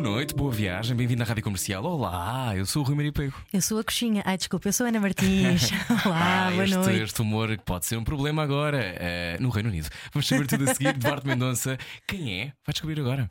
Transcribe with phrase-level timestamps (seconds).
[0.00, 1.84] Boa noite, boa viagem, bem-vindo à Rádio Comercial.
[1.84, 3.34] Olá, eu sou o Rui Maria Pego.
[3.52, 4.22] Eu sou a coxinha.
[4.24, 5.68] Ai, desculpa, eu sou a Ana Martins.
[6.06, 7.02] Olá, Ah, boa este, noite.
[7.02, 9.90] este humor que pode ser um problema agora eh, no Reino Unido.
[10.10, 10.94] Vamos saber tudo a seguir.
[10.94, 12.44] Duarte Mendonça, quem é?
[12.64, 13.30] Vai descobrir agora.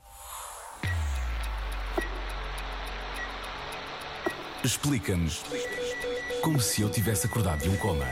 [4.63, 5.41] Explica-nos
[6.43, 8.05] como se eu tivesse acordado de um coma.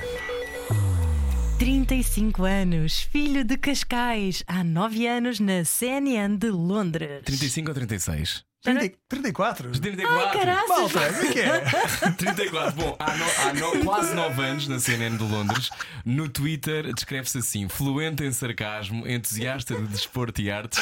[1.60, 7.22] 35 anos, filho de Cascais, há 9 anos na CNN de Londres.
[7.24, 8.47] 35 ou 36?
[8.64, 9.72] 30, 34?
[9.80, 10.40] 34.
[10.40, 10.68] caraças.
[10.68, 12.12] Malta, é que é?
[12.18, 12.76] 34.
[12.76, 15.70] Bom, há, no- há no- quase 9 anos na CNN de Londres.
[16.04, 20.80] No Twitter descreve-se assim: fluente em sarcasmo, entusiasta de desporto e artes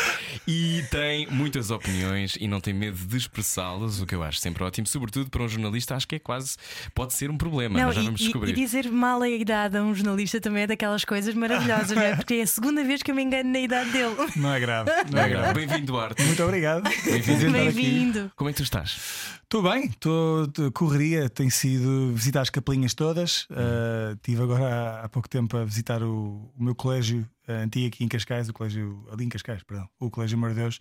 [0.47, 4.63] e tem muitas opiniões e não tem medo de expressá-las, o que eu acho sempre
[4.63, 4.88] ótimo.
[4.88, 6.55] Sobretudo para um jornalista, acho que é quase.
[6.95, 8.52] pode ser um problema, Não, mas já e, vamos e- descobrir.
[8.52, 12.16] e dizer mal a idade a um jornalista também é daquelas coisas maravilhosas, não é?
[12.16, 14.16] Porque é a segunda vez que eu me engano na idade dele.
[14.38, 14.89] Não é grave.
[14.89, 15.30] Não É é grave.
[15.30, 15.53] grave.
[15.66, 16.23] Bem-vindo, Duarte.
[16.23, 16.83] Muito obrigado.
[17.05, 17.64] Bem-vindo.
[17.73, 18.31] Bem-vindo.
[18.35, 18.99] Como é que tu estás?
[19.44, 23.44] Estou bem, estou de correria, tem sido visitar as capelinhas todas.
[23.44, 27.88] Uh, tive agora há, há pouco tempo a visitar o, o meu colégio uh, antigo
[27.88, 30.80] aqui em Cascais, o colégio ali em Cascais, perdão, o Colégio Amor de Deus,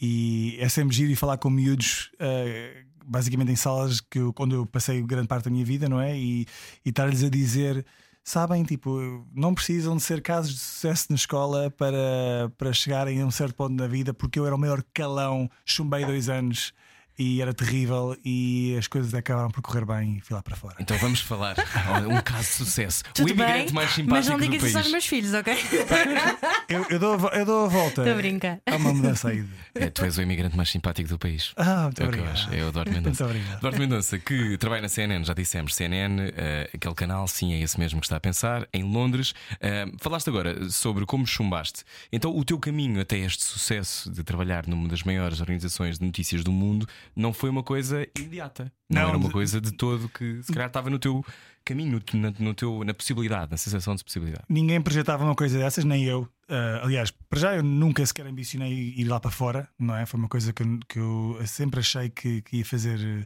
[0.00, 2.10] e é sempre giro ir falar com miúdos.
[2.14, 6.00] uh, basicamente em salas que eu, onde eu passei grande parte da minha vida, não
[6.00, 6.16] é?
[6.16, 6.46] E,
[6.84, 7.84] e estar-lhes a dizer
[8.28, 13.26] sabem, tipo, não precisam de ser casos de sucesso na escola para, para chegarem a
[13.26, 16.72] um certo ponto na vida, porque eu era o maior calão, chumbei dois anos
[17.18, 20.76] e era terrível e as coisas acabaram por correr bem e fui lá para fora.
[20.78, 21.56] Então vamos falar.
[21.90, 23.02] Olha, um caso de sucesso.
[23.12, 25.54] Tudo o imigrante bem, mais mas simpático não do digas isso aos meus filhos, ok?
[26.68, 28.02] Eu, eu, dou, eu dou a volta.
[28.02, 28.60] Estou a brincar.
[28.66, 29.42] Há uma mudança aí.
[29.74, 31.52] É, tu és o imigrante mais simpático do país.
[31.56, 32.32] Ah, muito É o que eu obrigado.
[32.34, 32.54] acho.
[32.54, 33.24] É o Mendonça.
[33.24, 33.60] Muito obrigado.
[33.60, 37.78] Duarte Mendonça, que trabalha na CNN, já dissemos, CNN, eh, aquele canal, sim, é esse
[37.78, 39.32] mesmo que está a pensar, em Londres.
[39.60, 41.84] Eh, falaste agora sobre como chumbaste.
[42.12, 46.44] Então, o teu caminho até este sucesso de trabalhar numa das maiores organizações de notícias
[46.44, 48.72] do mundo não foi uma coisa imediata.
[48.88, 51.24] Não, Não, era uma coisa de todo que se calhar estava no teu
[51.64, 54.44] caminho, no, na- no teu, na possibilidade, na sensação de possibilidade.
[54.48, 56.28] Ninguém projetava uma coisa dessas, nem eu.
[56.48, 60.06] Ah, aliás, para já eu nunca sequer ambicionei ir lá para fora, não é?
[60.06, 63.24] Foi uma coisa que, eu- que eu sempre achei que, que ia fazer eh,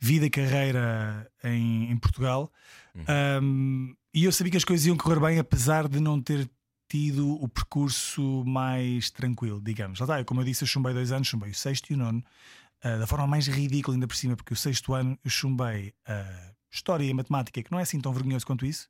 [0.00, 2.50] vida e carreira em, em Portugal.
[3.42, 6.48] Um, e eu sabia que as coisas iam correr bem, apesar de não ter
[6.88, 9.98] tido o percurso mais tranquilo, digamos.
[10.00, 12.24] Lá está, como eu disse, eu chumbei dois anos, chumbei o sexto e o nono,
[12.86, 16.52] ah, da forma mais ridícula ainda por cima, porque o sexto ano eu chumbei a
[16.70, 18.88] História e Matemática, que não é assim tão vergonhoso quanto isso,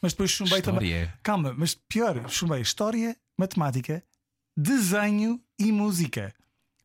[0.00, 0.90] mas depois chumbei também.
[0.90, 1.18] História.
[1.24, 4.04] Calma, mas pior, chumbei História, Matemática,
[4.56, 6.32] Desenho e Música.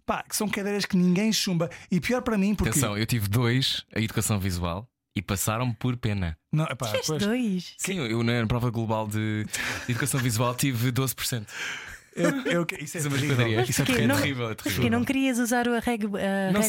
[0.04, 1.70] Pá, que são cadeiras que ninguém chumba.
[1.92, 2.70] E pior para mim, porque.
[2.70, 6.36] Atenção, eu tive dois, a educação visual, e passaram por pena.
[6.52, 7.76] Não, epá, pois, dois.
[7.78, 9.46] Sim, eu na prova global de
[9.88, 11.46] educação visual tive 12%.
[12.18, 13.56] Eu, eu, isso é Isso é terrível.
[13.58, 14.74] Mas Isso é terrível, Não- é terrível, é terrível.
[14.82, 16.64] Porque não querias usar a régua, a Não o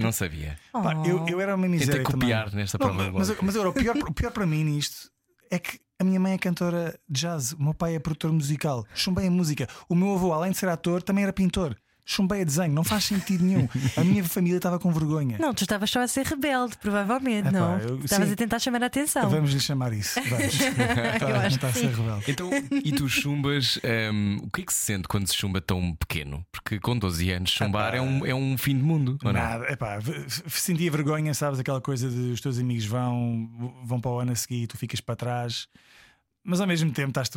[0.00, 0.56] não sabia.
[0.72, 1.06] Pá, Oh.
[1.06, 2.60] eu, eu era uma miséria Tentei copiar também.
[2.60, 3.26] nesta Não, prova global.
[3.26, 5.10] mas, mas agora, o pior, o pior para mim nisto
[5.50, 8.86] é que a minha mãe é cantora de jazz, o meu pai é produtor musical,
[8.94, 9.68] chumbei a música.
[9.88, 11.76] O meu avô, além de ser ator, também era pintor.
[12.04, 13.68] Chumbei a desenho, não faz sentido nenhum.
[13.96, 15.36] A minha família estava com vergonha.
[15.38, 17.78] Não, tu estavas só a ser rebelde, provavelmente, Epá, não?
[17.78, 18.32] eu- Estavas sim.
[18.34, 19.28] a tentar chamar a atenção.
[19.30, 20.20] Vamos lhe chamar isso.
[20.28, 20.54] Vamos.
[21.20, 22.24] Eu acho a ser rebelde.
[22.28, 22.50] Então,
[22.84, 23.78] e tu chumbas,
[24.12, 26.44] hum, o que é que se sente quando se chumba tão pequeno?
[26.50, 29.40] Porque com 12 anos, chumbar é um, é um fim de mundo, ou não?
[29.40, 29.98] Nada, epá,
[30.48, 31.60] sentia vergonha, sabes?
[31.60, 33.48] Aquela coisa de os teus amigos vão,
[33.84, 35.68] vão para o ano a seguir e tu ficas para trás.
[36.42, 37.30] Mas ao mesmo tempo estás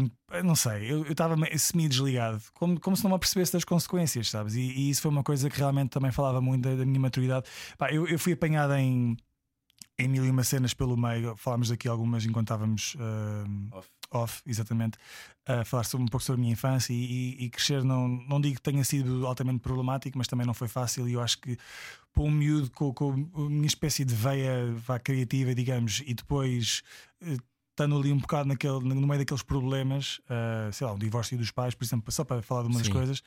[0.43, 4.55] não sei, eu estava semi-desligado, como, como se não me apercebesse das consequências, sabes?
[4.55, 7.45] E, e isso foi uma coisa que realmente também falava muito da, da minha maturidade.
[7.77, 9.17] Pá, eu, eu fui apanhado em,
[9.99, 13.89] em mil e uma cenas pelo meio, falámos daqui algumas enquanto estávamos ah, Off.
[14.11, 14.97] off, exatamente,
[15.45, 17.83] a falar sobre, um pouco sobre a minha infância e, e- e crescer.
[17.83, 21.07] Não, não digo que tenha sido altamente problemático, mas também não foi fácil.
[21.09, 21.57] E eu acho que
[22.13, 26.83] para um miúdo com, com a minha espécie de veia vá, criativa, digamos, e depois.
[27.21, 27.37] eh,
[27.73, 31.49] Estando ali um bocado naquele, no meio daqueles problemas, ah, sei lá, um divórcio dos
[31.49, 32.93] pais, por exemplo, só para falar de uma das Sim.
[32.93, 33.23] coisas,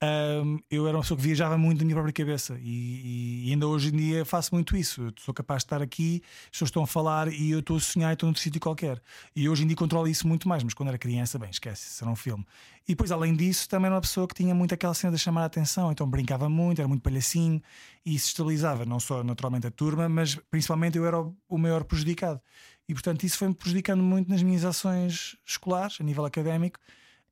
[0.00, 3.66] Ahm, eu era uma pessoa que viajava muito na minha própria cabeça e, e ainda
[3.66, 5.02] hoje em dia faço muito isso.
[5.02, 7.80] Eu sou capaz de estar aqui, as pessoas estão a falar e eu estou a
[7.80, 9.02] sonhar e estou noutro sítio qualquer.
[9.34, 12.04] E hoje em dia controlo isso muito mais, mas quando era criança, bem, esquece, isso
[12.04, 12.46] era um filme.
[12.86, 15.42] E depois, além disso, também era uma pessoa que tinha muito aquela cena de chamar
[15.42, 17.60] a atenção, então brincava muito, era muito palhacinho
[18.06, 21.82] e isso estabilizava não só naturalmente a turma, mas principalmente eu era o, o maior
[21.82, 22.40] prejudicado.
[22.88, 26.80] E portanto isso foi-me prejudicando muito nas minhas ações escolares, a nível académico.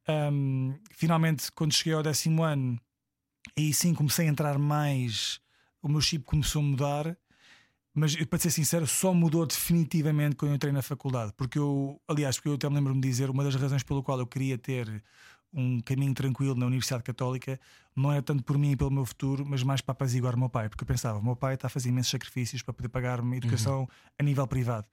[0.08, 2.78] Um, finalmente, quando cheguei ao décimo ano,
[3.56, 5.40] aí sim comecei a entrar mais.
[5.82, 7.16] O meu chip começou a mudar.
[7.94, 11.32] Mas para ser sincero, só mudou definitivamente quando eu entrei na faculdade.
[11.34, 14.18] Porque eu, aliás, porque eu até me lembro-me de dizer, uma das razões pelo qual
[14.18, 15.02] eu queria ter
[15.50, 17.58] um caminho tranquilo na Universidade Católica
[17.94, 20.50] não era tanto por mim e pelo meu futuro, mas mais para apaziguar o meu
[20.50, 20.68] pai.
[20.68, 23.80] Porque eu pensava, o meu pai está a fazer imensos sacrifícios para poder pagar-me educação
[23.80, 23.88] uhum.
[24.18, 24.86] a nível privado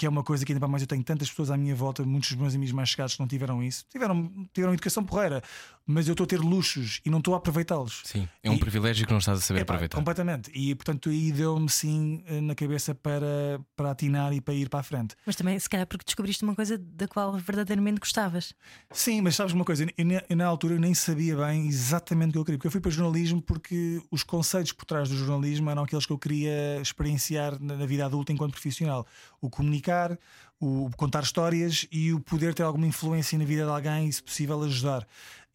[0.00, 2.30] que é uma coisa que ainda mais eu tenho tantas pessoas à minha volta, muitos
[2.30, 5.42] dos meus amigos mais chegados que não tiveram isso, tiveram, tiveram educação porreira,
[5.90, 8.02] mas eu estou a ter luxos e não estou a aproveitá-los.
[8.04, 9.96] Sim, é um e, privilégio que não estás a saber epá, aproveitar.
[9.96, 10.50] Completamente.
[10.54, 14.80] E portanto aí deu-me sim eh, na cabeça para, para atinar e para ir para
[14.80, 15.16] a frente.
[15.26, 18.54] Mas também, se calhar, porque descobriste uma coisa da qual verdadeiramente gostavas.
[18.90, 19.90] Sim, mas sabes uma coisa, eu,
[20.28, 22.80] eu, na altura eu nem sabia bem exatamente o que eu queria, porque eu fui
[22.80, 27.60] para jornalismo porque os conceitos por trás do jornalismo eram aqueles que eu queria experienciar
[27.60, 29.06] na, na vida adulta enquanto profissional.
[29.40, 30.18] O comunicar,
[30.60, 34.22] o contar histórias e o poder ter alguma influência na vida de alguém e, se
[34.22, 35.06] possível, ajudar.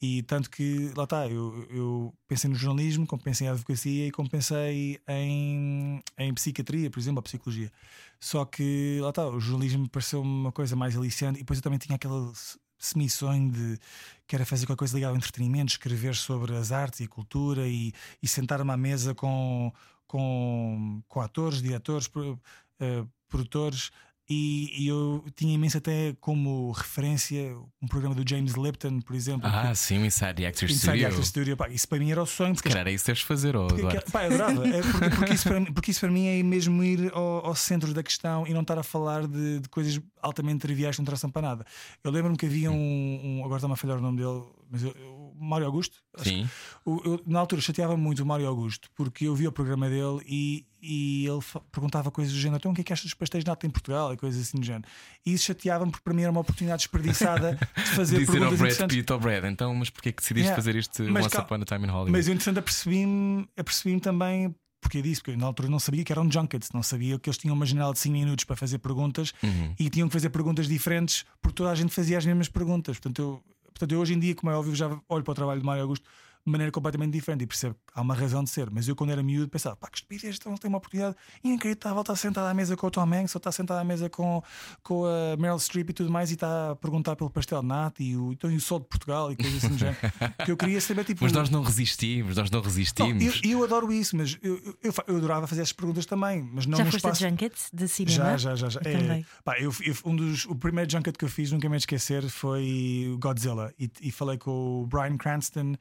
[0.02, 4.12] E tanto que, lá está, eu, eu pensei no jornalismo, como pensei em advocacia e
[4.12, 7.72] como pensei em, em psiquiatria, por exemplo, a psicologia.
[8.20, 11.80] Só que, lá está, o jornalismo pareceu uma coisa mais aliciante e depois eu também
[11.80, 12.32] tinha aquele
[12.78, 13.80] semi-sonho de
[14.28, 17.94] que era fazer qualquer coisa ligada ao entretenimento, escrever sobre as artes e cultura e,
[18.22, 19.72] e sentar-me à mesa com,
[20.08, 23.92] com, com atores, diretores, uh, produtores
[24.28, 29.48] e, e, eu tinha imenso até como referência um programa do James Lipton, por exemplo.
[29.48, 31.08] Ah, que, sim, o Inside the Actors Inside Studio.
[31.08, 32.56] Actors Studio pá, isso para mim era o sonho.
[32.56, 34.68] Porque, era isso deves fazer, oh, porque, pá, eu adorava.
[34.68, 37.94] é porque, porque, isso para, porque isso para mim é mesmo ir ao, ao centro
[37.94, 41.30] da questão e não estar a falar de, de coisas altamente triviais que não interessam
[41.30, 41.66] para nada.
[42.04, 44.92] Eu lembro-me que havia um, um, Agora está-me a falhar o nome dele, mas eu,
[44.92, 45.98] o Mário Augusto.
[46.18, 46.48] Sim.
[46.86, 50.20] Eu, eu, na altura chateava muito o Mário Augusto porque eu via o programa dele
[50.26, 51.40] e, e ele
[51.72, 53.70] perguntava coisas do género: então o que é que achas dos pastéis de nata em
[53.70, 54.14] Portugal?
[54.14, 54.86] E coisas assim do género.
[55.26, 58.62] E isso chateava-me porque para mim era uma oportunidade desperdiçada de fazer Dizer perguntas.
[58.62, 60.56] ao Brad Pitt, ao Brad, então, mas porquê é que decidiste Yeah.
[60.62, 62.12] fazer este Mas Once Upon a Time in Hollywood?
[62.12, 64.56] Mas o interessante, apercebi-me apercebi também.
[64.82, 67.40] Porque disse, porque eu na altura não sabia que eram junkets, não sabia que eles
[67.40, 69.74] tinham uma janela de 5 minutos para fazer perguntas Uhum.
[69.80, 72.98] e tinham que fazer perguntas diferentes porque toda a gente fazia as mesmas perguntas.
[73.00, 73.44] Portanto, eu,
[73.76, 75.84] portanto, eu hoje em dia, como é óbvio, já olho para o trabalho de Mário
[75.84, 76.08] Augusto
[76.46, 78.70] de maneira completamente diferente e percebo que há uma razão de ser.
[78.70, 82.16] Mas eu, quando era miúdo, pensava, pá, que estupidez, então tem uma oportunidade inacreditável, está
[82.16, 84.44] sentado à mesa com o Tom Hanks ou está sentado à mesa com,
[84.84, 88.04] com a Meryl Streep e tudo mais e está a perguntar pelo pastel de nata
[88.04, 89.98] e o, então, e o sol de Portugal e coisas assim do género.
[90.38, 91.24] Porque eu queria saber, tipo.
[91.24, 93.42] Mas nós não resistimos, nós não Não, resistimos.
[93.44, 96.66] eu, eu adoro isso, mas eu, eu, eu, eu adorava fazer essas perguntas também, mas
[96.68, 97.22] não Já foste a espaço.
[97.28, 98.38] junkets de cinema?
[98.38, 98.70] Já, já, já.
[98.70, 98.80] já.
[98.86, 99.26] Eu É, também.
[99.44, 103.16] pá, eu, eu- um dos, o primeiro junket que eu fiz, nunca me esquecer, foi
[103.20, 103.74] Godzilla.
[103.80, 105.74] E, e falei com o Brian Cranston.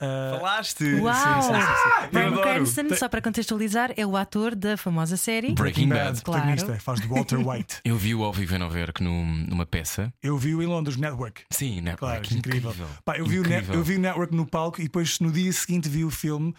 [0.00, 0.84] Uh, Falaste!
[1.00, 1.14] Uau!
[1.42, 2.08] sim, sim, sim.
[2.12, 2.42] Brian adoro.
[2.42, 5.52] Cranston, só para contextualizar, é o ator da famosa série.
[5.54, 6.22] Breaking Bad.
[6.22, 6.42] Claro.
[6.42, 7.80] protagonista, faz de Walter White.
[7.84, 10.12] Eu vi-o ao vivo em Nova York num- numa peça.
[10.22, 11.44] Eu vi-o em Londres, Network.
[11.50, 11.96] Sim, né?
[11.96, 12.70] Claro, que incrível.
[12.70, 12.88] incrível.
[13.04, 15.88] Pá, eu, vi o eu vi o Network no palco e depois no dia seguinte
[15.88, 16.54] vi o filme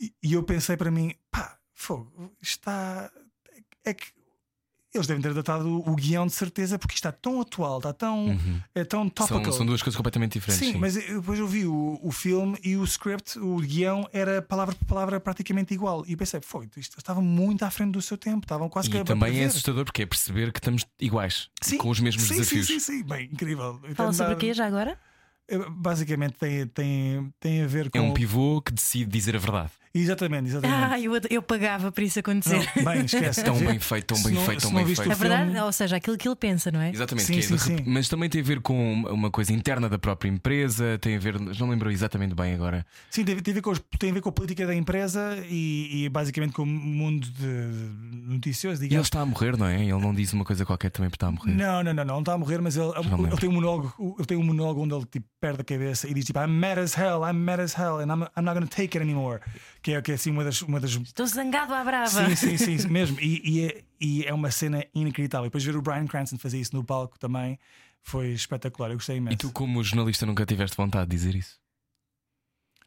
[0.00, 3.10] e, e eu pensei para mim: pá, fogo, está.
[3.84, 4.06] É que
[4.98, 8.38] eles devem ter datado o, guião de certeza porque está tão atual, está tão,
[8.74, 9.44] é tão topical.
[9.44, 10.66] São, são duas coisas completamente diferentes.
[10.66, 10.78] Sim, sim.
[10.78, 14.74] mas eu- depois eu vi o, o filme e o script, o guião era palavra
[14.74, 16.04] por palavra praticamente igual.
[16.06, 18.96] E eu pensei, foi, isto estava muito à frente do seu tempo, estavam quase que
[18.96, 22.34] E também é assustador porque é perceber que estamos iguais, Sim, com os mesmos sim,
[22.36, 22.66] desafios.
[22.66, 23.80] Sim, sim, sim, bem, incrível.
[23.94, 24.98] Fala sobre o quê já agora?
[25.70, 27.96] Basicamente tem, tem, tem a ver com.
[27.96, 29.70] É um pivô que decide dizer a verdade.
[29.94, 30.92] Exatamente, exatamente.
[30.92, 32.68] Ah, eu, eu pagava para isso acontecer.
[32.76, 33.42] Não, bem, esquece.
[33.42, 35.10] Tão bem feito, tão bem não- feito, tão bem feito.
[35.10, 35.44] É verdade?
[35.44, 36.90] filme- Ou seja, aquilo que ele pensa, não é?
[36.90, 37.76] Exatamente, Sim, que é sim, sim.
[37.86, 41.38] mas também tem a ver com uma coisa interna da própria empresa, tem a ver,
[41.40, 42.84] não lembro exatamente bem agora.
[43.10, 45.38] Sim, tem, tem a ver com, os- tem a ver com a política da empresa
[45.48, 47.46] e, e basicamente com o mundo de
[48.26, 49.06] noticioso, E ele digamos.
[49.06, 49.80] está a morrer, não é?
[49.82, 51.52] Ele não diz uma coisa qualquer também porque está a morrer.
[51.54, 54.14] Não, não, não, não, não está a morrer, mas ele, me ele tem um monólogo,
[54.18, 56.78] ele tem um monólogo onde ele tipo, perde a cabeça e diz tipo I'm mad
[56.78, 59.40] as hell, I'm mad as hell and I'm, I'm not gonna take it anymore.
[59.82, 62.08] Que é, que é assim uma das, uma das Estou zangado à brava.
[62.08, 63.18] Sim, sim, sim, sim, mesmo.
[63.20, 65.46] E, e é, e é uma cena inacreditável.
[65.46, 67.58] E depois ver o Brian Cranston fazer isso no palco também
[68.02, 68.90] foi espetacular.
[68.90, 69.34] Eu gostei imenso.
[69.34, 71.58] E tu, como jornalista, nunca tiveste vontade de dizer isso?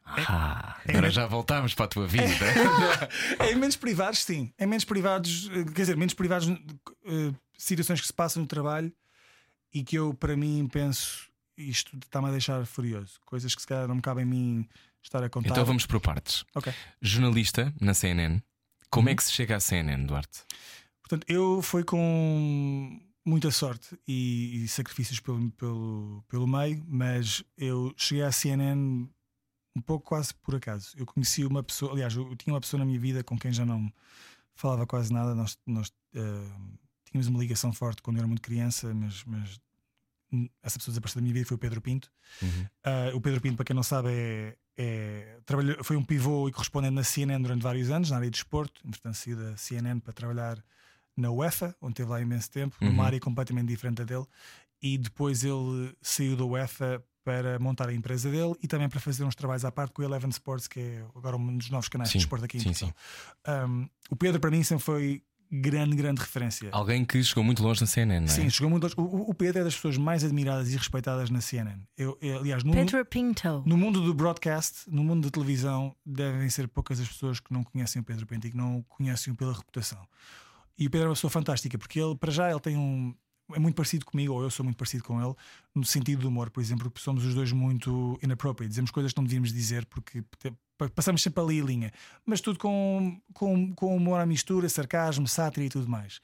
[0.05, 2.25] Ah, é agora já voltámos para a tua vida.
[3.39, 4.51] É, em menos privados, sim.
[4.59, 8.91] Em menos privados, eh, quer dizer, menos privados, eh, situações que se passam no trabalho
[9.73, 13.19] e que eu, para mim, penso isto está-me a deixar furioso.
[13.25, 14.69] Coisas que se calhar não me cabe em mim
[15.03, 15.49] estar a contar.
[15.49, 16.43] então vamos por partes.
[16.55, 16.73] Ok.
[17.01, 18.41] Jornalista na CNN.
[18.89, 19.13] Como Uhum.
[19.13, 20.43] é que se chega à CNN, Duarte?
[21.01, 27.93] Portanto, eu fui com muita sorte e, e sacrifícios pelo, pelo, pelo meio, mas eu
[27.97, 29.07] cheguei à CNN
[29.75, 30.91] um pouco quase por acaso.
[30.97, 33.65] Eu conheci uma pessoa, aliás, eu tinha uma pessoa na minha vida com quem já
[33.65, 33.91] não
[34.55, 35.33] falava quase nada.
[35.33, 36.49] Nós, nós eh,
[37.05, 39.59] tínhamos uma ligação forte quando eu era muito criança, mas, mas
[40.61, 42.11] essa pessoa desapareceu da minha vida foi o Pedro Pinto.
[42.41, 42.67] Uhum.
[42.85, 46.51] Uh, o Pedro Pinto, para quem não sabe, é, é- trabalhou, foi um pivô e
[46.51, 48.81] correspondente na CNN durante vários anos, na área de desporto.
[48.85, 50.63] Entretanto, saiu da CNN para trabalhar
[51.15, 52.89] na UEFA, onde teve lá imenso tempo, Uhum.
[52.89, 54.25] numa área completamente diferente da dele.
[54.81, 59.23] E depois ele saiu da UEFA para montar a empresa dele e também para fazer
[59.23, 62.09] uns trabalhos à parte com o Eleven Sports, que é agora um dos novos canais
[62.09, 62.95] Sim, de desporto aqui em sim, Portugal.
[63.69, 66.69] Um, o Pedro, para mim, sempre foi grande, grande referência.
[66.71, 68.35] Alguém que chegou muito longe na CNN, não é?
[68.35, 68.95] Sim, chegou muito longe.
[68.97, 71.81] O, o- Pedro é das pessoas mais admiradas e respeitadas na CNN.
[71.97, 73.63] Eu, eu, aliás, no, Pedro Pinto.
[73.65, 77.63] no mundo do broadcast, no mundo da televisão, devem ser poucas as pessoas que não
[77.63, 79.99] conhecem o Pedro Pinto e que não o conhecem pela reputação.
[80.77, 83.13] E o Pedro é uma pessoa fantástica, porque ele, para já, ele tem um.
[83.53, 85.33] É muito parecido comigo, ou eu sou muito parecido com ele,
[85.75, 88.69] no sentido do humor, por exemplo, porque somos os dois muito inappropriate.
[88.69, 90.23] Dizemos coisas que não devíamos dizer porque
[90.89, 91.91] passamos sempre ali a linha,
[92.25, 96.19] mas tudo com, com, com humor à mistura, sarcasmo, sátira e tudo mais.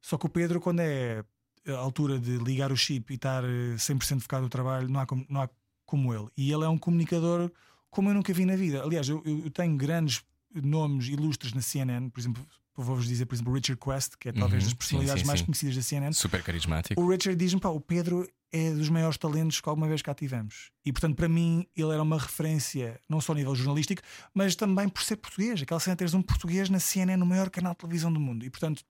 [0.00, 1.22] Só que o Pedro, quando é
[1.68, 5.06] a altura de ligar o chip e estar eh, 100% focado no trabalho, não há,
[5.06, 5.48] como, não há
[5.84, 6.28] como ele.
[6.36, 7.50] E ele é um comunicador
[7.90, 8.82] como eu nunca vi na vida.
[8.82, 10.22] Aliás, eu, eu- tenho grandes
[10.54, 14.62] nomes ilustres na CNN, por exemplo, vou-vos dizer, por exemplo, Richard Quest, que é talvez
[14.62, 15.46] Uhum, das sim, personalidades sim, mais sim.
[15.46, 16.12] conhecidas da CNN.
[16.14, 17.00] Super carismático.
[17.00, 20.70] O Richard diz-me, pá, o Pedro é dos maiores talentos que alguma vez cá tivemos.
[20.84, 24.02] E portanto, para mim, ele era uma referência, não só a nível jornalístico,
[24.34, 25.62] mas também por ser português.
[25.62, 28.44] Aquela cena de teres um português na CNN, no maior canal de televisão do mundo.
[28.44, 28.82] E portanto,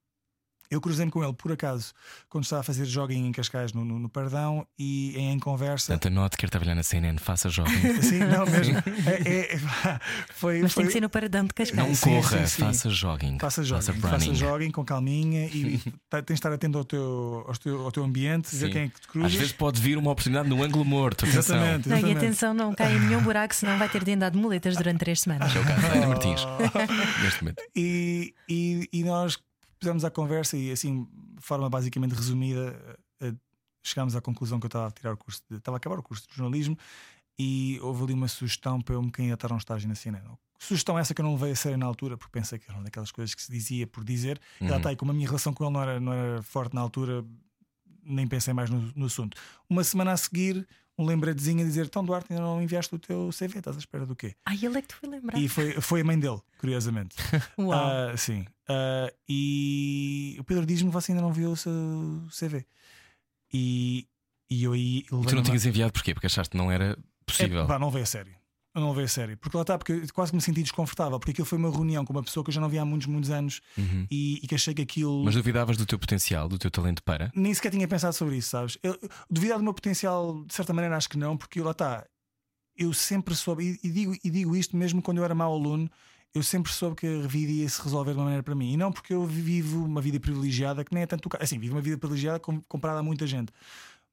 [0.71, 1.93] eu cruzei-me com ele por acaso
[2.29, 5.93] quando estava a fazer jogging em Cascais no, no, no Pardão e em, em conversa.
[5.93, 7.73] Portanto, anote que quer trabalhar na CNN, faça jovem.
[8.01, 8.77] Sim, não mesmo.
[9.25, 9.59] É, é-
[10.33, 11.87] foi, Mas foi, tem que ser no paradão de Cascais.
[11.87, 12.61] Não Sim, corra, sim, sim.
[12.61, 13.37] faça jogging.
[13.39, 15.77] Faça jogging, Faça faça jogging com calminha e
[16.09, 18.71] tens de estar atento ao teu, ao teu, ao teu ambiente, ver Sim.
[18.71, 19.33] quem é que te Às cruzas.
[19.33, 21.25] vezes pode vir uma oportunidade no ângulo morto.
[21.25, 21.57] Atenção.
[21.57, 24.37] Exatamente, Não, e atenção, não cai em nenhum buraco, senão vai ter de andar de
[24.37, 25.53] muletas durante três semanas.
[25.55, 26.07] É o caso da Ana.
[26.07, 26.41] Martins.
[27.23, 27.61] Neste momento.
[27.75, 29.37] E, e, e nós
[29.81, 33.33] pusemos a conversa e assim, de forma basicamente resumida, eh,
[33.83, 36.03] chegámos à conclusão que eu estava a tirar o curso, de, estava a acabar o
[36.03, 36.77] curso de jornalismo
[37.37, 40.23] e houve ali uma sugestão para eu me candidatar a um estágio na CNN.
[40.59, 42.83] Sugestão essa que eu não levei a sério na altura, porque pensei que era uma
[42.83, 44.39] daquelas coisas que se dizia por dizer.
[44.59, 44.77] E lá Uhum.
[44.77, 47.25] está, e como a minha relação com ele não era, não era forte na altura,
[48.03, 49.35] nem pensei mais no, no assunto.
[49.67, 50.67] Uma semana a seguir,
[51.01, 54.05] um lembretezinho a dizer: Então, Duarte, ainda não enviaste o teu CV, estás à espera
[54.05, 54.35] do quê?
[54.45, 55.37] Ai, ele é que te foi lembrar.
[55.37, 57.15] E foi, foi a mãe dele, curiosamente.
[57.57, 57.73] Uau.
[57.73, 58.45] Ah, sim.
[58.67, 61.71] Ah, e o Pedro diz-me que você ainda não viu o seu
[62.29, 62.65] CV.
[63.53, 64.07] E,
[64.49, 64.99] e eu aí.
[64.99, 66.13] E tu não tinhas enviado porquê?
[66.13, 67.63] Porque achaste que não era a- possível.
[67.63, 68.33] É, pá, não veio a sério.
[68.73, 69.37] Eu não veio a sério.
[69.37, 71.19] Porque lá está, porque eu quase que me senti desconfortável.
[71.19, 73.05] Porque aquilo foi uma reunião com uma pessoa que eu já não via há muitos,
[73.07, 74.07] muitos anos Uhum.
[74.09, 75.23] e, e que achei que aquilo.
[75.25, 77.31] Mas duvidavas do teu potencial, do teu talento para?
[77.35, 78.77] Nem sequer tinha pensado sobre isso, sabes?
[78.81, 78.97] Eu,
[79.29, 82.05] duvidar do meu potencial, de certa maneira, acho que não, porque lá está.
[82.77, 85.89] Eu sempre soube, e, e digo, e digo isto mesmo quando eu era mau aluno,
[86.33, 88.71] eu sempre soube que a vida ia se resolver de uma maneira para mim.
[88.71, 91.43] E não porque eu vivo uma vida privilegiada, que nem é tanto o caso.
[91.43, 93.51] Assim, vivo uma vida privilegiada com- comparada a muita gente.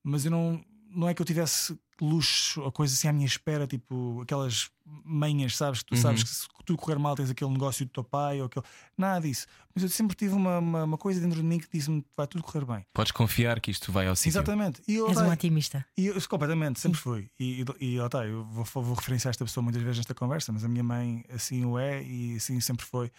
[0.03, 0.61] Mas eu não.
[0.91, 4.71] Não é que eu tivesse luxo ou coisa assim à minha espera, tipo aquelas
[5.05, 5.81] manhas, sabes?
[5.83, 6.01] Que tu Uhum.
[6.01, 8.65] sabes que se tudo correr mal tens aquele negócio do teu pai ou aquele.
[8.97, 9.47] Nada disso.
[9.75, 12.43] Mas eu sempre tive uma, uma, uma coisa dentro de mim que disse-me vai tudo
[12.45, 12.87] correr bem.
[12.95, 14.31] Podes confiar que isto vai ao sítio.
[14.31, 14.81] Exatamente.
[14.87, 15.85] E eu, És um otimista.
[15.97, 17.29] e eu, completamente, sempre fui.
[17.39, 20.53] E, e, e lá está, eu vou, vou referenciar esta pessoa muitas vezes nesta conversa,
[20.53, 23.11] mas a minha mãe assim o é e assim sempre foi.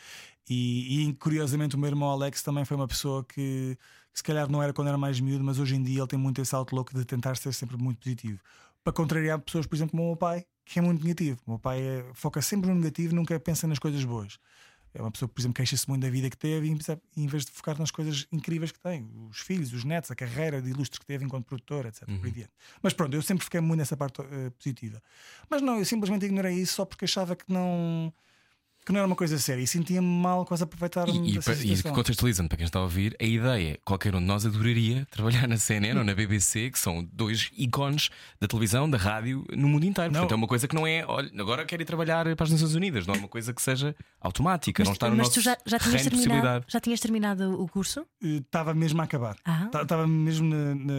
[0.50, 3.78] E, e, curiosamente o meu irmão Alex também foi uma pessoa que
[4.20, 6.42] se calhar não era quando era mais miúdo, mas hoje em dia ele tem muito
[6.42, 8.40] esse outlook de tentar ser sempre muito positivo.
[8.84, 11.40] Para contrariar pessoas, por exemplo, como o meu pai, que é muito negativo.
[11.48, 14.38] O meu pai é- foca sempre no negativo, nunca pensa nas coisas boas.
[14.94, 17.46] É uma pessoa que, por exemplo, queixa-se muito da vida que teve e em vez
[17.46, 20.98] de focar nas coisas incríveis que tem, os filhos, os netos, a carreira de ilustres
[21.00, 22.08] que teve enquanto produtor, etc.
[22.34, 22.52] diante.
[22.82, 25.02] Mas pronto, eu sempre fiquei muito nessa parte eh, positiva.
[25.50, 28.12] Mas não, eu simplesmente ignorei isso só porque achava que não,
[28.90, 31.84] que não era uma coisa séria e sentia-me mal quase a aproveitar-me E, e, e
[31.84, 35.58] contextualizando para quem está a ouvir, a ideia, qualquer um de nós adoraria trabalhar na
[35.58, 38.10] CNN ou na BBC, que são dois ícones
[38.42, 40.12] da televisão, da rádio, no mundo inteiro.
[40.12, 40.22] Não.
[40.22, 42.74] Portanto, é uma coisa que não é, olha, agora quero ir trabalhar para as Nações
[42.74, 45.56] Unidas, não é uma coisa que seja automática, não está no mas nosso tu já,
[45.68, 46.66] já, tinhas terminado, possibilidade.
[46.68, 48.08] já tinhas terminado o curso?
[48.20, 49.36] Estava mesmo a acabar.
[49.46, 49.70] Ah.
[49.84, 50.74] Estava mesmo na.
[50.74, 50.94] na...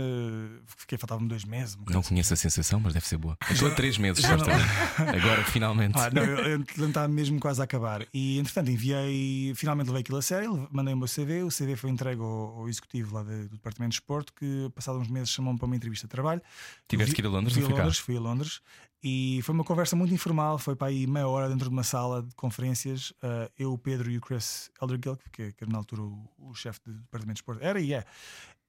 [0.78, 1.76] Fiquei, faltavam-me dois meses.
[1.88, 2.10] Não assim.
[2.10, 3.36] conheço a sensação, mas deve ser boa.
[3.48, 5.18] Eu Estou há três meses, Já não- supostamente.
[5.18, 5.98] Agora, finalmente.
[5.98, 7.79] Ah, não, eu, eu estava mesmo quase a acabar.
[8.12, 11.42] E entretanto enviei, finalmente levei aquilo a sério, mandei o meu CV.
[11.42, 15.00] O CV foi entregue ao, ao executivo lá de- do Departamento de Esporte, que passados
[15.00, 16.40] uns meses chamou-me para uma entrevista de trabalho.
[16.88, 17.76] Tiveste que ir a Londres fui a?
[17.78, 18.60] Londres, fui a Londres.
[19.02, 22.22] E foi uma conversa muito informal, foi para aí meia hora dentro de uma sala
[22.22, 23.12] de conferências.
[23.22, 26.54] ah, eu, o Pedro e o Chris Eldergill, que, que era na altura o, o
[26.54, 28.04] chefe do Departamento de Esporte, era e é.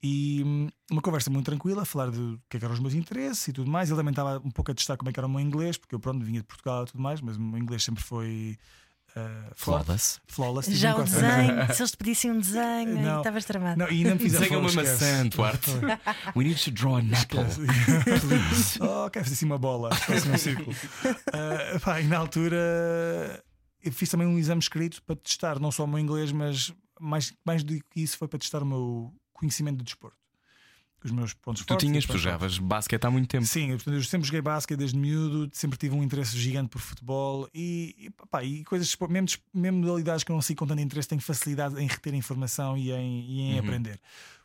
[0.04, 2.94] E hum, uma conversa muito tranquila, a falar do que, é que eram os meus
[2.96, 3.90] interesses e tudo mais.
[3.90, 5.94] Ele também estava um pouco a testar como é que era o meu inglês, porque
[5.94, 8.58] eu pronto vinha de Portugal e tudo mais, mas o meu inglês sempre foi
[9.16, 9.52] uh.
[9.56, 10.20] Flawless.
[10.28, 10.66] Flawless.
[10.70, 13.18] tive Já um desenho, se eles te pedissem um desenho, Não.
[13.20, 13.78] estavas tramado.
[13.80, 14.92] Não, e ainda me fizeram Desenha uma esquece.
[15.06, 15.72] maçã, Duarte.
[16.36, 17.40] We need to draw an apple.
[18.20, 18.80] Please.
[18.82, 20.76] Oh, quero fazer assim uma bola, faço um círculo.
[21.34, 23.44] Ah, pá, e na altura
[23.84, 27.34] eu fiz também um exame escrito para testar não só o meu inglês, mas mais,
[27.46, 30.21] mais do que isso foi para testar o meu conhecimento do desporto.
[31.04, 31.88] Os meus pontos Tu fortes.
[31.90, 32.42] tinhas, tu pontos fracos.
[32.44, 33.46] jogavas basquete há muito tempo.
[33.46, 37.50] Sim, portanto, eu sempre joguei basquete desde miúdo, sempre tive um interesse gigante por futebol
[37.54, 40.82] e, e, pá, e coisas, mesmo, des- mesmo modalidades que eu não sigo com tanto
[40.82, 43.60] interesse, tenho facilidade em reter informação e em, e em Uhum.
[43.60, 44.00] aprender.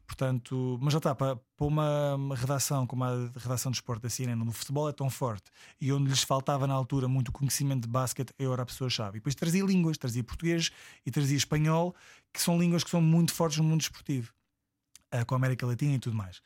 [0.07, 4.41] Portanto, mas já está, para, para uma redação como a redação de esporte da CNN,
[4.41, 7.89] onde o futebol é tão forte e onde lhes faltava na altura muito conhecimento de
[7.89, 9.17] basquete, eu era a pessoa-chave.
[9.17, 10.71] E depois trazia línguas, trazia português
[11.05, 11.95] e trazia espanhol,
[12.33, 14.33] que são línguas que são muito fortes no mundo desportivo,
[15.21, 16.41] ah, com a América Latina e tudo mais.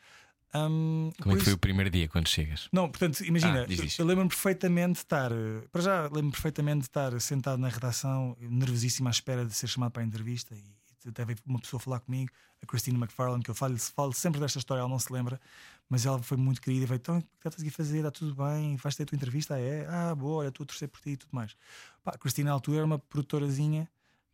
[0.54, 2.68] Hum, Como é que foi isso- o primeiro dia quando chegas?
[2.72, 6.84] não, portanto, imagina, Ah, eu, lembro-me perfeitamente de estar, eh, para já, lembro-me perfeitamente de
[6.86, 10.64] estar sentado na redação, nervosíssimo à espera de ser chamado para a entrevista e,
[11.08, 12.30] até veio uma pessoa falar comigo,
[12.62, 15.40] a Christina McFarlane, que eu falo, falo sempre desta história, ela não se lembra,
[15.88, 17.98] mas ela foi muito querida e veio, então, o que estás a fazer?
[17.98, 18.76] Está tudo bem?
[18.76, 19.54] Vais ter a tua entrevista?
[19.54, 19.86] Ah, é?
[19.88, 21.56] Ah, boa, olha, estou a torcer por ti e tudo mais.
[22.04, 23.88] Pá, a Christina, na altura, era uma produtorazinha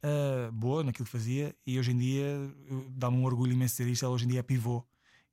[0.06, 2.24] ah, boa naquilo que fazia e hoje em dia
[2.90, 4.84] dá-me um orgulho imenso dizer isto, ela hoje em dia é pivô.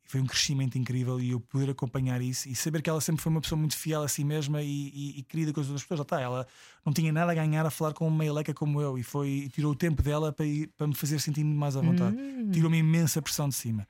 [0.05, 3.21] E foi um crescimento incrível e eu poder acompanhar isso e saber que ela sempre
[3.21, 5.81] foi uma pessoa muito fiel a si mesma e, e- e querida com as outras
[5.83, 5.99] pessoas.
[5.99, 6.45] Já está, ela
[6.85, 9.49] não tinha nada a ganhar a falar com uma meileca como eu e foi e
[9.49, 12.17] tirou o tempo dela para, ir- para me fazer sentir muito mais à vontade.
[12.51, 13.87] Tirou uma imensa pressão de cima.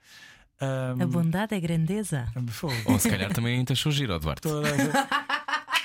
[0.62, 2.28] Ahm, A bondade é grandeza.
[2.86, 4.42] Ou se calhar também te achou giro, ó, Duarte.
[4.44, 5.33] Toda a-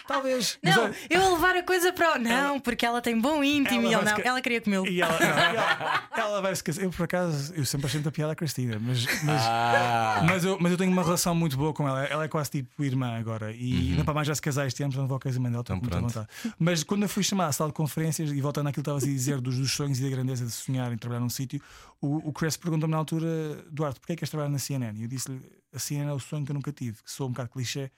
[0.09, 0.59] Talvez.
[0.65, 2.19] mas Não, olha- eu a levar a coisa para o.
[2.19, 4.19] Não, porque ela tem bom íntimo Ela e ele não.
[4.25, 4.87] Ela queria comê-lo.
[4.89, 6.83] E ela, não, ela, ela vai se casar.
[6.83, 10.59] Eu, por acaso, eu sempre achei muita piada a Cristina, mas, mas, Ah, mas, eu,
[10.61, 12.05] mas eu tenho uma relação muito boa com ela.
[12.07, 13.53] Ela é quase tipo irmã agora.
[13.53, 15.79] E ainda para mais já se casar este ano, portanto vou ao casamento dela, estou
[15.79, 16.29] com Então, muita pronto.
[16.43, 16.55] vontade.
[16.59, 19.07] Mas quando eu fui chamar à sala de conferências e voltando àquilo que estavas a
[19.07, 21.61] dizer dos, dos sonhos e da grandeza de sonhar em trabalhar num sítio,
[22.01, 23.29] o, o Chris perguntou-me na altura,
[23.71, 24.99] Duarte, porquê é que queres trabalhar na CNN?
[24.99, 25.41] E eu disse-lhe,
[25.75, 27.91] a CNN é o sonho que eu nunca tive, que sou um bocado clichê.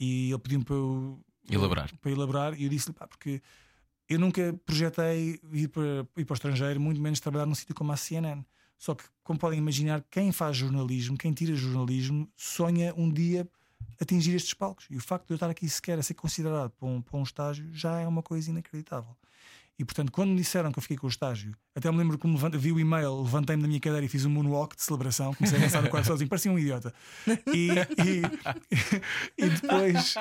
[0.00, 1.90] E ele pediu-me para eu Elaborar.
[2.00, 3.42] para elaborar e eu disse-lhe pá, porque
[4.08, 7.92] eu nunca projetei ir para, ir para o estrangeiro, muito menos trabalhar num sítio como
[7.92, 8.44] a CNN.
[8.78, 13.48] Só que, como podem imaginar, quem faz jornalismo, quem tira jornalismo, sonha um dia
[14.00, 14.86] atingir estes palcos.
[14.90, 17.22] E o facto de eu estar aqui sequer a ser considerado para um, para um
[17.22, 19.16] estágio já é uma coisa inacreditável.
[19.82, 22.24] E portanto, quando me disseram que eu fiquei com o estágio, até me lembro que
[22.24, 25.58] me vi o e-mail, levantei-me da minha cadeira e fiz um moonwalk de celebração, comecei
[25.58, 26.94] a dançar no quarto sozinho, parecia um idiota.
[27.52, 28.22] E, e,
[29.36, 30.14] e depois.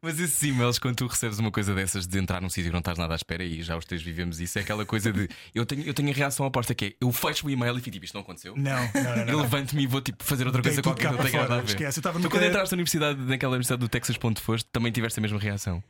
[0.00, 2.78] Mas esses e-mails, quando tu recebes uma coisa dessas de entrar num sítio que não
[2.78, 5.66] estás nada à espera, e já os três vivemos isso, é aquela coisa de eu
[5.66, 8.04] tenho, eu tenho a reação oposta que é eu fecho o e-mail e fico tipo,
[8.04, 8.54] isto não aconteceu.
[8.56, 9.32] Não, não, não.
[9.32, 11.70] Eu levanto-me e vou tipo fazer outra coisa qualquer não tenha nada a ver.
[11.70, 11.98] esquece.
[11.98, 15.18] Eu estava Tu quando entraste na universidade, naquela universidade do Texas, ponto foste, também tiveste
[15.18, 15.82] a mesma reação.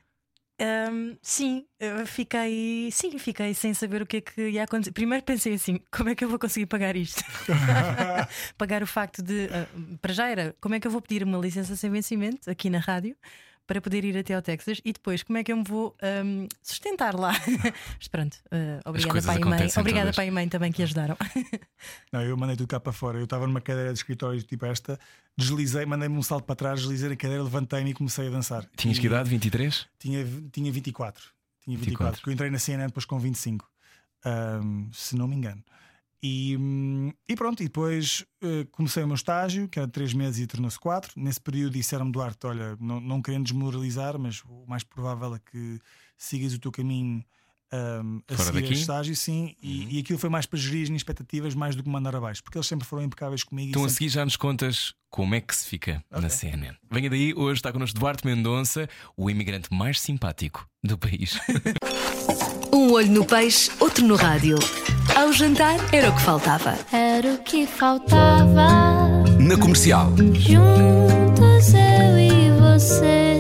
[0.63, 1.67] Ahm, sim,
[2.07, 4.93] fiquei, sim, fiquei sem saber o que é que ia acontecer.
[4.93, 7.21] Primeiro pensei assim: como é que eu vou conseguir pagar isto?
[8.57, 9.49] pagar o facto de.
[9.51, 9.67] ah,
[10.01, 12.79] para já era, como é que eu vou pedir uma licença sem vencimento aqui na
[12.79, 13.17] rádio
[13.67, 16.47] para poder ir até ao Texas e depois como é que eu me vou ahm,
[16.63, 17.33] sustentar lá?
[17.99, 19.69] Mas pronto, ah, obrigada pai e mãe.
[19.77, 20.17] Obrigada todas.
[20.17, 21.17] pai e mãe também que ajudaram.
[22.13, 23.19] Não, eu mandei tudo cá para fora.
[23.19, 24.99] Eu estava numa cadeira de escritório tipo esta,
[25.37, 28.69] deslizei, mandei-me um salto para trás, deslizei na cadeira, levantei-me e comecei a dançar.
[28.77, 29.29] Tinhas que idade?
[29.29, 29.87] 23?
[29.99, 31.25] Tinha, tinha 24.
[31.65, 32.21] Tinha 24, 24.
[32.21, 33.71] porque eu entrei na CNN depois com 25,
[34.25, 35.63] ahm, se não me engano.
[36.23, 40.15] E, hum, e pronto, e depois eh, comecei o meu estágio, que era de 3
[40.15, 41.13] meses e tornou-se 4.
[41.17, 45.81] Nesse período disseram-me, Duarte, olha, não, não querendo desmoralizar, mas o mais provável é que
[46.17, 47.25] sigas o teu caminho
[47.73, 48.73] ahm, a Fora seguir daqui?
[48.75, 49.57] este estágio, sim.
[49.61, 52.41] E, e aquilo foi mais para gerir as minhas expectativas, mais do que mandar abaixo,
[52.45, 53.71] porque eles sempre foram impecáveis comigo.
[53.71, 56.31] Então a sempre- seguir já nos contas como é que se fica na Ok.
[56.31, 56.77] CNN.
[56.89, 61.37] Venha daí, hoje está connosco Duarte Mendonça, o imigrante mais simpático do país.
[62.75, 64.59] Um olho no peixe, outro no rádio.
[65.15, 66.75] Ao jantar era o que faltava.
[66.91, 68.67] Era o que faltava.
[69.39, 70.11] Na comercial.
[70.33, 73.32] Juntos eu e você.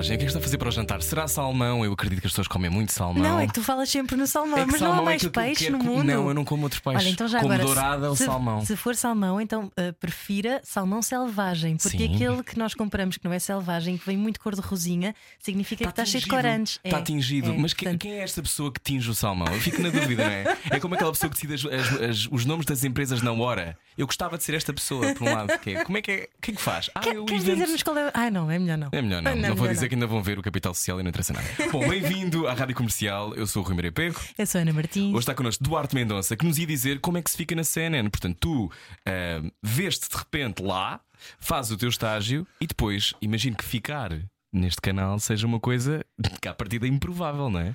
[0.00, 0.16] Viagem.
[0.16, 1.02] O que é que está a fazer para o jantar?
[1.02, 1.84] Será salmão?
[1.84, 3.22] Eu acredito que as pessoas comem muito salmão.
[3.22, 5.22] Não, é que tu falas sempre no salmão, É mas não há salmão é mais
[5.22, 6.04] eu peixe quero no mundo.
[6.04, 7.02] Não, eu não como outros peixes.
[7.02, 8.64] Olha, então já como agora, dourada ou se, salmão.
[8.64, 12.14] Se for salmão, então uh, prefira salmão selvagem, porque Sim.
[12.14, 15.84] aquele que nós compramos que não é selvagem, que vem muito cor de rosinha, significa
[15.84, 16.80] que está cheio de corantes.
[16.84, 17.52] Está É, tingido.
[17.52, 19.48] é, Mas que- portanto, quem é esta pessoa que tinge o salmão?
[19.52, 20.56] Eu fico na dúvida, não é?
[20.70, 23.76] É como aquela pessoa que decide as- as- as- os nomes das empresas na hora.
[23.98, 25.58] Eu gostava de ser esta pessoa, por um lado.
[25.58, 26.28] Que é, como é que é?
[26.38, 26.88] O que é que faz?
[26.94, 28.10] Ah, quer- eu Queres dizer-nos qual é?
[28.14, 28.88] Ah, não, é melhor não.
[28.92, 29.30] É melhor não.
[29.40, 31.46] Não, vou melhor dizer que ainda vão ver o Capital Social e não interessa nada.
[31.72, 33.34] Bom, bem-vindo à Rádio Comercial.
[33.34, 34.20] Eu sou o Rui Maria Pego.
[34.38, 35.10] Eu sou a Ana Martins.
[35.10, 37.64] Hoje está connosco Duarte Mendonça, que nos ia dizer como é que se fica na
[37.64, 38.08] CNN.
[38.08, 38.72] Portanto, tu
[39.04, 41.00] ah, vês-te de repente lá,
[41.40, 44.16] fazes o teu estágio e depois imagino que ficar
[44.52, 46.04] neste canal seja uma coisa
[46.40, 47.74] que à partida é improvável, não é?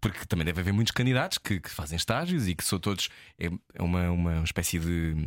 [0.00, 3.10] Porque também deve haver muitos candidatos que, que fazem estágios e que são todos.
[3.38, 5.26] É, é uma, uma espécie de hum,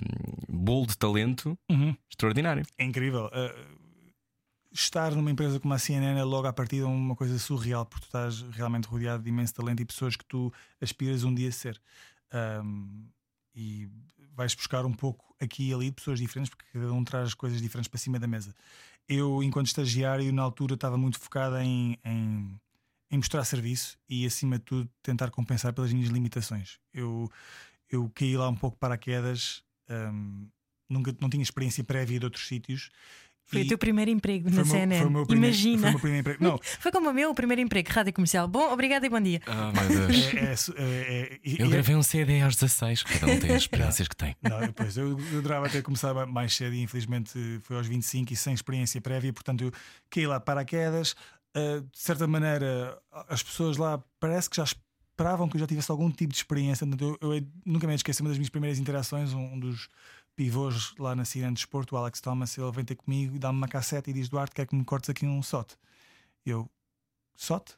[0.50, 1.96] bolo de talento Uhum.
[2.10, 2.66] extraordinário.
[2.80, 3.26] É incrível.
[3.28, 3.83] Uh,
[4.74, 8.08] estar numa empresa como a CNN é logo à partida uma coisa surreal, porque tu
[8.08, 11.80] estás realmente rodeado de imenso talento e pessoas que tu aspiras um dia a ser.
[12.34, 13.08] Um,
[13.56, 13.88] e
[14.36, 17.88] vais buscar um pouco aqui e ali pessoas diferentes, porque cada um traz coisas diferentes
[17.88, 18.56] para cima da mesa.
[19.08, 22.60] Eu, enquanto estagiário, na altura estava muito focado em, em,
[23.12, 26.80] em mostrar serviço e, acima de tudo, tentar compensar pelas minhas limitações.
[26.92, 27.30] Eu,
[27.90, 30.48] eu caí lá um pouco para quedas, um,
[30.90, 32.90] nunca não tinha experiência prévia de outros sítios.
[33.46, 34.98] Foi e o teu primeiro emprego foi na meu- CNN.
[35.00, 35.80] foi o meu primeiro- Imagina.
[35.82, 36.44] Foi o meu primeiro emprego.
[36.44, 38.48] Não, Foi como o meu o primeiro emprego, rádio comercial.
[38.48, 39.42] Bom, obrigada e bom dia.
[39.46, 40.34] Ah, meu Deus.
[40.34, 43.62] é, é, é, é, e- Eu gravei um CD aos 16, cada um tem as
[43.64, 44.36] experiências que tem.
[44.42, 48.36] Não, pois, eu, eu adorava ter começado mais cedo e infelizmente foi aos 25 e
[48.36, 49.72] sem experiência prévia, portanto eu
[50.10, 51.16] caí lá para quedas.
[51.56, 52.98] de certa maneira,
[53.30, 56.88] as pessoas lá parece que já esperavam que eu já tivesse algum tipo de experiência.
[56.88, 59.32] Portanto, eu, eu nunca me esqueci uma das minhas primeiras interações.
[59.34, 59.88] Um, um dos
[60.36, 63.68] pivôs lá na CNN de Desporto, o Alex Thomas, ele vem ter comigo, dá-me uma
[63.68, 65.76] cassete e diz: Duarte, quer que me cortes aqui um SOT?
[66.46, 66.70] Eu,
[67.36, 67.76] SOT?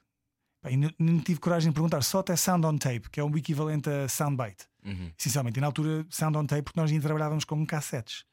[0.61, 2.01] Pá, e não, tive coragem de perguntar.
[2.01, 5.11] SOT é Sound on Tape, que é o equivalente a Soundbite Uhum.
[5.17, 5.57] essencialmente.
[5.57, 8.23] E na altura, sound on tape, porque nós ainda trabalhávamos com cassetes.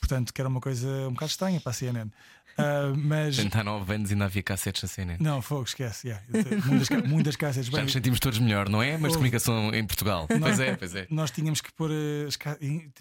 [0.00, 2.10] Portanto, que era uma coisa um bocado estranha para a CNN.
[2.66, 3.36] Ah, mas.
[3.36, 5.16] Tentar 9 anos ainda havia cassetes na CNN.
[5.22, 6.08] Não, fogo, esquece.
[6.08, 6.24] yeah.
[6.66, 7.66] Muitas, muitas cassetes.
[7.70, 8.96] Já Bem, nos sentimos todos melhor, não é?
[8.96, 10.26] Mas de comunicação em Portugal.
[10.40, 11.06] Pois é, pois é.
[11.10, 12.28] nós tínhamos que pôr eh,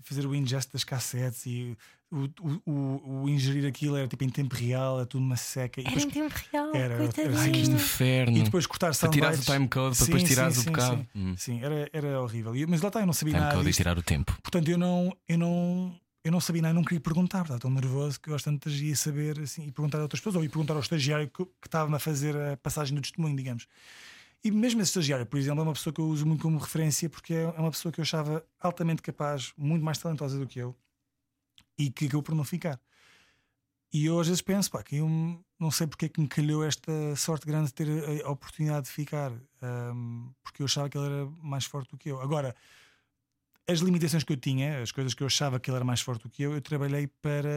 [0.03, 1.77] fazer o ingest das cassetes e
[2.11, 5.81] o, o, o, o ingerir aquilo era tipo em tempo real, era tudo uma seca.
[5.81, 6.75] E Era depois, em tempo real.
[6.75, 7.35] Era, era coitadinho.
[7.39, 8.37] assim, Que isto- inferno.
[8.37, 9.69] e depois cortar Para tirares o soundbites.
[9.71, 10.97] timecode, para depois tirares sim, o bocado.
[10.97, 11.35] Sim, Hum.
[11.37, 12.55] Sim, era, era horrível.
[12.55, 13.45] E- Mas lá está, eu não sabia nada.
[13.45, 13.77] Timecode e disto.
[13.79, 14.37] tirar o tempo.
[14.43, 18.19] Portanto, eu não, eu não, eu não sabia nada, não queria perguntar, estava tão nervoso
[18.19, 20.73] que eu às tantas ia saber assim, e perguntar a outras pessoas, ou ia perguntar
[20.73, 23.67] ao estagiário que, que estava a fazer a passagem do testemunho, digamos.
[24.43, 27.07] E mesmo esse estagiário, por exemplo, é uma pessoa que eu uso muito como referência
[27.11, 30.57] porque é é uma pessoa que eu achava altamente capaz, muito mais talentosa do que
[30.57, 30.75] eu
[31.77, 32.79] e que acabou por não ficar.
[33.93, 35.07] E eu às vezes penso, pá, que eu
[35.59, 37.87] não sei porque é que me calhou esta sorte grande de ter
[38.25, 42.09] a, oportunidade de ficar, ahm, porque eu achava que ele era mais forte do que
[42.09, 42.19] eu.
[42.19, 42.55] Agora,
[43.67, 46.23] as limitações que eu tinha, as coisas que eu achava que ele era mais forte
[46.23, 47.49] do que eu, eu trabalhei para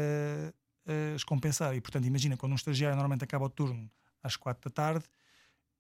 [0.87, 1.75] eh, as compensar.
[1.77, 3.91] E portanto, imagina, quando um estagiário normalmente acaba o turno
[4.23, 5.05] às 4 da tarde,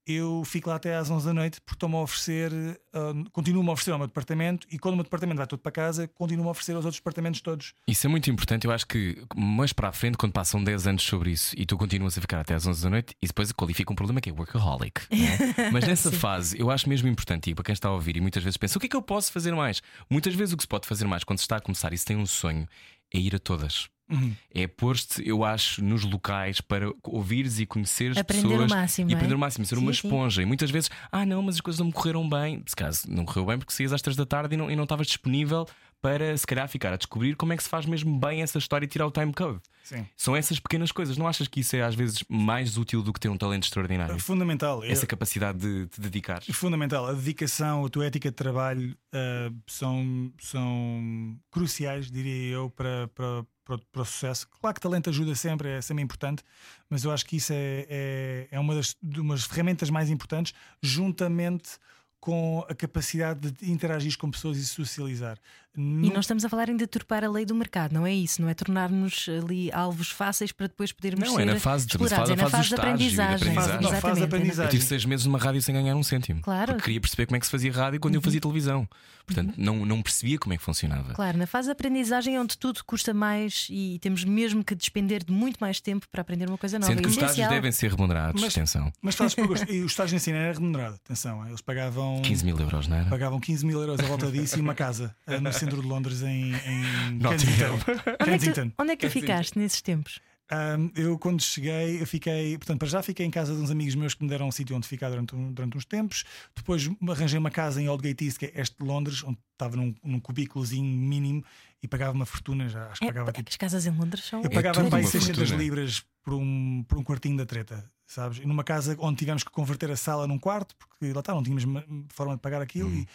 [0.08, 3.72] eu fico lá até às 11 da noite porque estou-me a oferecer, uh, continuo-me a
[3.72, 6.50] oferecer ao meu departamento e quando o meu departamento vai todo para casa, continuo a
[6.50, 7.74] oferecer aos outros departamentos todos.
[7.86, 8.66] Isso é muito importante.
[8.66, 11.76] Eu acho que mais para a frente, quando passam 10 anos sobre isso e tu
[11.76, 14.32] continuas a ficar até às 11 da noite, e depois qualifica um problema que é
[14.32, 15.02] workaholic.
[15.10, 15.70] é?
[15.70, 18.42] Mas nessa fase, eu acho mesmo importante, e para quem está a ouvir e muitas
[18.42, 19.82] vezes pensa: o que é que eu posso fazer mais?
[20.08, 22.04] Muitas vezes o que se pode fazer mais quando se está a começar e se
[22.04, 22.66] tem um sonho
[23.12, 23.88] é ir a todas.
[24.10, 24.34] Uhum.
[24.54, 29.12] É pôr-te, eu acho, nos locais para ouvires e conheceres Aprender o pessoas máximo, e
[29.12, 29.16] é?
[29.16, 30.06] aprender o máximo, ser Sim, uma sim.
[30.06, 30.42] esponja.
[30.42, 32.62] E muitas vezes, ah, não, mas as coisas não me correram bem.
[32.66, 34.84] Se caso não correu bem porque saías às três da tarde e não, e não
[34.84, 35.66] estavas disponível
[36.00, 38.84] para se calhar ficar a descobrir como é que se faz mesmo bem essa história
[38.84, 39.60] e tirar o time code.
[39.82, 40.06] Sim.
[40.16, 41.16] São essas pequenas coisas.
[41.16, 44.14] Não achas que isso é às vezes mais útil do que ter um talento extraordinário?
[44.14, 44.84] É fundamental.
[44.84, 46.42] Essa capacidade de te dedicar.
[46.48, 47.06] É fundamental.
[47.06, 53.44] A dedicação, a tua ética de trabalho uh, são, são cruciais, diria eu, para, para,
[53.68, 54.48] para, o- para o sucesso.
[54.60, 56.42] Claro que talento ajuda sempre, é sempre importante,
[56.88, 61.78] mas eu acho que isso é, é, é uma das umas ferramentas mais importantes, juntamente
[62.20, 65.38] com a capacidade de interagir com pessoas e socializar.
[65.76, 68.42] E Nu- nós estamos a falar em deturpar a lei do mercado, não é isso?
[68.42, 71.92] Não é tornar-nos ali alvos fáceis para depois podermos Não, ser é na fase de-
[71.92, 72.18] explorados.
[72.28, 73.34] fase- é na fase de estágio, de aprendizagem.
[73.34, 73.54] aprendizagem.
[73.54, 74.64] Fase- não, fase de Exatamente, é na- aprendizagem.
[74.66, 76.40] Eu tive seis meses numa rádio sem ganhar um cêntimo.
[76.42, 76.72] Claro.
[76.72, 78.88] Porque queria perceber como é que se fazia rádio quando eu fazia televisão.
[79.26, 81.12] Portanto, não, não percebia como é que funcionava.
[81.12, 85.22] Claro, na fase de aprendizagem é onde tudo custa mais e temos mesmo que despender
[85.22, 86.90] de muito mais tempo para aprender uma coisa nova.
[86.90, 87.50] Sendo que É os estágios essencial.
[87.52, 88.40] devem ser remunerados.
[88.40, 89.70] Mas- Atenção, Mas fazes por gosto.
[89.70, 90.94] E o estágio na cena era remunerado.
[91.04, 93.10] Atenção, eles pagavam 15 mil euros, não era?
[93.10, 96.52] pagavam 15 mil euros à volta disso e uma casa no centro de Londres, em,
[96.54, 97.78] em Kensington.
[98.24, 100.20] Onde é, que, onde é que tu ficaste nesses tempos?
[100.50, 103.94] Um, eu, quando cheguei, eu fiquei, portanto, para já fiquei em casa de uns amigos
[103.94, 106.24] meus que me deram um sítio onde ficar durante, um- durante uns tempos.
[106.56, 109.94] Depois arranjei uma casa em Aldgate East, que é este de Londres, onde estava num,
[110.02, 111.44] num cubículozinho mínimo
[111.82, 112.66] e pagava uma fortuna.
[112.66, 113.50] Já acho que pagava É, tipo.
[113.50, 114.42] as casas em Londres são.
[114.42, 115.58] Eu pagava aí uma 600 fortuna.
[115.62, 118.38] libras por um, por um quartinho da treta, sabes?
[118.38, 121.42] E numa casa onde tivemos que converter a sala num quarto, porque lá está, não
[121.42, 122.90] tínhamos ma- forma de pagar aquilo.
[122.90, 123.08] E,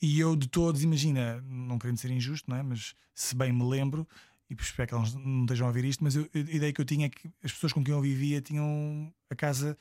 [0.00, 2.62] e eu, de todos, imagina, não querendo ser injusto, não é?
[2.62, 4.06] Mas se bem me lembro,
[4.48, 6.84] e espero que eles não estejam a ouvir isto, mas eu- a ideia que eu
[6.84, 9.76] tinha é que as pessoas com quem eu vivia tinham a casa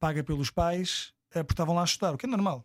[0.00, 2.64] paga pelos pais, porque estavam lá a estudar, o que é normal.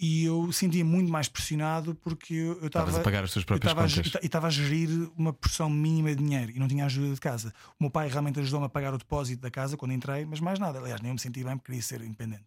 [0.00, 3.94] E eu sentia muito mais pressionado porque eu estava a pagar as tuas eu próprias
[3.94, 4.22] contas.
[4.22, 7.52] e estava a gerir uma porção mínima de dinheiro e não tinha ajuda de casa.
[7.80, 10.60] O meu pai realmente ajudou-me a pagar o depósito da casa quando entrei, mas mais
[10.60, 10.78] nada.
[10.78, 12.44] Aliás, nem eu me senti bem porque queria ser independente.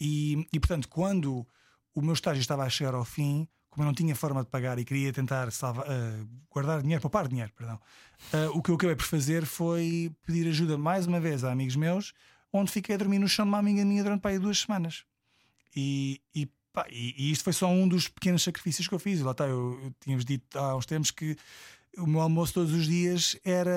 [0.00, 1.46] E, e portanto, quando
[1.94, 4.78] o meu estágio estava a chegar ao fim, como eu não tinha forma de pagar
[4.78, 7.78] e queria tentar salva, uh, guardar dinheiro, poupar dinheiro, perdão,
[8.32, 11.76] uh, o que eu acabei por fazer foi pedir ajuda mais uma vez a amigos
[11.76, 12.12] meus,
[12.52, 15.04] onde fiquei a dormir no chão de uma amiga minha durante pá, aí duas semanas.
[15.76, 19.20] E, e, pá, e, e isto foi só um dos pequenos sacrifícios que eu fiz.
[19.20, 21.36] Lá está, eu, eu tínhamos dito há uns tempos que
[21.96, 23.70] o meu almoço todos os dias era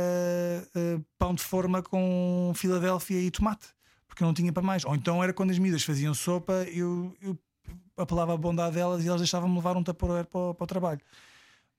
[0.75, 3.67] uh, pão de forma com Filadélfia e tomate,
[4.08, 4.86] porque eu não tinha para mais.
[4.86, 7.38] Ou então era quando as miúdas faziam sopa, eu, eu
[7.97, 11.01] apelava a bondade delas e elas deixavam-me levar um tapoeiro para, para o trabalho.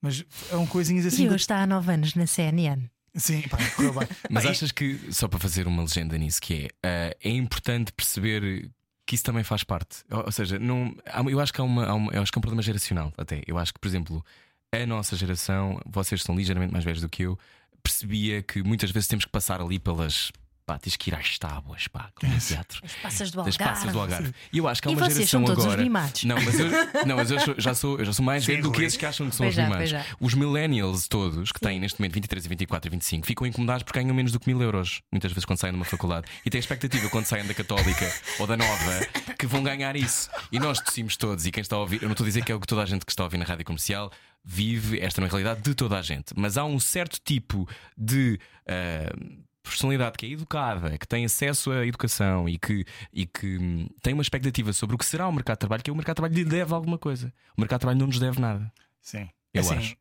[0.00, 1.24] Mas eram coisinhas assim.
[1.24, 2.82] E hoje está há 9 anos na CNN.
[3.16, 4.08] Sim, pá, correu bem.
[4.28, 8.70] Mas achas que, só para fazer uma legenda nisso, que é, uh, é importante perceber
[9.06, 10.04] que isso também faz parte.
[10.10, 10.94] Ou, ou seja, não,
[11.28, 13.42] eu acho que há uma, há uma, eu acho que é um problema geracional até.
[13.46, 14.24] Eu acho que, por exemplo,
[14.72, 17.38] a nossa geração, vocês são ligeiramente mais velhos do que eu,
[17.82, 20.32] percebia que muitas vezes temos que passar ali pelas
[20.66, 22.80] Pá, tens que ir às tábuas, pá, como teatro.
[22.82, 23.74] As passas do Das Algarve.
[23.74, 24.32] passas do Algarve.
[24.50, 25.82] E eu acho que há E uma vocês geração são todos os agora.
[25.82, 26.24] mimados.
[26.24, 26.70] Não, mas eu,
[27.06, 29.04] não, mas eu sou- já, sou, eu já sou mais velho do que esses que
[29.04, 29.90] acham que são Pois os já, mimados.
[29.90, 30.06] já.
[30.18, 34.14] Os millennials todos, que têm neste momento 23, 24 e 25, ficam incomodados porque ganham
[34.14, 36.26] menos do que mil euros, muitas vezes quando saem de uma faculdade.
[36.46, 39.06] E têm a expectativa quando saem da Católica ou da Nova
[39.38, 40.30] que vão ganhar isso.
[40.50, 42.50] E nós tossimos todos, e quem está a ouvir, eu não estou a dizer que
[42.50, 44.10] é o que toda a gente que está a ouvir na rádio comercial
[44.42, 47.68] vive, esta não é a realidade de toda a gente, mas há um certo tipo
[47.98, 48.38] de.
[48.66, 49.12] ah,
[49.64, 54.12] Personalidade que é educada, que tem acesso à educação e que, e que hum, tem
[54.12, 56.20] uma expectativa sobre o que será o mercado de trabalho, que é o mercado de
[56.20, 57.32] trabalho lhe deve alguma coisa.
[57.56, 58.70] O mercado de trabalho não nos deve nada.
[59.00, 59.28] Sim.
[59.52, 59.96] Eu assim, acho.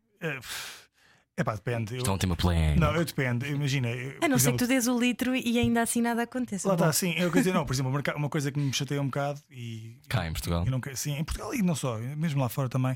[1.36, 1.94] É pá, depende.
[1.94, 2.80] Eu- Isto é um tema pleno.
[2.80, 3.48] Não, eu depende.
[3.48, 3.90] Imagina.
[3.90, 6.68] eu, A não ser que tu dês o litro e ainda assim nada aconteça.
[6.68, 7.12] Lá Bom, está, sim.
[7.14, 9.98] Eu quero dizer, não, por exemplo, uma coisa que me chateia um bocado e.
[10.08, 10.64] Cá em Portugal.
[10.66, 12.96] Eu não quero, sim, em Portugal e não só, mesmo lá fora também.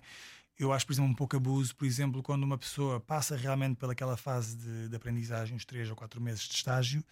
[0.60, 4.18] Eu acho, por exemplo, um pouco abuso, por exemplo, quando uma pessoa passa realmente pelaquela
[4.18, 7.04] fase de, de aprendizagem, uns 3 ou 4 meses de estágio,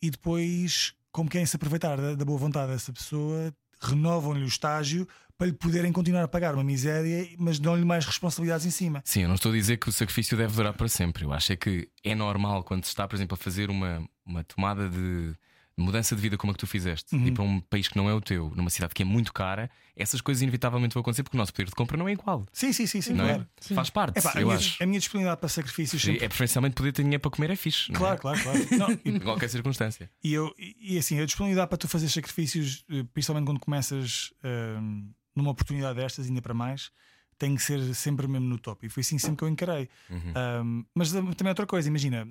[0.00, 5.08] e depois, como querem se aproveitar da, da boa vontade dessa pessoa, renovam-lhe o estágio
[5.36, 9.00] para lhe poderem continuar a pagar uma miséria, mas dão-lhe mais responsabilidades em cima.
[9.04, 11.24] Sim, eu não estou a dizer que o sacrifício deve durar para sempre.
[11.24, 14.42] Eu acho é que é normal quando se está, por exemplo, a fazer uma, uma
[14.42, 15.34] tomada de
[15.78, 17.26] mudança de vida como a que tu fizeste, Uhum.
[17.26, 19.70] ir para um país que não é o teu, numa cidade que é muito cara,
[19.96, 22.46] essas coisas inevitavelmente vão acontecer porque o nosso poder de compra não é igual.
[22.52, 23.46] Sim, sim, sim, sim, Não claro.
[23.70, 23.74] é?
[23.74, 24.82] Faz parte, Epá, a, eu minha, acho.
[24.82, 26.24] a minha disponibilidade para sacrifícios sempre.
[26.24, 27.90] É preferencialmente poder ter dinheiro para comer é fixe.
[27.92, 28.16] não é?
[28.16, 28.58] Claro, claro, claro.
[28.78, 30.10] Não, e- Em qualquer circunstância.
[30.22, 34.32] E, eu, e e assim, a disponibilidade para tu fazer sacrifícios, eh, principalmente quando começas
[34.44, 36.90] ehm, numa oportunidade destas, ainda para mais,
[37.38, 38.86] tem que ser sempre mesmo no top.
[38.86, 39.88] E foi assim sempre que eu encarei.
[40.10, 40.32] Uhum.
[40.34, 42.26] Ahm, mas também outra coisa, imagina,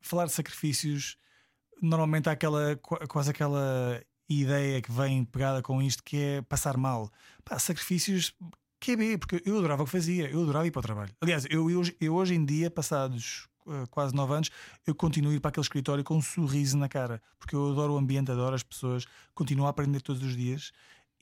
[0.00, 1.16] falar de sacrifícios,
[1.80, 6.76] normalmente há aquela, qua- quase aquela ideia que vem pegada com isto que é passar
[6.76, 7.10] mal.
[7.44, 8.34] Pá, sacrifícios.
[8.78, 11.10] QB, porque eu adorava o que fazia, eu adorava ir para o trabalho.
[11.20, 14.50] Aliás, eu, eu, hoje- eu hoje em dia, passados eh, quase nove anos,
[14.86, 17.94] eu continuo a ir para aquele escritório com um sorriso na cara, porque eu adoro
[17.94, 20.72] o ambiente, adoro as pessoas, continuo a aprender todos os dias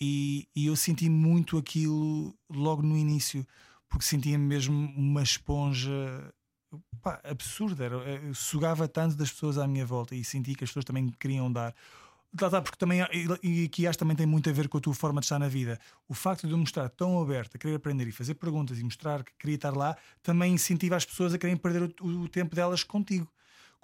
[0.01, 3.47] e, e eu senti muito aquilo logo no início,
[3.89, 6.35] porque sentia-me mesmo uma esponja
[7.03, 7.85] pá, absurda.
[7.85, 11.09] Era, eu sugava tanto das pessoas à minha volta e senti que as pessoas também
[11.19, 11.75] queriam dar.
[12.41, 13.01] Lá está, porque também,
[13.43, 15.39] e aqui acho que também tem muito a ver com a tua forma de estar
[15.39, 15.79] na vida.
[16.09, 19.23] O facto de eu mostrar tão aberto a querer aprender e fazer perguntas e mostrar
[19.23, 22.83] que queria estar lá também incentiva as pessoas a querem perder o, o tempo delas
[22.83, 23.29] contigo.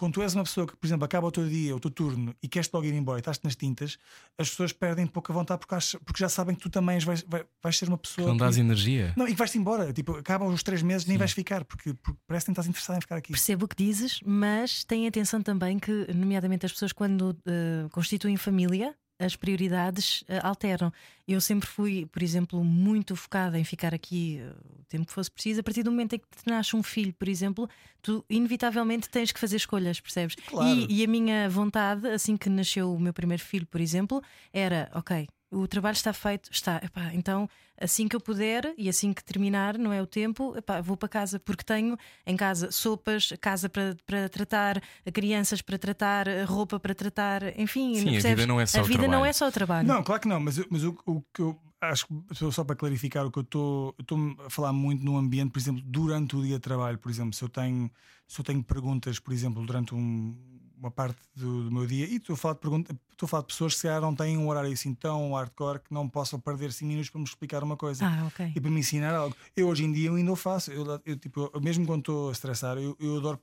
[0.00, 2.34] Quando tu és uma pessoa que, por exemplo, acaba o teu dia, o teu turno
[2.42, 3.98] e queres logo ir embora e estás nas tintas,
[4.38, 7.44] as pessoas perdem pouca vontade porque, acham- porque já sabem que tu também vais, vai-
[7.62, 8.26] vais ser uma pessoa.
[8.26, 9.12] Não que- dás energia.
[9.14, 9.92] não, e que vais-te embora.
[9.92, 12.96] Tipo, acabam os três meses, nem vais ficar, porque, porque parece que não estás interessado
[12.96, 13.32] em ficar aqui.
[13.32, 18.38] Percebo o que dizes, mas tenha atenção também que, nomeadamente, as pessoas, quando eh, constituem
[18.38, 20.90] família, as prioridades eh, alteram.
[21.28, 25.30] Eu sempre fui, por exemplo, muito focada em ficar aqui eh, o tempo que fosse
[25.30, 25.60] preciso.
[25.60, 27.68] A partir do momento em que te nasce um filho, por exemplo,
[28.00, 30.34] tu inevitavelmente tens que fazer escolhas, percebes?
[30.46, 30.68] Claro.
[30.68, 34.90] E, e a minha vontade, assim que nasceu o meu primeiro filho, por exemplo, era:
[34.94, 37.48] ok, o trabalho está feito, está, epá, então
[37.80, 41.08] assim que eu puder e assim que terminar, não é o tempo, epá, vou para
[41.08, 44.82] casa porque tenho em casa sopas, casa para, para tratar,
[45.12, 48.36] crianças para tratar, roupa para tratar, enfim, Sim, a percebes?
[48.40, 49.28] vida não é só a o vida não trabalho.
[49.28, 49.88] é só o trabalho.
[49.88, 53.24] Não, claro que não, mas, mas o, o que eu acho que só para clarificar
[53.26, 56.42] o que eu estou eu estou a falar muito no ambiente, por exemplo, durante o
[56.42, 57.90] dia de trabalho, por exemplo, se eu tenho,
[58.28, 60.36] se eu tenho perguntas, por exemplo, durante um-
[60.80, 63.42] uma parte do, do meu dia, e estou a falar de pergunta, estou a falar
[63.42, 66.40] de pessoas que se calhar não têm um horário assim tão hardcore que não possam
[66.40, 68.06] perder 5 minutos para me explicar uma coisa.
[68.06, 68.52] Ah, ok.
[68.56, 69.36] e para me ensinar algo.
[69.54, 70.72] Eu hoje em dia eu ainda o faço.
[70.72, 73.38] Eu, eu, tipo, eu- mesmo quando estou a estressar, eu, eu adoro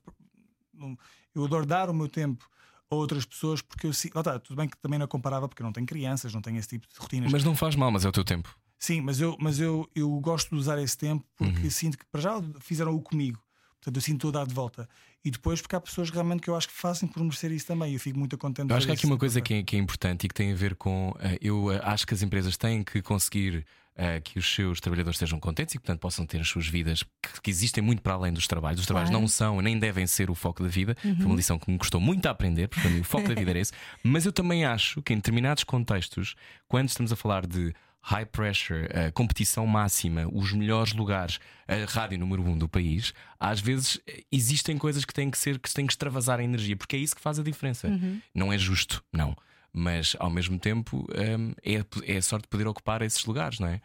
[1.36, 2.48] eu adoro dar o meu tempo
[2.90, 5.48] a outras pessoas porque eu si- lá está, tudo bem que também não é comparável
[5.48, 7.32] porque eu não tenho crianças, não tenho esse tipo de rotinas.
[7.32, 8.50] Mas não faz mal, mas é o teu tempo.
[8.80, 12.22] Sim, mas eu, mas eu, eu gosto de usar esse tempo porque sinto que para
[12.22, 13.42] já fizeram o comigo.
[13.80, 14.88] Portanto, eu sinto a dar de volta.
[15.28, 17.92] E depois, porque há pessoas realmente que eu acho que fazem por merecer isso também.
[17.92, 19.80] Eu fico muito contente Eu acho que há aqui uma coisa que é, que é
[19.80, 21.14] importante e que tem a ver com.
[21.20, 23.66] eh, eu eh, acho que as empresas têm que conseguir
[23.98, 27.04] eh, que os seus trabalhadores estejam contentes e, portanto, possam ter as suas vidas
[27.44, 28.80] que, existem muito para além dos trabalhos.
[28.80, 29.22] Os trabalhos Claro.
[29.22, 30.96] não são nem devem ser o foco da vida.
[31.02, 33.36] Foi uma lição que me custou muito a aprender, porque para mim o foco da
[33.36, 33.74] vida era esse.
[34.02, 36.36] Mas eu também acho que em determinados contextos,
[36.70, 37.74] quando estamos a falar de
[38.08, 43.60] high pressure, eh, competição máxima, os melhores lugares, a rádio número um do país, às
[43.60, 44.00] vezes
[44.32, 47.14] existem coisas que têm que ser que têm que extravasar a energia, porque é isso
[47.14, 47.90] que faz a diferença.
[48.34, 49.36] Não é justo, não.
[49.74, 53.68] Mas ao mesmo tempo hum, é, é a sorte de poder ocupar esses lugares, não
[53.68, 53.82] é?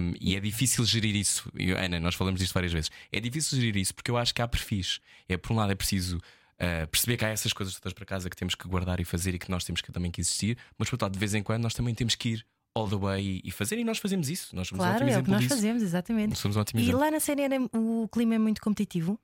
[0.00, 1.52] Hum, e é difícil gerir isso.
[1.76, 2.90] Ana, nós falamos disto várias vezes.
[3.12, 4.98] É difícil gerir isso porque eu acho que há perfis.
[5.28, 6.18] É, por um lado, é preciso
[6.60, 9.32] Uh, perceber que há essas coisas todas para casa que temos que guardar e fazer
[9.32, 11.40] e que nós temos que também que existir, mas por outro lado, de vez em
[11.40, 12.44] quando nós também temos que ir
[12.78, 14.54] all the way e, fazer, e nós fazemos isso.
[14.54, 15.54] Nós somos um Claro, ótimo é o que nós disso.
[15.54, 16.36] fazemos, exatamente.
[16.38, 17.00] Somos um ótimo E exemplo.
[17.00, 19.18] lá na CNN o clima é muito competitivo.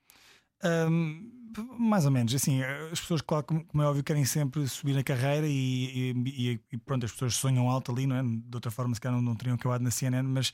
[0.62, 1.30] Hum,
[1.78, 5.46] mais ou menos, assim, as pessoas, claro, como é óbvio, querem sempre subir na carreira
[5.46, 8.22] e, e- e- pronto, as pessoas sonham alto ali, não é?
[8.22, 10.52] De outra forma, se calhar não, não teriam acabado na CNN, mas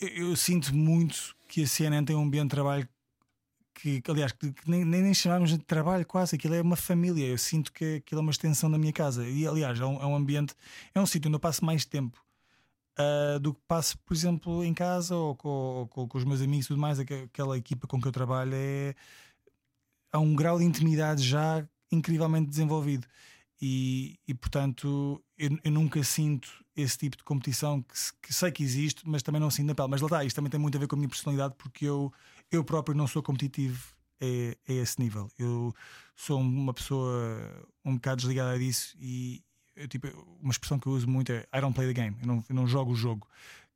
[0.00, 2.88] eu, eu sinto muito que a CNN tem um ambiente de trabalho
[3.74, 7.26] que, aliás, que, que nem, nem, nem chamamos de trabalho quase, aquilo é uma família.
[7.26, 9.28] Eu sinto que aquilo é uma extensão da minha casa.
[9.28, 10.54] E aliás, é um, é um ambiente,
[10.94, 12.23] é um sítio onde eu passo mais tempo.
[12.98, 16.40] Ah, do que passo, por exemplo, em casa ou com, ou com- com os meus
[16.42, 18.94] amigos e tudo mais, Aqu- aquela equipa com que eu trabalho é
[20.12, 23.06] há um grau de intimidade já incrivelmente desenvolvido.
[23.60, 28.62] E, e portanto, eu, eu nunca sinto esse tipo de competição que, que sei que
[28.62, 29.88] existe, mas também não sinto na pele.
[29.88, 32.12] Mas lá está, isto também tem muito a ver com a minha personalidade, porque eu,
[32.50, 35.28] eu próprio não sou competitivo a, a esse nível.
[35.38, 35.72] Eu
[36.16, 39.42] sou uma pessoa um bocado desligada disso e
[39.88, 40.08] tipo,
[40.40, 42.54] uma expressão que eu uso muito é I don't play the game, eu não, eu
[42.54, 43.26] não jogo o jogo.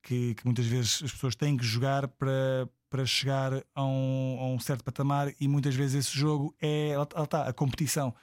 [0.01, 4.47] Que, que muitas vezes as pessoas têm que jogar para, para chegar a um, a
[4.47, 8.15] um certo patamar e muitas vezes esse jogo é lá lá está, a competição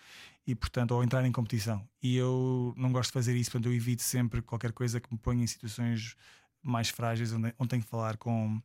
[0.48, 3.76] e portanto ou entrar em competição e eu não gosto de fazer isso portanto eu
[3.76, 6.16] evito sempre qualquer coisa que me ponha em situações
[6.64, 8.60] mais frágeis onde, onde tenho que falar com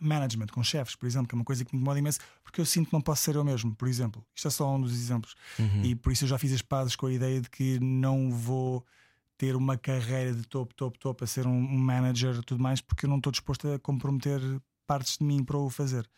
[0.00, 2.66] management, com chefes, por exemplo, que é uma coisa que me incomoda imenso porque eu
[2.66, 4.24] sinto que não posso ser eu mesmo, por exemplo.
[4.34, 5.34] Isto é só um dos exemplos.
[5.58, 5.84] Uhum.
[5.84, 8.84] E por isso eu já fiz as pazes com a ideia de que não vou
[9.38, 13.04] ter uma carreira de topo, topo, topo, a ser um, manager e tudo mais, porque
[13.04, 14.40] eu não estou disposto a comprometer
[14.86, 16.08] partes de mim para o fazer.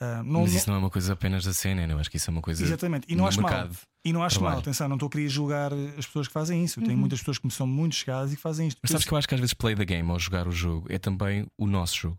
[0.00, 2.16] Ah, não, Mas não- isso não é uma coisa apenas da CNN, eu acho que
[2.16, 2.62] isso é uma coisa.
[2.62, 3.50] Exatamente, e não acho mal.
[3.50, 3.78] mercado.
[4.04, 4.56] E não acho trabalho.
[4.56, 6.80] mal, atenção, não estou a querer julgar as pessoas que fazem isso.
[6.80, 8.80] Eu tenho muitas pessoas que me são muito chegadas e que fazem isto.
[8.82, 10.86] Mas sabes que eu acho que às vezes play the game ou jogar o jogo
[10.90, 12.18] é também o nosso jogo.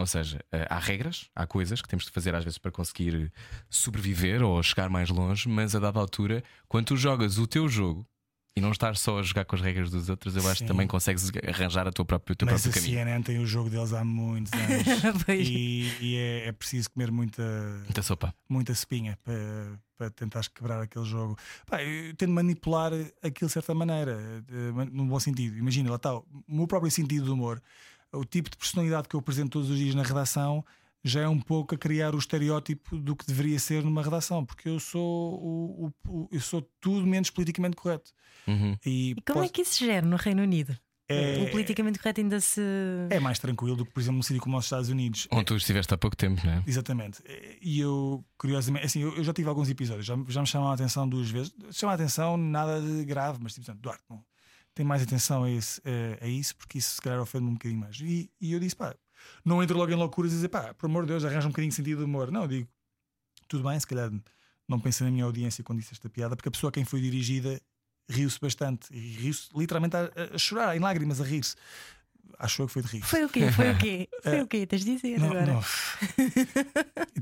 [0.00, 3.30] Ou seja, eh, há regras, há coisas que temos de fazer às vezes para conseguir
[3.68, 8.06] sobreviver ou chegar mais longe, mas a dada altura, quando tu jogas o teu jogo
[8.56, 10.86] e não estar só a jogar com as regras dos outros, eu acho que também
[10.86, 12.98] consegues arranjar a tua própria, o teu Mas a próprio caminho.
[12.98, 15.24] CNN tem o jogo deles há muitos anos.
[15.28, 17.42] E e é, é preciso comer muita,
[17.84, 18.34] Muita sopa.
[18.48, 21.38] muita espinha para, para tentar quebrar aquele jogo.
[21.66, 25.56] Pá, eu tento manipular aquilo de certa maneira, eh, num bom sentido.
[25.56, 27.62] Imagina, lá está, o meu próprio sentido do humor,
[28.12, 30.64] o tipo de personalidade que eu apresento todos os dias na redação
[31.02, 34.68] já é um pouco a criar o estereótipo do que deveria ser numa redação, porque
[34.68, 35.92] eu sou o, o-
[36.24, 38.10] o- eu sou tudo menos politicamente correto.
[38.46, 38.76] Uhum.
[38.84, 40.76] E, E como é posso- que isso se gera no Reino Unido?
[41.08, 42.60] É- O politicamente correto ainda se.
[43.10, 45.26] é mais tranquilo do que, por exemplo, num sítio como os Estados Unidos.
[45.32, 46.62] Onde tu estiveste há pouco tempo, não é?
[46.66, 47.20] Exatamente.
[47.60, 50.74] E eu, curiosamente, assim, eu, eu já tive alguns episódios, já, já me chamaram a
[50.74, 51.52] atenção duas vezes.
[51.72, 54.22] Chama a atenção, nada de grave, mas tipo, Duarte, não,
[54.74, 57.80] tem mais atenção a, esse, a, a isso, porque isso se calhar ofende-me um bocadinho
[57.80, 58.00] mais.
[58.00, 58.94] E, e eu disse, pá,
[59.44, 61.70] não entro logo em loucuras e dizer, pá, por amor de Deus, arranja um bocadinho
[61.70, 62.30] de sentido de humor.
[62.30, 62.68] Não, eu digo,
[63.48, 64.10] tudo bem, se calhar
[64.68, 67.00] não pensei na minha audiência quando disse esta piada, porque a pessoa a quem foi
[67.00, 67.60] dirigida
[68.08, 71.54] riu-se bastante, e riu-se literalmente a, a chorar, em lágrimas, a rir-se.
[72.38, 73.02] Achou que foi de rir.
[73.02, 73.50] Foi o quê?
[73.52, 74.08] Foi o quê?
[74.22, 74.66] Foi o quê?
[74.66, 75.46] Tens de dizer Não, agora.
[75.46, 75.60] não.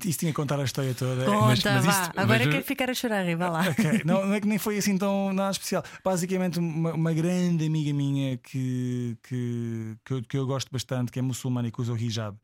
[0.05, 1.25] Isso tinha que contar a história toda.
[1.25, 1.91] Conta, Mas- mas vá.
[2.03, 3.69] isto- Agora mas quero ficar a chorar, vai lá.
[3.69, 5.85] Ok, Não, não é que nem foi assim tão nada especial.
[6.05, 11.19] Basicamente, uma, uma grande amiga minha que, que, que, eu, que eu gosto bastante, que
[11.19, 12.37] é muçulmana e que usa o hijab.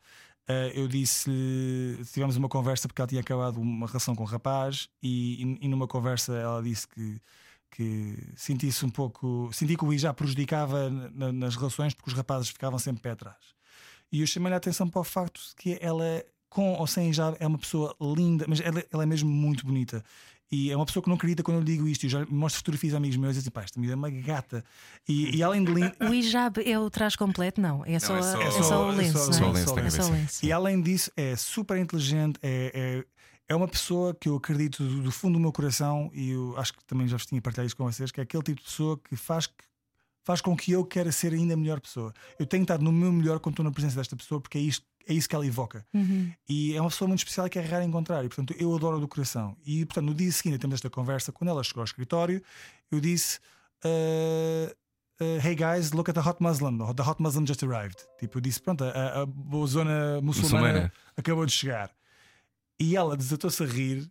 [0.48, 4.88] eh, eu disse-lhe, tivemos uma conversa porque ela tinha acabado uma relação com um rapaz
[5.02, 7.18] e, e, e numa conversa ela disse que,
[7.74, 12.48] que sentisse um pouco, senti que o hijab prejudicava na- nas relações porque os rapazes
[12.48, 13.36] ficavam sempre pé atrás.
[14.12, 17.36] E eu chamei-lhe a atenção para o facto de que ela, com ou sem hijab,
[17.40, 20.04] é uma pessoa linda, mas ela, ela é mesmo muito bonita.
[20.52, 22.04] E é uma pessoa que não acredita quando eu lhe digo isto.
[22.06, 24.62] Eu já mostro fotografias a amigos meus e dizem, pá, esta mulher é uma gata.
[25.08, 25.96] E, e além de linda.
[26.02, 27.60] O hijab é o traje completo?
[27.60, 29.18] Não, é só, é é só- é o é lenço.
[29.32, 29.52] só- o é?
[29.52, 30.46] lenço É só o lenço.
[30.46, 33.04] E além disso, é super inteligente, é,
[33.48, 36.72] é, uma pessoa que eu acredito do, do fundo do meu coração, e eu acho
[36.72, 38.98] que também já vos tinha partilhado isso com vocês, que é aquele tipo de pessoa
[38.98, 39.54] que faz, que-
[40.24, 42.12] faz com que eu queira ser ainda melhor pessoa.
[42.38, 44.86] Eu tenho estado no meu melhor quando estou na presença desta pessoa, porque é isto,
[45.06, 45.84] é isso que ela evoca.
[46.48, 48.24] E é uma pessoa muito especial que é raro encontrar.
[48.24, 49.54] E portanto eu adoro do coração.
[49.66, 51.30] E portanto no dia seguinte temos esta conversa.
[51.30, 52.42] Quando ela chegou ao escritório,
[52.90, 53.38] eu disse.
[53.84, 54.72] "Uh,
[55.20, 56.78] uh, hey guys, look at the hot Muslim.
[56.94, 57.98] The hot Muslim just arrived.
[58.18, 60.22] Tipo, eu disse: pronto, a, a boa zona muçulmana,
[60.68, 60.92] Muçulmana.
[61.16, 61.90] acabou de chegar.
[62.80, 64.08] E ela desatou-se a rir.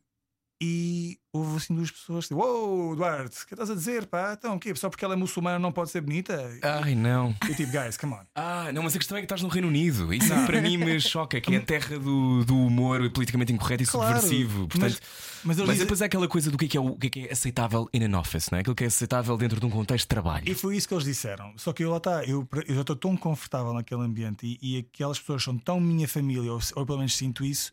[0.66, 4.06] E houve assim duas pessoas tipo, Uou, Duarte, o que estás a dizer?
[4.06, 4.34] Pá?
[4.38, 4.74] Então, o quê?
[4.76, 6.40] Só porque ela é muçulmana não pode ser bonita?
[6.62, 7.36] Ai, não.
[7.50, 8.22] Eu tipo, guys, come on.
[8.34, 10.14] Ah, não, mas a questão é que estás no Reino Unido.
[10.14, 13.84] Isso que para mim me choca, que é a terra do, do humor politicamente incorreto
[13.84, 14.68] e Claro, subversivo.
[14.70, 15.00] Portanto,
[15.44, 17.10] mas mas dizem- depois é aquela coisa do que é, que é, o que é,
[17.10, 18.62] que é aceitável in an office, não é?
[18.62, 20.50] Aquilo que é aceitável dentro de um contexto de trabalho.
[20.50, 21.54] E foi isso que eles disseram.
[21.58, 24.78] Só que eu lá está, eu, eu já estou tão confortável naquele ambiente e, e
[24.78, 27.70] aquelas pessoas são tão minha família, ou, ou pelo menos sinto isso,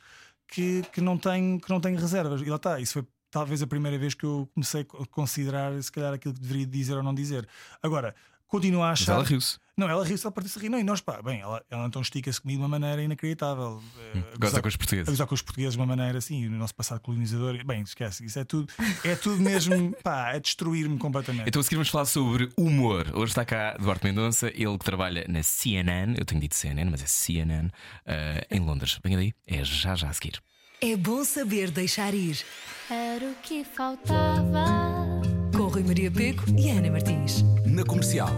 [0.50, 2.40] que, que, não tenho, que não tenho reservas.
[2.42, 5.90] E lá está, isso foi talvez a primeira vez que eu comecei a considerar se
[5.90, 7.48] calhar aquilo que deveria dizer ou não dizer.
[7.82, 8.14] Agora,
[8.50, 9.14] continuo a Mas achar.
[9.14, 9.58] ela riu-se.
[9.76, 10.68] Não, ela riu-se a partir de rir.
[10.68, 13.82] Não, e nós, pá, bem, ela, ela então estica-se comigo de uma maneira inacreditável.
[14.14, 15.08] Eh, a gozar- com os a portugueses.
[15.08, 17.64] gozar com os portugueses de uma maneira assim, o nosso passado colonizador.
[17.64, 18.70] Bem, esquece, isso é tudo,
[19.02, 21.48] é tudo mesmo, pá, é destruir-me completamente.
[21.48, 23.06] Então, a seguir, vamos falar sobre humor.
[23.14, 27.02] Hoje está cá Duarte Mendonça, ele que trabalha na CNN, eu tenho dito CNN, mas
[27.02, 27.70] é CNN,
[28.04, 28.98] eh, em Londres.
[29.02, 30.42] Vem aí, é já já a seguir.
[30.82, 32.38] É bom saber deixar ir.
[32.90, 35.39] Era o que faltava.
[35.70, 37.44] Rui Maria Peco e Ana Martins.
[37.64, 38.28] Na comercial.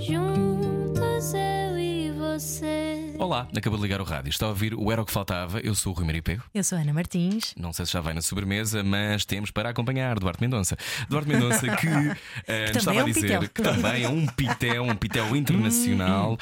[0.00, 3.07] Juntos eu e você.
[3.18, 4.30] Olá, acabou de ligar o rádio.
[4.30, 5.58] Está a ouvir o Era o que Faltava.
[5.58, 6.44] Eu sou o Rui Maria Pego.
[6.54, 7.52] Eu sou a Ana Martins.
[7.56, 10.76] Não sei se já vai na sobremesa, mas temos para acompanhar Duarte Mendonça.
[11.08, 11.86] Duarte Mendonça que,
[12.46, 13.40] eh, nos estava é a um dizer pitel.
[13.48, 16.38] que também é um pitel, um pitel internacional.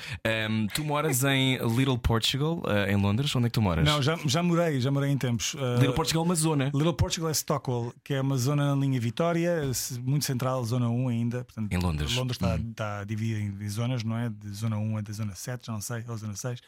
[0.51, 3.35] Um, tu moras em Little Portugal, eh, em Londres.
[3.35, 3.85] Onde é que tu moras?
[3.85, 5.55] Não, já, já morei, já morei em tempos.
[5.55, 6.65] Uh, Little Portugal é uma zona.
[6.75, 9.63] Little Portugal é Stockwell, que é uma zona na linha Vitória,
[10.03, 11.45] muito central, zona 1 ainda.
[11.45, 12.15] Portanto, Em Londres.
[12.15, 14.29] Londres está, está dividida em, zonas, não é?
[14.29, 16.66] De zona 1 a da zona 7, já não sei, ou zona 6.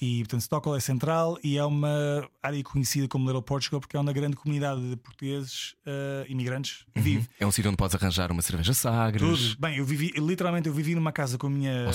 [0.00, 4.00] E portanto, Stockwell é central e é uma área conhecida como Little Portugal porque é
[4.00, 7.28] onde a grande comunidade de portugueses uh, imigrantes vive.
[7.40, 9.22] É um sítio onde podes arranjar uma cerveja Sagres.
[9.22, 9.56] Tudo.
[9.58, 11.86] Bem, eu vivi, literalmente, eu vivi numa casa com a minha,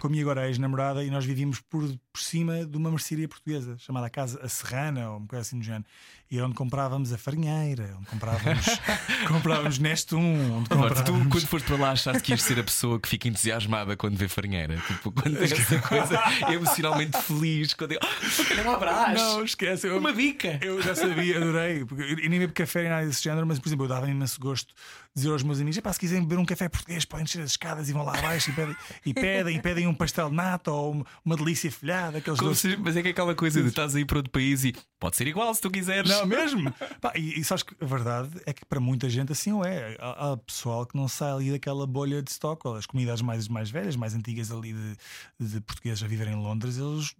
[0.00, 1.82] com a minha agora ex-namorada e nós vivíamos por,
[2.12, 5.64] por cima de uma mercearia portuguesa chamada Casa A Serrana, ou uma coisa assim do
[5.64, 5.84] género.
[6.32, 8.64] E é onde comprávamos a farinheira, onde comprávamos,
[9.26, 11.32] comprávamos Nestum, onde Duarte, tu, comprávamos.
[11.32, 14.28] quando foste para lá, achaste que ias ser a pessoa que fica entusiasmada quando vê
[14.28, 14.76] farinheira.
[14.86, 16.20] Tipo, quando tem essa coisa
[16.52, 17.74] emocionalmente feliz.
[17.74, 19.14] Quando eu, ah, um abraço.
[19.24, 19.88] Não, esquece.
[19.88, 20.56] Eu, Uma bica.
[20.62, 21.84] Eu já sabia, adorei.
[21.84, 24.38] Porque eu, nem bebo café nem nada desse género, mas, por exemplo, eu dava imenso
[24.40, 24.72] gosto
[25.12, 27.88] dizer aos meus amigos: "Epá, se quiserem beber um café português, podem descer as escadas
[27.88, 31.04] e vão lá abaixo e pedem, e pedem, e pedem um pastel de nata ou
[31.24, 32.70] uma, delícia folhada, aqueles doces.
[32.72, 35.16] se- mas é que é aquela coisa de estás aí para outro país e pode
[35.16, 36.08] ser igual se tu quiseres.
[36.08, 36.72] Não, mesmo?
[37.00, 39.96] Pá, e, e sabes que a verdade é que para muita gente assim o é.
[39.98, 42.76] Há, há pessoal que não sai ali daquela bolha de Stockholm.
[42.76, 44.96] As comunidades mais, mais velhas, mais antigas ali de,
[45.38, 47.14] de portugueses a viverem em Londres, eles.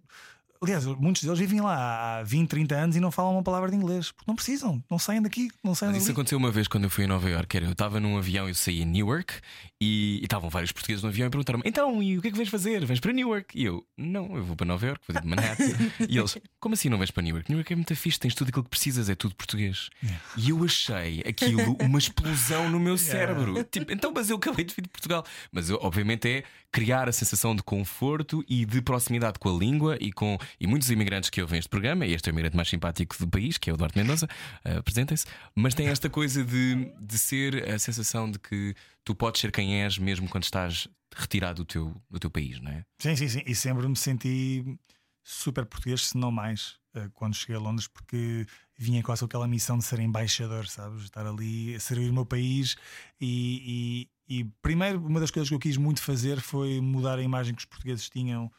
[0.61, 3.75] Aliás, muitos deles vivem lá há 20, 30 anos e não falam uma palavra de
[3.75, 4.11] inglês.
[4.11, 6.89] Porque não precisam, não saem daqui, não saem Mas isso aconteceu uma vez quando eu
[6.89, 7.55] fui a Nova York.
[7.55, 9.33] Era, eu estava num avião, eu saí em Newark
[9.79, 12.37] e e estavam vários portugueses no avião e perguntaram-me: Então, e o que é que
[12.37, 12.85] vens fazer?
[12.85, 13.57] Vens para Newark?
[13.57, 15.63] E eu: Não, eu vou para Nova York, vou de Manhattan.
[16.07, 17.49] e eles: Como assim não vais para Newark?
[17.49, 19.89] Newark é muito fixe, tens tudo aquilo que precisas, é tudo português.
[20.37, 23.63] E eu achei aquilo uma explosão no meu cérebro.
[23.63, 25.25] Tipo, então, mas eu acabei de vir de Portugal.
[25.51, 29.97] Mas eu, obviamente é criar a sensação de conforto e de proximidade com a língua
[29.99, 32.05] e com e muitos imigrantes que ouvem este programa.
[32.05, 34.27] E este é o imigrante mais simpático do país, que é o Duarte Mendonça.
[34.65, 35.25] Uh, Apresentem-se.
[35.53, 39.83] Mas tem esta coisa de, de ser a sensação de que tu podes ser quem
[39.83, 42.85] és mesmo quando estás retirado do teu, do teu país, não é?
[42.99, 43.43] Sim, sim, sim.
[43.45, 44.77] E sempre me senti
[45.23, 48.45] super português, se não mais, eh, quando cheguei a Londres, porque
[48.77, 51.03] vinha quase aquela missão de ser embaixador, sabes?
[51.03, 52.75] Estar ali a servir o meu país.
[53.19, 57.21] E, e, e primeiro, uma das coisas que eu quis muito fazer foi mudar a
[57.21, 58.49] imagem que os portugueses tinham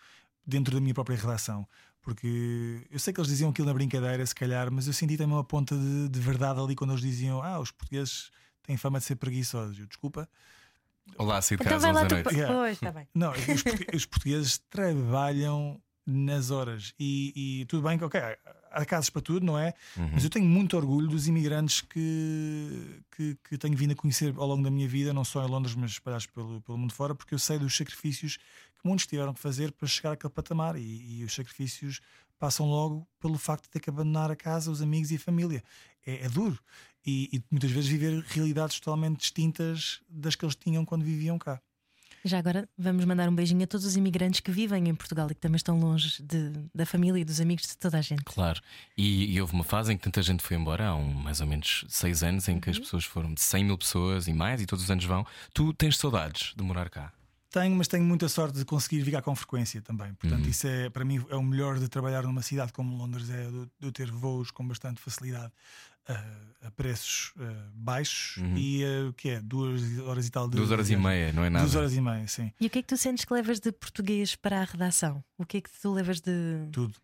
[0.46, 1.66] dentro da minha própria redação.
[2.02, 5.34] Porque eu sei que eles diziam aquilo na brincadeira, se calhar, mas eu senti também
[5.34, 8.30] uma ponta de, de verdade ali quando eles diziam: Ah, os portugueses
[8.62, 9.78] têm fama de ser preguiçosos.
[9.78, 10.28] Eu, desculpa,
[11.16, 12.34] Olá, de Então casa vai lá 11 tu.
[12.34, 12.54] Yeah.
[12.54, 13.08] Pois, está bem.
[13.14, 13.32] Não,
[13.94, 18.20] os portugueses trabalham nas horas e, e tudo bem que ok,
[18.72, 19.74] há casos para tudo, não é?
[20.12, 24.46] Mas eu tenho muito orgulho dos imigrantes que, que, que tenho vindo a conhecer ao
[24.46, 27.34] longo da minha vida, não só em Londres, mas espalhados pelo, pelo mundo fora, porque
[27.34, 31.24] eu sei dos sacrifícios que muitos tiveram que fazer para chegar àquele patamar e, e
[31.24, 32.00] os sacrifícios
[32.38, 35.62] passam logo pelo facto de ter que abandonar a casa, os amigos e a família.
[36.04, 36.58] É, é duro.
[37.06, 41.60] E, e muitas vezes viver realidades totalmente distintas das que eles tinham quando viviam cá.
[42.24, 45.34] Já agora vamos mandar um beijinho a todos os imigrantes que vivem em Portugal e
[45.34, 48.22] que também estão longe de- da família e dos amigos de toda a gente.
[48.24, 48.60] Claro,
[48.96, 51.46] e, e houve uma fase em que tanta gente foi embora, há um, mais ou
[51.46, 54.66] menos seis anos, em que as pessoas foram de 100 mil pessoas e mais, e
[54.66, 55.26] todos os anos vão.
[55.52, 57.12] Tu tens saudades de morar cá?
[57.52, 60.14] Tenho, mas tenho muita sorte de conseguir viajar com frequência também.
[60.14, 60.50] Portanto, Uhum.
[60.50, 63.60] isso é para mim é o melhor de trabalhar numa cidade como Londres é de,
[63.66, 65.52] de eu ter voos com bastante facilidade
[66.08, 66.24] ah,
[66.62, 70.62] a preços ah, baixos e ah, o que é duas horas e tal de Uhum.
[70.62, 71.64] Duas horas e de- meia, não é nada.
[71.64, 73.70] Duas horas e meia, sim, E o que é que tu sentes que levas de
[73.70, 75.22] português para a redação?
[75.36, 76.32] O que é que tu levas de.
[76.72, 76.94] tudo.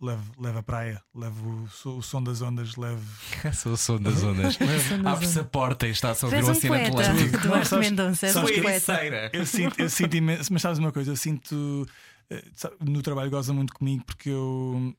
[0.00, 3.04] Levo, levo a praia, levo o, so- o som das ondas, levo.
[3.52, 4.56] Sou o som das ondas.
[5.04, 7.32] Abre-se a porta e está-se a Tu ouvir és um atlético.
[7.36, 9.00] Não, Duarte Mendonça, és um poeta.
[9.32, 11.88] Eu sinto, eu sinto imenso, mas sabes uma coisa, eu sinto
[12.30, 14.94] eh, sabe, no trabalho goza muito comigo porque eu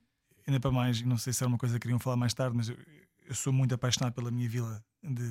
[0.45, 2.67] ainda para mais, não sei se era uma coisa que queriam falar mais tarde, mas
[2.67, 2.75] eu,
[3.25, 5.23] eu sou muito apaixonado pela minha vila de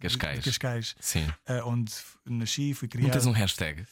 [0.00, 0.40] Cascais.
[0.40, 1.26] de Cascais Sim.
[1.46, 1.94] eh, onde
[2.26, 3.12] nasci, fui Não criado.
[3.12, 3.86] tens um hashtag?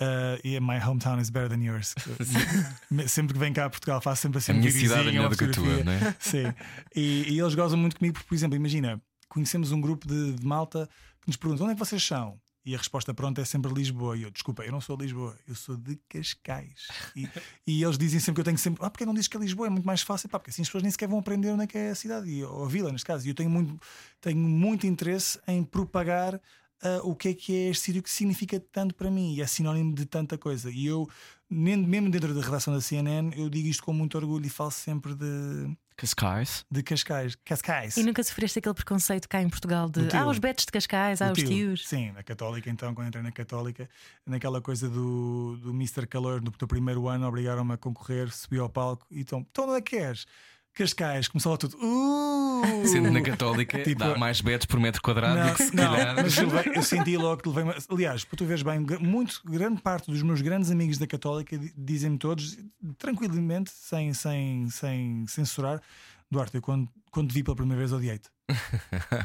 [0.00, 1.94] Eh, e my hometown is better than yours.
[3.08, 5.36] Sempre que vem cá a Portugal faço sempre assim A minha cidade é melhor do
[5.36, 6.16] que a tua, não é?
[6.18, 6.52] Sim.
[6.94, 10.46] E, e eles gozam muito comigo, porque, por exemplo, imagina, conhecemos um grupo de, de
[10.46, 10.88] malta
[11.20, 12.40] que nos pergunta onde é que vocês são?
[12.64, 14.16] E a resposta pronta é sempre Lisboa.
[14.16, 16.86] E eu, desculpa, eu não sou de Lisboa, eu sou de Cascais.
[17.16, 17.28] E,
[17.66, 19.66] e eles dizem sempre que eu tenho sempre, ah, porque não dizes que é Lisboa?
[19.66, 21.66] É muito mais fácil, pá, porque assim as pessoas nem sequer vão aprender onde é
[21.66, 23.26] que é a cidade, e, ou a vila, neste caso.
[23.26, 23.76] E eu tenho muito,
[24.20, 26.40] tenho muito interesse em propagar
[26.82, 29.46] ah, o que é que é este sítio que significa tanto para mim e é
[29.46, 30.70] sinónimo de tanta coisa.
[30.70, 31.08] E eu,
[31.48, 34.70] nem- mesmo dentro da redação da CNN, eu digo isto com muito orgulho e falo
[34.70, 36.64] sempre de, Cascais.
[36.70, 37.36] de Cascais.
[37.44, 37.96] Cascais.
[37.96, 41.30] E nunca sofreste aquele preconceito cá em Portugal de ah, os betos de Cascais, ah,
[41.30, 41.46] os tio.
[41.46, 41.86] tios.
[41.86, 43.88] Sim, na Católica, então, quando entrei na Católica,
[44.26, 46.06] naquela coisa do, do Mr.
[46.06, 49.76] Calor, no teu primeiro ano, obrigaram-me a concorrer, subi ao palco e então, então onde
[49.78, 50.26] é que és?
[50.74, 51.76] Cascais, começou lá tudo.
[51.80, 52.86] Uh!
[52.86, 55.92] Sendo na Católica, Tipo, dá mais betos por metro quadrado do Não, que se não,
[55.92, 56.14] calhar.
[56.16, 57.64] mas eu, eu senti logo que levei.
[57.64, 61.58] uma- Aliás, para tu veres bem, muito grande parte dos meus grandes amigos da Católica
[61.58, 62.56] di- dizem-me todos,
[62.98, 65.80] tranquilamente, sem, sem, sem censurar,
[66.30, 68.30] Duarte, eu quando, quando te vi pela primeira vez odiei-te.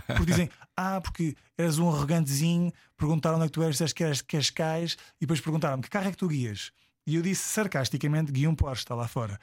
[0.07, 4.03] Porque dizem, ah, porque eras um arrogantezinho, perguntaram onde é que tu eras, disseste que
[4.03, 6.71] eras de Cascais, e depois perguntaram-me que carro é que tu guias?
[7.07, 9.39] E eu disse sarcasticamente: guia um Porsche, está lá fora.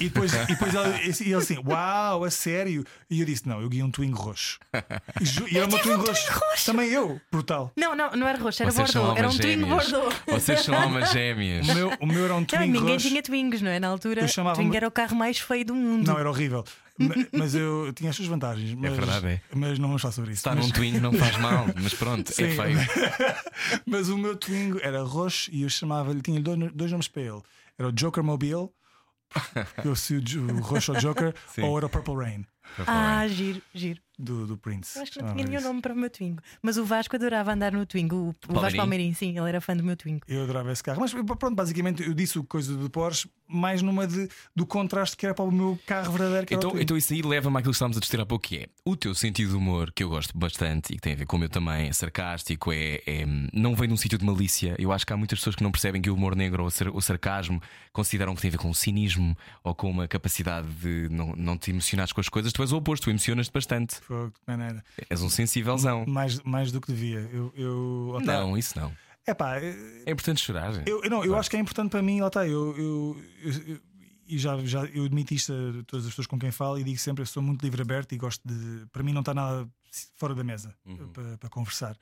[0.00, 2.82] E depois, e depois ele, e ele assim: Uau, a sério?
[3.10, 4.58] E eu disse: Não, eu guia um Twingo roxo.
[5.20, 6.32] E, e era uma Twingo roxo.
[6.64, 7.70] Também eu, brutal.
[7.76, 9.18] Não, não, não era roxo, era Vocês Bordeaux.
[9.18, 9.66] Era um Twingo.
[9.66, 10.14] Bordeaux.
[10.26, 11.68] Vocês são almas gêmeas.
[11.68, 13.08] O meu, o meu era um Não, Twingo ninguém roxo.
[13.08, 13.78] tinha Twingos, não é?
[13.78, 16.06] Na altura, chamava-me- Twingo era o carro mais feio do mundo.
[16.06, 16.64] Não, era horrível.
[16.98, 18.72] Ma- Mas eu tinha as suas vantagens.
[18.74, 19.40] Mas, verdade, é.
[19.54, 20.40] Mas não vamos falar sobre isso.
[20.40, 22.50] Estar mas, num twin não faz mal, mas pronto, é Sim.
[22.56, 22.78] feio.
[23.86, 27.42] mas o meu Twingo era roxo e eu chamava-lhe, tinha dois, dois nomes para ele.
[27.78, 28.68] Era o Joker Mobile,
[29.84, 31.62] eu se o, roxo ao Joker, Sim.
[31.62, 32.46] ou era o Purple Rain
[32.86, 34.00] Ah, giro, giro.
[34.18, 34.96] Do, do Prince.
[34.96, 36.42] Eu acho que não tinha nenhum nome para o meu Twingo.
[36.62, 38.16] Mas o Vasco adorava andar no Twingo.
[38.16, 39.12] O, o Vasco Palmeirim?
[39.12, 40.20] Sim, ele era fã do meu Twingo.
[40.28, 41.00] Eu adorava esse carro.
[41.00, 45.26] Mas pronto, basicamente eu disse o coisa do Porsche, mais numa de, do contraste que
[45.26, 46.46] era para o meu carro verdadeiro.
[46.46, 48.44] Que era o Então, então isso aí leva-me àquilo que estávamos a discutir há pouco
[48.44, 51.16] que é o teu sentido de humor, que eu gosto bastante e que tem a
[51.16, 54.24] ver com o meu também, é sarcástico, é, é- não vem de um sítio de
[54.24, 54.74] malícia.
[54.78, 56.70] Eu acho que há muitas pessoas que não percebem que o humor negro ou o
[56.70, 57.60] sar- o sarcasmo
[57.92, 61.70] consideram que tem a ver com cinismo ou com uma capacidade de não, não te
[61.70, 62.52] emocionares com as coisas.
[62.52, 63.96] Tu és o oposto, tu emocionas-te bastante.
[64.04, 64.84] Fogo, de maneira.
[65.08, 66.04] És um sensívelzão.
[66.06, 67.20] Mais, mais do que devia.
[67.32, 68.18] Eu, eu.
[68.22, 68.92] Não, isso não.
[69.26, 70.86] É pá, É importante chorar.
[70.86, 73.16] Eu, eu não, eu acho que é importante para mim, lá está, eu, eu,
[73.66, 73.80] eu-
[74.26, 76.98] e já, já eu admito isto a todas as pessoas com quem falo e digo
[76.98, 78.86] sempre: eu sou muito livre aberto e gosto de.
[78.92, 79.68] Para mim, não está nada
[80.16, 80.74] fora da mesa
[81.12, 81.96] para, para conversar.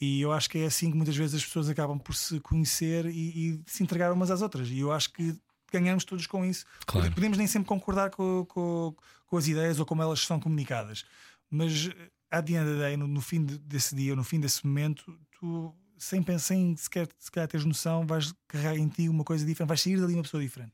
[0.00, 3.06] E eu acho que é assim que muitas vezes as pessoas acabam por se conhecer
[3.06, 3.10] e,
[3.54, 4.68] e se entregar umas às outras.
[4.68, 5.36] E eu acho que
[5.72, 6.64] ganhamos todos com isso.
[6.86, 7.12] Claro.
[7.12, 8.94] Podemos nem sempre concordar com, com,
[9.26, 11.04] com as ideias ou como elas são comunicadas,
[11.50, 11.90] mas
[12.30, 15.74] à the end day, no, no fim de- desse dia, no fim desse momento, tu,
[15.98, 19.80] sem pensar, sem sequer, sequer teres noção, vais carregar em ti uma coisa diferente, vais
[19.80, 20.72] sair dali uma pessoa diferente.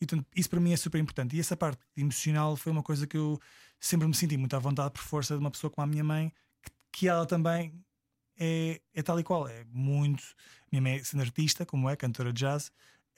[0.00, 1.36] E portanto, isso para mim é super importante.
[1.36, 3.40] E essa parte emocional foi uma coisa que eu
[3.80, 6.32] sempre me senti muito à vontade por força de uma pessoa como a minha mãe,
[6.62, 7.72] que, que ela também
[8.38, 10.22] é, é tal e qual, é muito.
[10.70, 12.70] Minha mãe, sendo artista, como é, cantora de jazz,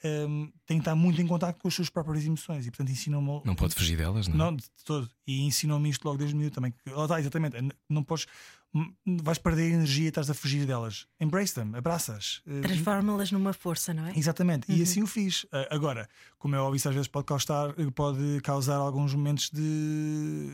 [0.03, 3.41] hum, tem que estar muito em contato com as suas próprias emoções e portanto ensinou-me.
[3.45, 4.35] Não pode fugir delas, não?
[4.35, 4.37] é?
[4.37, 5.09] Não, de todo.
[5.27, 6.71] E ensinou-me isto logo desde miúdo também.
[6.71, 7.57] que- Lá está, exatamente.
[7.57, 8.25] N- Não podes.
[8.73, 8.93] m-
[9.23, 11.05] Vais perder energia e estás a fugir delas.
[11.19, 12.41] Embrace them, abraças.
[12.47, 14.13] Eh, Transforma-las numa força, não é?
[14.17, 15.45] Exatamente, e assim o fiz.
[15.51, 20.51] Ah, agora, como é óbvio, isso às vezes pode causar, pode causar alguns momentos de.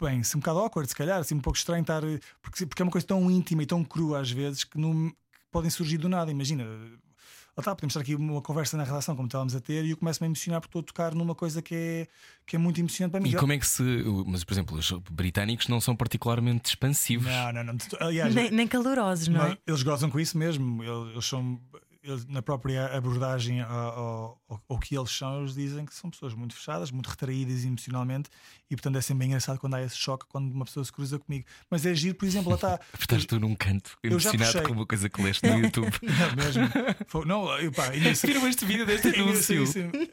[0.00, 2.02] Bem, se um bocado awkward, se calhar, assim, um pouco estranho estar.
[2.42, 5.16] Porque, porque é uma coisa tão íntima e tão crua às vezes que, não, que
[5.52, 6.30] podem surgir do nada.
[6.30, 6.64] Imagina,
[7.62, 10.26] está, podemos estar aqui uma conversa na relação, como estávamos a ter, e eu começo-me
[10.26, 12.06] a emocionar porque estou a tocar numa coisa que é,
[12.46, 13.30] que é muito emocionante para mim.
[13.30, 13.82] E como é que se.
[14.26, 17.26] Mas, por exemplo, os britânicos não são particularmente expansivos.
[17.26, 17.76] Não, não, não.
[18.00, 19.48] Aliás, Nem, nem calorosos, não é?
[19.50, 20.82] Não, eles gozam com isso mesmo.
[20.82, 21.60] Eles, eles são.
[22.06, 23.70] Eles, na própria abordagem ao,
[24.48, 28.30] ao, ao- que eles são, eles dizem que são pessoas muito fechadas, muito retraídas emocionalmente,
[28.70, 31.18] e portanto é sempre bem engraçado quando há esse choque quando uma pessoa se cruza
[31.18, 31.44] comigo.
[31.70, 32.80] Mas é giro, por exemplo, lá está.
[32.98, 35.92] Estás tu num canto Eu já emocionado com uma coisa que leste no YouTube.
[36.02, 36.68] Não, mesmo.
[37.06, 39.64] Foi- Não, eu, pá, sei- Viram este vídeo deste anúncio?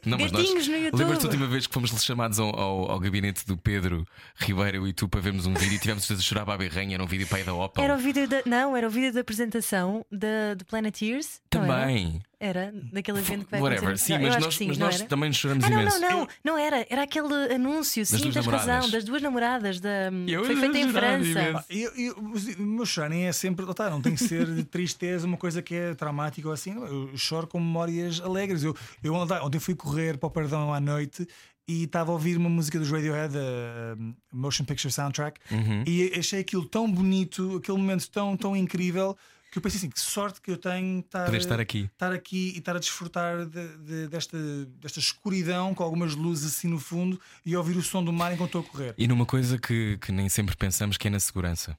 [0.04, 3.56] Não, mas nós, lembras-te da última vez que fomos chamados ao, ao, ao gabinete do
[3.56, 7.02] Pedro Ribeiro e tu para vermos um vídeo e tivemos a chorar a berranha, era
[7.04, 7.84] um vídeo para aí da Opel.
[7.84, 8.42] Era o vídeo da.
[8.46, 11.40] Não, era o vídeo da apresentação da, do Planeteers.
[11.52, 11.92] não era?
[12.00, 12.22] Também.
[12.40, 14.04] Era, daquele evento que vai Whatever, acontecer.
[14.04, 15.08] sim, eu mas acho nós, que sim, mas não nós era?
[15.08, 16.00] também nos choramos Ah, não, imenso.
[16.00, 16.86] não, não, não era.
[16.90, 18.66] Era aquele anúncio, sim, duas tens namoradas.
[18.68, 19.80] razão, das duas namoradas.
[19.80, 20.10] Da...
[20.26, 21.52] Eu- Foi feita em eu França.
[21.54, 22.16] Pá, eu- eu-
[22.58, 25.62] o meu chorar nem é sempre, tá, não tem que ser de tristeza, uma coisa
[25.62, 26.74] que é traumática ou assim.
[26.74, 28.62] Eu choro com memórias alegres.
[28.62, 31.26] Eu, eu ontem, fui correr para o Perdão à noite
[31.66, 35.82] e estava a ouvir uma música dos Radiohead, a um, Motion Picture Soundtrack, Uhum.
[35.86, 39.16] e achei aquilo tão bonito, aquele momento tão, tão incrível.
[39.54, 41.88] Que eu pensei assim, que sorte que eu tenho estar, Poder estar aqui.
[41.92, 44.36] estar aqui e estar a desfrutar de- de- desta,
[44.80, 48.48] desta escuridão com algumas luzes assim no fundo e ouvir o som do mar enquanto
[48.58, 48.94] estou a correr.
[48.98, 51.78] E numa coisa que, que nem sempre pensamos que é na segurança.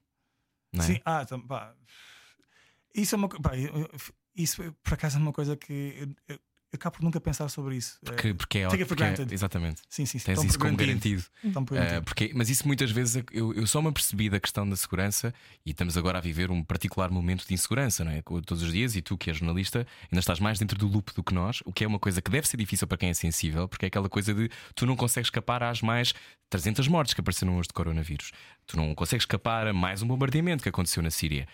[0.74, 0.82] É?
[0.82, 1.74] Sim, ah, então, pá,
[2.94, 3.90] isso é uma co- pá, eu- eu-
[4.38, 6.40] Isso por acaso é uma coisa que eu, eu,
[6.72, 7.98] eu acabo por nunca pensar sobre isso.
[8.04, 9.34] Porque, Eh, porque é Take it for porque é- granted.
[9.34, 9.82] Exatamente.
[9.90, 10.26] sim, sim, sim.
[10.26, 11.24] Tens tão isso como garantido.
[11.44, 11.62] garantido.
[11.62, 12.04] Uh, garantido.
[12.04, 15.34] porque, mas isso muitas vezes eu, eu só me apercebi da questão da segurança
[15.66, 18.22] e estamos agora a viver um particular momento de insegurança, não é?
[18.22, 21.24] Todos os dias, e tu que és jornalista, ainda estás mais dentro do loop do
[21.24, 23.68] que nós, o que é uma coisa que deve ser difícil para quem é sensível,
[23.70, 26.14] porque é aquela coisa de tu não consegues escapar às mais
[26.50, 28.32] 300 mortes que apareceram hoje de coronavírus.
[28.68, 31.48] Tu não consegues escapar a mais um bombardeamento que aconteceu na Síria.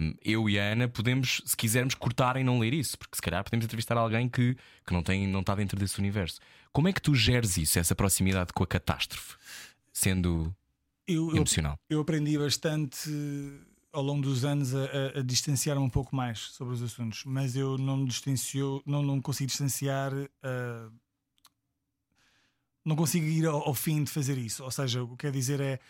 [0.00, 3.22] Um, eu e a Ana podemos, se quisermos, cortar e não ler isso, porque se
[3.22, 4.56] calhar podemos entrevistar alguém que,
[4.86, 6.40] que não, tem, não está dentro desse universo.
[6.72, 9.34] Como é que tu geres isso, essa proximidade com a catástrofe,
[9.92, 10.54] sendo
[11.06, 11.78] Eu, eu, emocional?
[11.88, 13.10] eu aprendi bastante
[13.92, 17.56] ao longo dos anos a, a- a distanciar-me um pouco mais sobre os assuntos, mas
[17.56, 20.12] eu não me distancio, não, não consigo distanciar.
[20.42, 20.90] ah,
[22.84, 24.62] não consigo ir ao, ao fim de fazer isso.
[24.62, 25.80] Ou seja, o que quer dizer é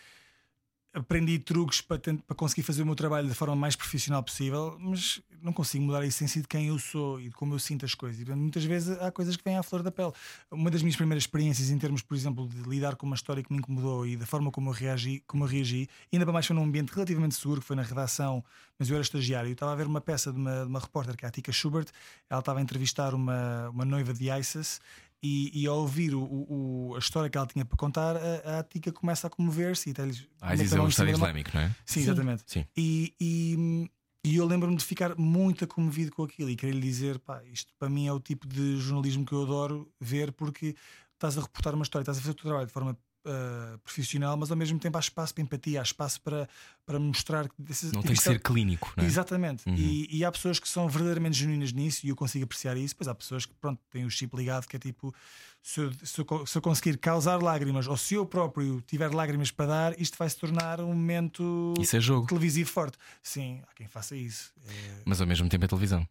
[0.96, 5.20] aprendi truques para, para conseguir fazer o meu trabalho da forma mais profissional possível, mas
[5.42, 7.94] não consigo mudar a essência de quem eu sou e de como eu sinto as
[7.94, 8.26] coisas.
[8.26, 10.12] E muitas vezes há coisas que vêm à flor da pele.
[10.50, 13.52] Uma das minhas primeiras experiências em termos, por exemplo, de lidar com uma história que
[13.52, 16.56] me incomodou e da forma como eu reagi, como eu reagi ainda para mais foi
[16.56, 18.42] num ambiente relativamente seguro, que foi na redação,
[18.78, 19.48] mas eu era estagiário.
[19.48, 21.52] Eu estava a ver uma peça de uma, de uma repórter, que é a Tika
[21.52, 21.88] Schubert,
[22.30, 24.80] ela estava a entrevistar uma, uma noiva de ISIS.
[25.22, 28.62] E, e ao ouvir o, o- a história que ela tinha para contar, a, a
[28.62, 29.94] Tica começa a comover-se e
[30.40, 31.74] Ah, isso é um Estado Islâmico, não é?
[31.84, 32.42] Sim, exatamente.
[32.46, 32.64] Sim.
[32.76, 33.90] E, e,
[34.24, 37.72] e eu lembro-me de ficar muito comovido com aquilo e querer lhe dizer: pá, isto
[37.78, 40.76] para mim é o tipo de jornalismo que eu adoro ver porque
[41.14, 42.96] estás a reportar uma história, estás a fazer o teu trabalho de forma
[43.26, 46.48] ah, profissional, mas ao mesmo tempo há espaço para empatia, há espaço para,
[46.84, 47.54] para mostrar que
[47.92, 49.06] Não tem que ser clínico, não é?
[49.06, 49.68] Exatamente.
[49.68, 49.74] Uhum.
[49.74, 52.94] E, e há pessoas que são verdadeiramente genuínas nisso e eu consigo apreciar isso.
[52.94, 55.14] Pois há pessoas que pronto, têm o chip ligado que é tipo:
[55.62, 59.50] se eu, se eu se eu conseguir causar lágrimas ou se eu próprio tiver lágrimas
[59.50, 62.96] para dar, isto vai se tornar um momento Isso é jogo, televisivo forte.
[63.22, 64.52] Sim, há quem faça isso.
[64.68, 66.08] É mas ao mesmo tempo é televisão.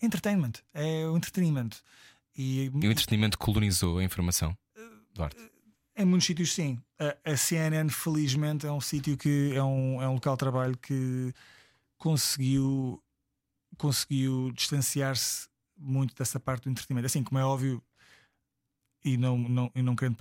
[0.00, 1.82] entertainment, é o entretenimento.
[2.36, 4.56] E E o entretenimento colonizou a informação.
[5.14, 5.51] Duarte.
[5.96, 6.80] Em muitos sítios, sim.
[6.98, 10.78] A, a CNN, felizmente, é um sítio que é um, é um local de trabalho
[10.78, 11.32] que
[11.98, 13.02] conseguiu,
[13.78, 17.06] conseguiu distanciar-se muito dessa parte do entretenimento.
[17.06, 17.82] Assim, como é óbvio,
[19.04, 20.16] e não, não, e não querendo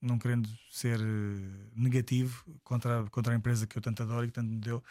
[0.00, 4.28] Não querendo ser eh, negativo contra, a- contra a empresa que eu tanto adoro e
[4.28, 4.82] que tanto me deu,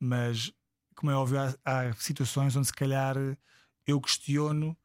[0.00, 0.52] mas
[0.96, 3.16] como é óbvio, há, há situações onde se calhar
[3.86, 4.76] eu questiono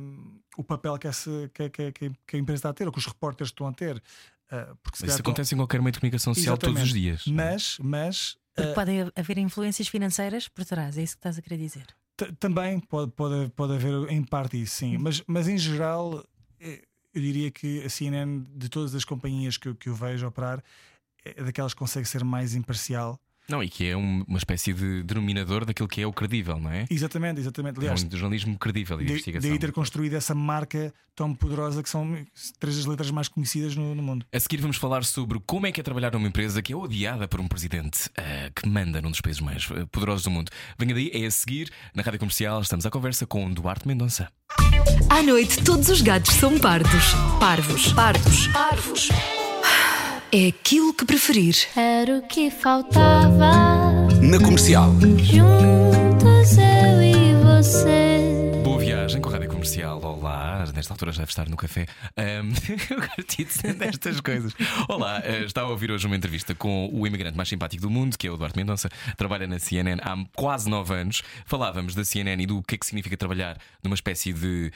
[0.00, 2.92] um, o papel que, essa, que, que- que- que a empresa está a ter, ou
[2.92, 3.96] que os repórteres estão a ter.
[3.96, 7.24] Uh, porque isso estão- acontece em qualquer meio de comunicação social todos os Exatamente.
[7.24, 7.26] dias.
[7.26, 7.30] é?
[7.32, 11.42] Mas, mas Porque uh, podem haver influências financeiras por trás, é isso que estás a
[11.42, 11.86] querer dizer.
[12.38, 14.96] também pode, pode, pode haver em parte isso, sim.
[14.98, 16.24] Mas, mas em geral,
[16.60, 20.26] eh, eu diria que a CNN, de todas as companhias que eu, que eu vejo
[20.26, 20.62] operar,
[21.24, 23.18] é daquelas que consegue ser mais imparcial.
[23.48, 26.70] Não, e que é um- uma espécie de denominador daquilo que é o credível, não
[26.70, 26.86] é?
[26.90, 27.76] Exatamente, exatamente.
[27.76, 29.50] É Aliás, um jornalismo credível e de de- investigação.
[29.50, 32.16] daí ter construído essa marca tão poderosa que são
[32.58, 34.26] três das letras mais conhecidas no, no mundo.
[34.32, 37.28] A seguir vamos falar sobre como é que é trabalhar numa empresa que é odiada
[37.28, 40.50] por um presidente ah, que manda num dos países mais ah, poderosos do mundo.
[40.78, 44.28] Venha daí, é a seguir, na Rádio Comercial, estamos à conversa com Duarte Mendonça.
[45.10, 47.12] À noite, todos os gatos são pardos.
[47.38, 49.08] Parvos, pardos, parvos.
[50.36, 51.54] É aquilo que preferir.
[51.76, 53.52] Era o que faltava.
[54.20, 54.92] Na comercial.
[55.16, 58.60] Juntos eu e você.
[58.64, 59.98] Boa viagem com a Rádio Comercial.
[60.02, 61.86] Olá, nesta altura já deve estar no café.
[62.18, 62.52] Um,
[62.94, 64.52] eu gosto dizer destas coisas.
[64.86, 68.18] Olá, uh, está a ouvir hoje uma entrevista com o imigrante mais simpático do mundo,
[68.18, 71.22] que é o Eduardo Mendonça, trabalha na CNN há quase nove anos.
[71.46, 74.70] Falávamos da CNN e do que é que significa trabalhar numa espécie de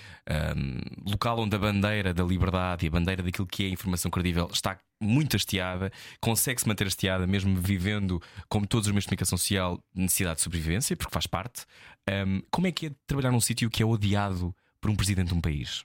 [0.57, 4.49] um, local onde a bandeira da liberdade e a bandeira daquilo que é informação credível
[4.51, 9.79] está muito hasteada, consegue-se manter hasteada, mesmo vivendo, como todos os meios de comunicação social,
[9.95, 11.67] necessidade de sobrevivência, porque faz parte.
[12.09, 15.35] Um, como é que é trabalhar num sítio que é odiado por um presidente de
[15.35, 15.85] um país?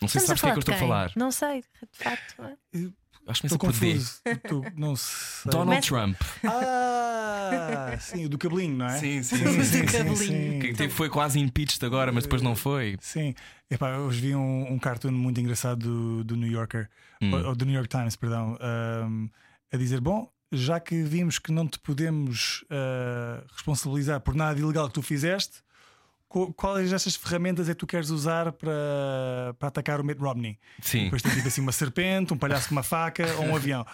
[0.00, 1.12] Não sei se sabes o que é que eu estou a falar.
[1.16, 2.34] Não sei, de facto.
[3.26, 3.92] Acho que Estou começa por D.
[3.94, 4.20] confuso.
[4.26, 5.50] Estou- não sei.
[5.50, 6.20] Donald Começa- Trump.
[6.78, 8.98] Ah, sim, o do cabelinho, não é?
[8.98, 10.16] Sim, sim, sim, sim, sim, cabelinho.
[10.16, 10.58] sim.
[10.60, 12.96] Quem teve foi quase impeached agora, mas depois não foi.
[13.00, 13.34] Sim,
[13.70, 16.88] Epá, hoje vi um, um cartoon muito engraçado do, do New Yorker,
[17.22, 17.32] Hum.
[17.32, 19.28] ou, do New York Times, perdão, ahm,
[19.72, 24.88] a dizer: Bom, já que vimos que não te podemos ah, responsabilizar por nada ilegal
[24.88, 25.62] que tu fizeste,
[26.56, 30.58] quais destas ferramentas é que tu queres usar para, para atacar o Mitt Romney?
[30.80, 31.04] Sim.
[31.04, 33.86] Depois tem tipo assim uma serpente, um palhaço com uma faca ou um avião.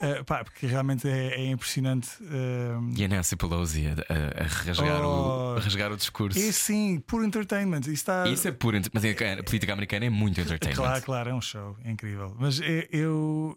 [0.00, 2.08] Ah, pá, porque realmente é, é impressionante.
[2.22, 5.56] ahm, E a Nancy Pelosi a, a- rasgar, o, Oh.
[5.56, 6.38] a rasgar o discurso.
[6.38, 7.80] e sim, puro entertainment.
[7.80, 8.28] Isso está.
[8.28, 8.78] Isso é puro.
[8.92, 10.76] Mas a política americana é muito entertainment.
[10.76, 12.36] Claro, claro, é um show, é incrível.
[12.38, 12.60] Mas
[12.90, 13.56] eu,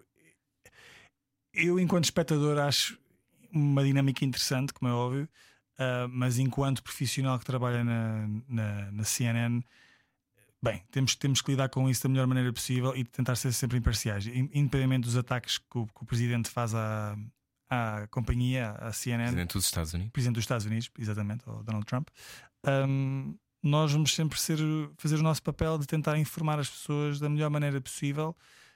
[1.54, 2.98] eu, enquanto espectador, acho
[3.52, 5.28] uma dinâmica interessante, como é óbvio,
[5.78, 9.64] ah, mas enquanto profissional que trabalha na, na, na CNN,
[10.64, 13.78] bem, temos, temos que lidar com isso da melhor maneira possível e tentar ser sempre
[13.78, 17.18] imparciais, in- independentemente dos ataques que o, que o presidente faz à,
[17.70, 20.12] à companhia, à CNN Presidente dos Estados Unidos.
[20.12, 22.10] presidente dos Estados Unidos, exatamente, ou Donald Trump,
[22.88, 24.58] hum, nós vamos sempre ser,
[24.98, 28.36] fazer o nosso papel de tentar informar as pessoas da melhor maneira possível,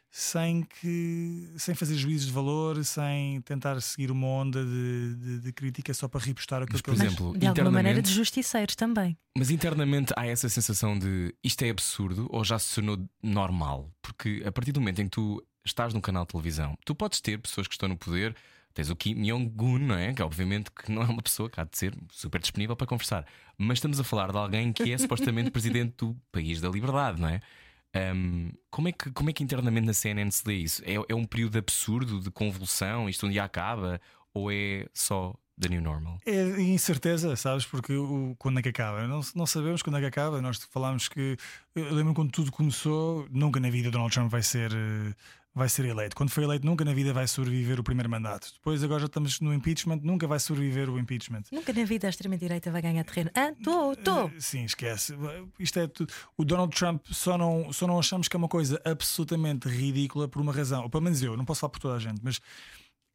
[0.10, 5.52] sem que sem fazer juízos de valor, sem tentar seguir uma onda de, de- de
[5.52, 9.18] crítica só para repostar aquilo Mas, que por exemplo, De alguma maneira de justiceiros também.
[9.38, 13.92] Mas internamente há essa sensação de isto é absurdo ou já se tornou normal?
[14.02, 17.20] Porque a partir do momento em que tu estás num canal de televisão, tu podes
[17.20, 18.36] ter pessoas que estão no poder.
[18.74, 20.14] Tens o Kim Jong-un, não é?
[20.14, 23.26] Que obviamente que não é uma pessoa que há de ser super disponível para conversar.
[23.58, 27.30] Mas estamos a falar de alguém que é supostamente presidente do país da liberdade, não
[27.30, 27.40] é?
[27.96, 30.84] Ahm, como, é que, como é que internamente na CNN se lê isso?
[30.86, 33.08] É, é um período absurdo de convulsão?
[33.08, 34.02] Isto um dia acaba?
[34.34, 36.18] Ou é só the new normal?
[36.26, 37.66] É incerteza, sabes?
[37.66, 39.08] Porque o, quando é que acaba?
[39.08, 40.42] Não, não sabemos quando é que acaba.
[40.42, 41.38] Nós falámos que.
[41.74, 44.72] Eu lembro quando tudo começou, nunca na vida Donald Trump vai ser.
[45.56, 46.18] Vai ser eleito.
[46.18, 48.52] Quando foi eleito, nunca na vida vai sobreviver o primeiro mandato.
[48.54, 51.44] Depois, agora já estamos no impeachment, nunca vai sobreviver o impeachment.
[51.50, 53.32] Nunca na vida a extrema-direita vai ganhar terreno.
[53.34, 54.28] Ah, estou, estou.
[54.36, 55.16] Eh, Sim, esquece.
[55.58, 56.14] Isto é tudo.
[56.36, 60.42] O Donald Trump só não, só não achamos que é uma coisa absolutamente ridícula por
[60.42, 60.84] uma razão.
[60.84, 62.42] Ou pelo menos eu, não posso falar por toda a gente, mas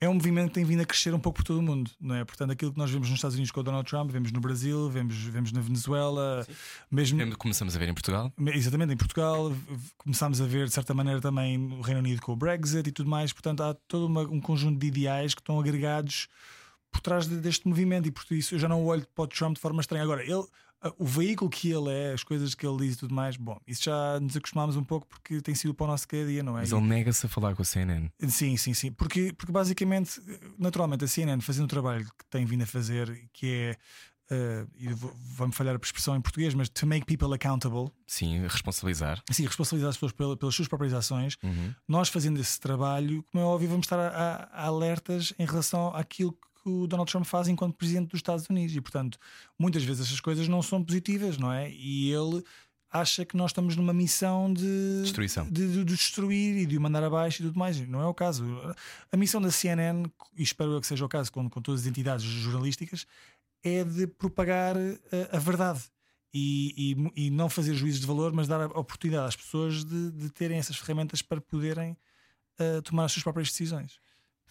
[0.00, 2.14] é um movimento que tem vindo a crescer um pouco por todo o mundo, não
[2.14, 2.24] é?
[2.24, 4.88] Portanto, aquilo que nós vemos nos Estados Unidos com o Donald Trump, vemos no Brasil,
[4.88, 6.46] vemos, vemos na Venezuela,
[6.90, 7.18] mesmo.
[7.18, 8.32] Lembra- Começamos a ver em Portugal?
[8.46, 9.52] Exatamente, em Portugal
[9.98, 13.10] começámos a ver de certa maneira também no Reino Unido com o Brexit e tudo
[13.10, 13.30] mais.
[13.32, 16.28] Portanto, há todo uma- um conjunto de ideais que estão agregados
[16.90, 19.54] por trás de- deste movimento e por isso eu já não olho para o Trump
[19.56, 20.02] de forma estranha.
[20.02, 20.44] Agora, ele,
[20.98, 23.84] o veículo que ele é, as coisas que ele diz e tudo mais, bom, isso
[23.84, 26.56] já nos acostumámos um pouco porque tem sido para o nosso dia a dia, não
[26.56, 26.60] é?
[26.62, 28.08] Mas ele nega-se a falar com a CNN.
[28.28, 28.90] Sim, sim, sim.
[28.92, 30.20] Porque, porque basicamente,
[30.58, 33.76] naturalmente, a CNN fazendo o trabalho que tem vindo a fazer, que
[34.32, 34.66] é.
[34.78, 39.20] e vou- vai-me falhar a expressão em português, mas to make people accountable, Sim, responsabilizar.
[39.28, 41.74] assim, responsabilizar as pessoas pela- pelas suas próprias ações, Uhum.
[41.88, 45.88] nós fazendo esse trabalho, como é óbvio, vamos estar a- a- a alertas em relação
[45.96, 48.74] àquilo que o Donald Trump faz enquanto presidente dos Estados Unidos.
[48.76, 49.18] E, portanto,
[49.58, 51.70] muitas vezes essas coisas não são positivas, não é?
[51.70, 52.42] E ele
[52.92, 55.44] acha que nós estamos numa missão de Destruição.
[55.48, 57.78] de, de- de destruir e de o mandar abaixo e tudo mais.
[57.88, 58.44] Não é o caso.
[59.12, 61.86] A missão da CNN, e espero eu que seja o caso com, com todas as
[61.86, 63.06] entidades jornalísticas,
[63.62, 65.80] é de propagar eh, a, verdade.
[66.34, 70.10] E, e- e não fazer juízos de valor, mas dar a oportunidade às pessoas de,
[70.12, 71.96] de terem essas ferramentas para poderem
[72.58, 73.98] eh, tomar as suas próprias decisões.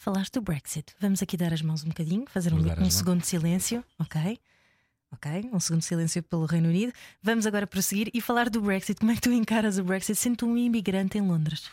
[0.01, 0.95] Falaste do Brexit.
[0.97, 2.93] Vamos aqui dar as mãos um bocadinho, fazer um, Vamos um mãos.
[2.93, 4.39] segundo de silêncio, ok?
[5.11, 6.93] Ok, um segundo de silêncio pelo Reino Unido.
[7.21, 8.97] Vamos agora prosseguir e falar do Brexit.
[8.97, 11.69] Como é que tu encaras o Brexit sendo um imigrante em Londres?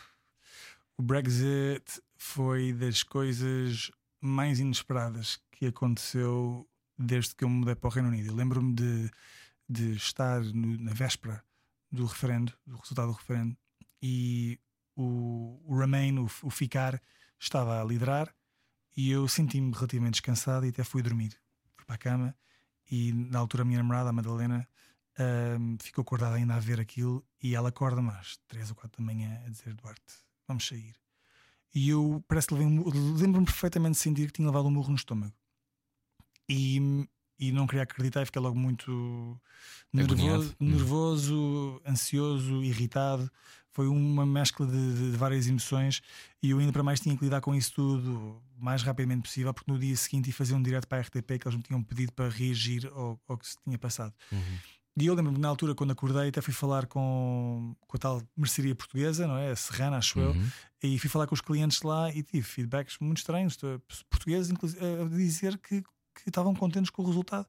[0.99, 1.85] O Brexit
[2.16, 6.68] foi das coisas mais inesperadas que aconteceu
[6.99, 8.31] desde que eu me mudei para o Reino Unido.
[8.31, 9.09] Eu lembro-me de,
[9.68, 11.45] de estar no- na véspera
[11.93, 13.57] do referendo, do resultado do referendo,
[14.03, 14.59] e
[14.97, 17.01] o, o Remain, o, o ficar,
[17.39, 18.34] estava a liderar
[18.97, 21.30] e eu senti-me relativamente descansado e até fui dormir.
[21.76, 22.37] Fui para a cama
[22.91, 24.68] e na altura a minha namorada, a Madalena,
[25.80, 29.43] ficou acordada ainda a ver aquilo e ela acorda-me às 3 ou 4 da manhã
[29.47, 30.14] a dizer Duarte,
[30.47, 30.95] vamos sair.
[31.74, 35.34] E eu parece que lembro-me perfeitamente de sentir que tinha levado um murro no estômago.
[36.49, 37.07] E,
[37.39, 39.39] e não queria acreditar e fiquei logo muito
[39.93, 40.70] nervoso, Hum.
[40.70, 43.30] nervoso, ansioso, irritado.
[43.77, 46.01] Foi uma mescla de, de- de várias emoções
[46.43, 49.53] e eu ainda para mais tinha que lidar com isso tudo o mais rapidamente possível,
[49.53, 51.83] porque no dia seguinte ia fazer um direto para a RTP que eles me tinham
[51.83, 54.14] pedido para reagir ao, ao que se tinha passado.
[54.99, 58.74] E eu lembro-me na altura, quando acordei, até fui falar com, com a tal mercearia
[58.74, 59.51] portuguesa, não é?
[59.51, 60.31] A Serrana, acho eu.
[60.31, 60.49] Uhum.
[60.83, 63.59] E fui falar com os clientes lá e tive feedbacks muito estranhos,
[64.09, 67.47] portugueses, inclusive, a dizer que, que estavam contentes com o resultado.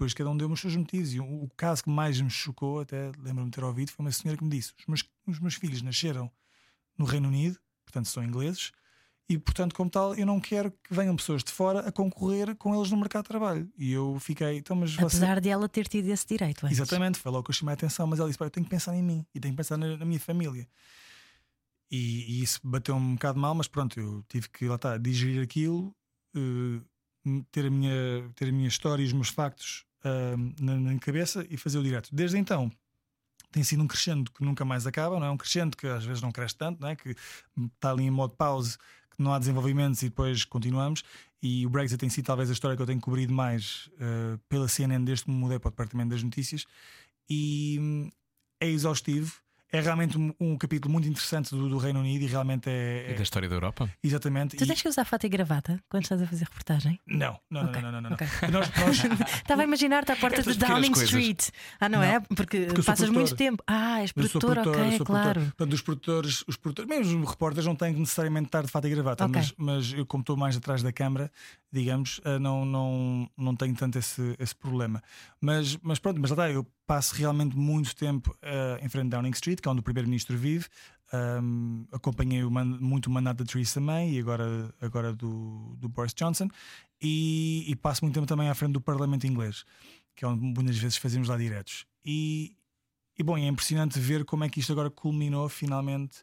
[0.00, 1.12] Depois cada um deu os seus motivos.
[1.12, 4.10] E o, o caso que mais me chocou, até lembro-me de ter ouvido, foi uma
[4.10, 6.30] senhora que me disse: os meus, os meus filhos nasceram
[6.96, 8.72] no Reino Unido, portanto são ingleses,
[9.28, 12.74] e portanto, como tal, eu não quero que venham pessoas de fora a concorrer com
[12.74, 13.70] eles no mercado de trabalho.
[13.76, 15.18] E eu fiquei, então, mas você.
[15.18, 16.78] Apesar de ela ter tido esse direito antes.
[16.78, 18.70] Exatamente, foi logo que eu chamei a atenção, mas ela disse: "Pá, eu tenho que
[18.70, 20.66] pensar em mim e tenho que pensar na, na minha família.
[21.90, 25.42] E, e isso bateu um bocado mal, mas pronto, eu tive que lá está, digerir
[25.42, 25.94] aquilo,
[26.34, 26.80] eh,
[27.52, 31.46] ter, a minha, ter a minha história e os meus factos ah, na, na cabeça
[31.50, 32.08] e fazer o direto.
[32.12, 32.70] Desde então
[33.50, 35.30] tem sido um crescendo que nunca mais acaba, não é?
[35.30, 36.96] Um crescendo que às vezes não cresce tanto, não é?
[36.96, 37.16] que
[37.74, 38.78] está ali em modo pause,
[39.10, 41.02] que não há desenvolvimentos e depois continuamos.
[41.42, 44.68] E o Brexit tem sido talvez a história que eu tenho cobrido mais eh, pela
[44.68, 46.66] CNN desde que me mudei para o Departamento das Notícias.
[47.28, 48.10] E hum,
[48.60, 49.34] é exaustivo.
[49.72, 53.06] É realmente um, um capítulo muito interessante do, do Reino Unido e realmente é.
[53.10, 53.88] E é- da história da Europa?
[54.02, 54.56] exatamente.
[54.56, 56.98] Tu e- tens que usar fato e gravata quando estás a fazer reportagem?
[57.06, 58.14] Não, não, Ok, não, não, não, não.
[58.16, 58.26] ok.
[58.50, 59.04] Nós, nós-
[59.42, 61.08] Estava a imaginar-te à porta Essas de Downing coisas.
[61.08, 61.48] Street.
[61.80, 62.20] Ah, não, Não, é?
[62.20, 63.12] Porque, porque passas produtor.
[63.14, 63.62] muito tempo.
[63.66, 65.24] Ah, és produtor, produtor, ok, sou claro.
[65.32, 65.54] produtor.
[65.56, 68.86] Portanto, os produtores, os produtores, mesmo os repórteres não têm que necessariamente estar de fato
[68.86, 69.34] e gravata, Ok.
[69.40, 71.30] mas, mas eu, como estou mais atrás da câmara,
[71.72, 75.02] digamos, eh, não, não, não tenho tanto esse, esse problema.
[75.40, 79.10] Mas, mas pronto, mas lá está, eu passo realmente muito tempo eh, em frente de
[79.10, 80.66] Downing Street, que é onde o Primeiro-Ministro vive.
[81.12, 85.88] Um, acompanhei o man- muito o mandato da Theresa May e agora, agora do, do
[85.88, 86.48] Boris Johnson,
[87.02, 89.64] e, e passo muito tempo também à frente do Parlamento Inglês,
[90.14, 91.84] que é onde muitas vezes fazemos lá diretos.
[92.04, 92.56] E,
[93.18, 96.18] e bom, é impressionante ver como é que isto agora culminou finalmente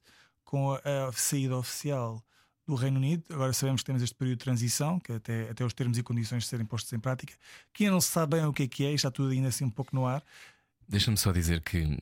[0.46, 0.80] com a,
[1.10, 2.24] a saída oficial
[2.68, 3.24] do Reino Unido.
[3.32, 6.46] Agora sabemos que temos este período de transição, que até, até os termos e condições
[6.46, 7.34] serem postos em prática,
[7.74, 9.48] que ainda não se sabe bem o que é que é, e está tudo ainda
[9.48, 10.22] assim um pouco no ar.
[10.88, 12.00] Deixa-me só dizer que hum,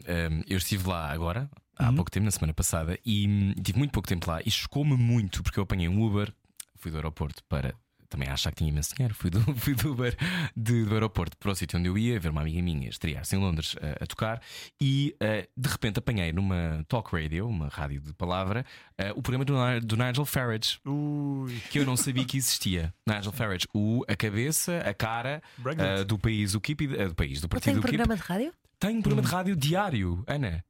[0.48, 1.96] eu estive lá agora, há Uhum.
[1.96, 5.60] pouco tempo, na semana passada, e tive muito pouco tempo lá e chocou-me muito porque
[5.60, 6.34] eu apanhei um Uber,
[6.76, 7.74] fui do aeroporto para.
[8.10, 10.16] Também a achar que tinha imenso dinheiro, fui do, fui do Uber
[10.56, 13.40] de- do aeroporto para o sítio onde eu ia ver uma amiga minha estrear-se em
[13.40, 14.42] Londres a, a tocar
[14.82, 18.66] e eh, de repente apanhei numa talk radio, uma rádio de palavra,
[18.98, 22.94] eh, o programa do, do Nigel Farage, Ui, que eu não sabia que existia.
[23.08, 25.42] Nigel Farage, o, a cabeça, a cara
[25.78, 27.98] eh, do país, o Keep, eh, do país, do partido tenho um Keep.
[27.98, 28.54] programa de rádio?
[28.80, 30.64] Tem um programa de rádio diário, Ana.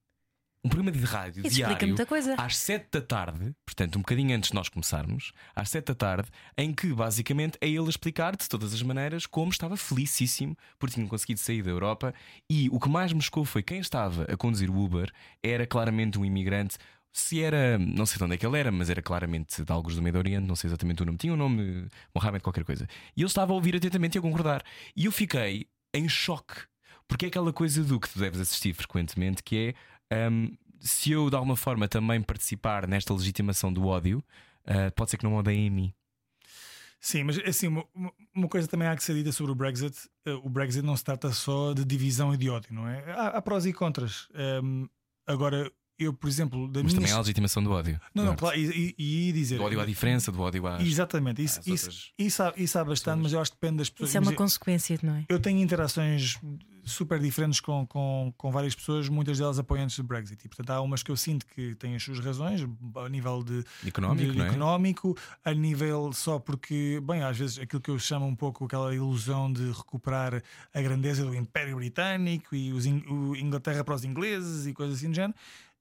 [0.66, 1.88] Um programa de rádio Isso diário.
[1.88, 2.34] muita coisa.
[2.40, 6.28] Às 7 da tarde, portanto, um bocadinho antes de nós começarmos, às 7 da tarde,
[6.58, 10.90] em que basicamente é ele a explicar de todas as maneiras como estava felicíssimo por
[10.90, 12.16] tinham conseguido sair da Europa.
[12.50, 15.12] E o que mais me chocou foi quem estava a conduzir o Uber
[15.44, 16.78] era claramente um imigrante.
[17.14, 19.96] Se era, não sei de onde é que ele era, mas era claramente de alguns
[19.96, 22.88] do Medio Oriente, não sei exatamente o nome, tinha um nome, Mohamed qualquer coisa.
[23.16, 24.64] E ele estava a ouvir atentamente e a concordar.
[24.96, 26.56] E eu fiquei em choque,
[27.08, 29.74] porque é aquela coisa do que tu deves assistir frequentemente, que é
[30.32, 34.24] hum, se eu de alguma forma também participar nesta legitimação do ódio,
[34.66, 35.94] ah, pode ser que não odeiem a mim.
[37.00, 37.86] Sim, mas assim, uma,
[38.34, 39.96] uma- coisa também há que ser dita sobre o Brexit:
[40.26, 43.12] eh, o Brexit não se trata só de divisão e de ódio, não é?
[43.12, 44.28] Há, há prós e contras.
[44.34, 44.88] Ehm,
[45.28, 47.02] agora, eu, por exemplo, da Mas minha.
[47.02, 48.00] também há a legitimação do ódio.
[48.14, 48.58] Não, não, Claro.
[48.58, 49.58] claro, e, e, e dizer.
[49.58, 50.82] Do ódio à diferença, do ódio às.
[50.86, 53.78] Exatamente, isso, às isso, outras isso, há, isso há bastante, mas eu acho que depende
[53.80, 54.10] das pessoas.
[54.10, 55.26] Isso é uma Mas eu- consequência, não é?
[55.30, 56.38] eu tenho interações
[56.88, 60.46] super diferentes com, com, com várias pessoas, muitas delas apoiantes do Brexit.
[60.46, 62.62] E, portanto, há umas que eu sinto que têm as suas razões,
[63.04, 64.50] a nível de, Económico, de- não é?
[64.50, 68.94] económico, a nível só porque, bem, às vezes aquilo que eu chamo um pouco aquela
[68.94, 70.44] ilusão de recuperar
[70.74, 74.98] a grandeza do Império Britânico e os, In- o Inglaterra para os ingleses e coisas
[74.98, 75.34] assim do género.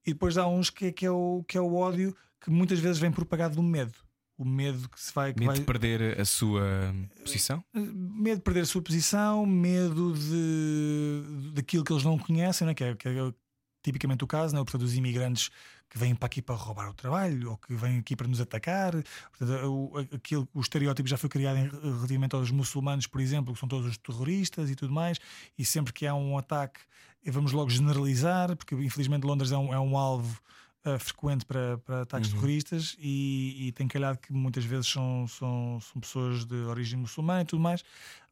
[0.05, 2.79] E depois há uns que, é- que, é o, que é o ódio que muitas
[2.79, 3.93] vezes vem propagado do medo.
[4.37, 5.33] O medo que se vai.
[5.33, 6.93] Que Medo vai de perder a sua
[7.23, 7.63] posição?
[7.73, 12.73] medo de perder a sua posição, medo de daquilo que eles não conhecem, né?
[12.73, 13.33] que, é, que é
[13.81, 14.61] tipicamente o caso, né?
[14.61, 15.49] portanto, os imigrantes
[15.89, 18.91] que vêm para aqui para roubar o trabalho ou que vêm aqui para nos atacar.
[19.37, 23.59] Portanto, o, aquilo, o estereótipo já foi criado em, relativamente aos muçulmanos, por exemplo, que
[23.59, 25.17] são todos os terroristas e tudo mais,
[25.57, 26.81] e sempre que há um ataque,
[27.25, 30.39] eh, vamos logo generalizar, porque infelizmente Londres é um, é um alvo.
[30.85, 35.79] uh, frequente para, para ataques terroristas e, e tem calhado que muitas vezes são, são,
[35.81, 37.83] são pessoas de origem muçulmana e tudo mais,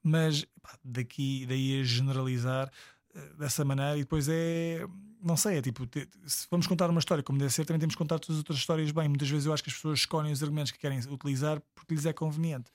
[0.04, 2.72] mas pá, daqui daí a generalizar
[3.16, 4.86] uh, dessa maneira e depois é
[5.24, 5.88] não sei, é tipo,
[6.26, 8.58] se vamos contar uma história como deve ser, também temos que contar todas as outras
[8.58, 9.08] histórias bem.
[9.08, 12.06] Muitas vezes eu acho que as pessoas escolhem os argumentos que querem utilizar porque lhes
[12.06, 12.70] é conveniente.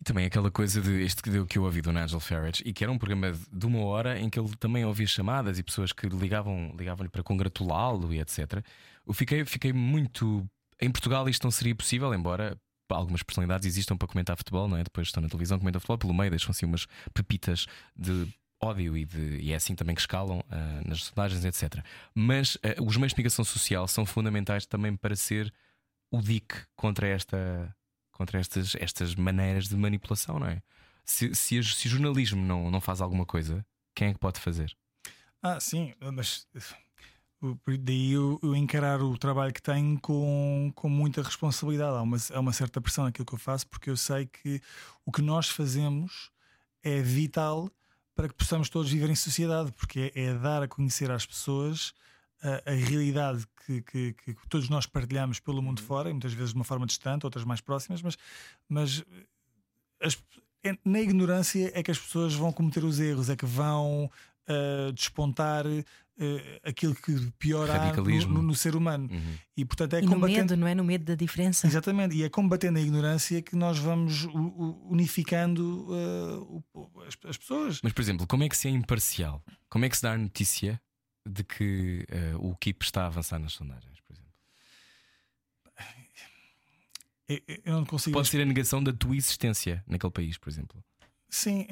[0.00, 2.72] E também aquela coisa de este que deu que eu ouvi do Nigel Farage e
[2.72, 5.62] que era um programa de- de uma hora em que ele também ouvia chamadas e
[5.62, 8.64] pessoas que ligavam ligavam-lhe para congratulá-lo e etc.
[9.06, 10.44] Eu fiquei, fiquei muito.
[10.80, 12.58] Em Portugal isto não seria possível, embora
[12.90, 14.84] algumas personalidades existam para comentar futebol, não é?
[14.84, 17.66] Depois estão na televisão, comentam futebol, pelo meio deixam assim umas pepitas
[17.96, 18.28] de
[18.62, 21.84] ódio e, de, e é assim também que escalam ah, nas sondagens, etc.
[22.14, 25.52] Mas ah, os meios de comunicação social são fundamentais também para ser
[26.10, 27.74] o dique contra esta
[28.12, 30.62] contra estas, estas maneiras de manipulação, não é?
[31.04, 34.76] Se, se, se o jornalismo não, não faz alguma coisa, quem é que pode fazer?
[35.42, 36.46] Ah, sim, mas
[37.42, 41.96] uh, por- daí eu, eu encarar o trabalho que tenho com, com muita responsabilidade.
[41.96, 44.60] Há uma, há uma certa pressão naquilo que eu faço, porque eu sei que
[45.04, 46.30] o que nós fazemos
[46.82, 47.68] é vital
[48.14, 51.92] para que possamos todos viver em sociedade, porque é, é dar a conhecer às pessoas
[52.42, 56.50] a, a realidade que, que- que todos nós partilhamos pelo mundo fora, e muitas vezes
[56.50, 58.16] de uma forma distante, outras mais próximas, mas,
[58.68, 59.04] mas
[60.00, 60.22] as-
[60.64, 64.10] é- na ignorância é que as pessoas vão cometer os erros, é que vão
[64.48, 65.64] ah, despontar
[66.20, 69.08] ah, aquilo que pior há no, no- no ser humano.
[69.10, 69.34] Uhum.
[69.56, 70.38] E portanto é e no combatendo.
[70.40, 70.74] medo, não é?
[70.74, 71.66] No medo da diferença.
[71.66, 74.24] Exatamente, e é combatendo a ignorância que nós vamos
[74.88, 77.80] unificando o- o- as, as pessoas.
[77.82, 79.42] Mas, por exemplo, como é que se é imparcial?
[79.68, 80.80] Como é que se dá a notícia
[81.28, 84.32] de que eh, o KIP está a avançar nas sondagens, por exemplo?
[87.28, 88.12] Eu, eu não consigo.
[88.14, 90.82] Pode ser a negação da tua existência naquele país, por exemplo.
[91.30, 91.66] Sim,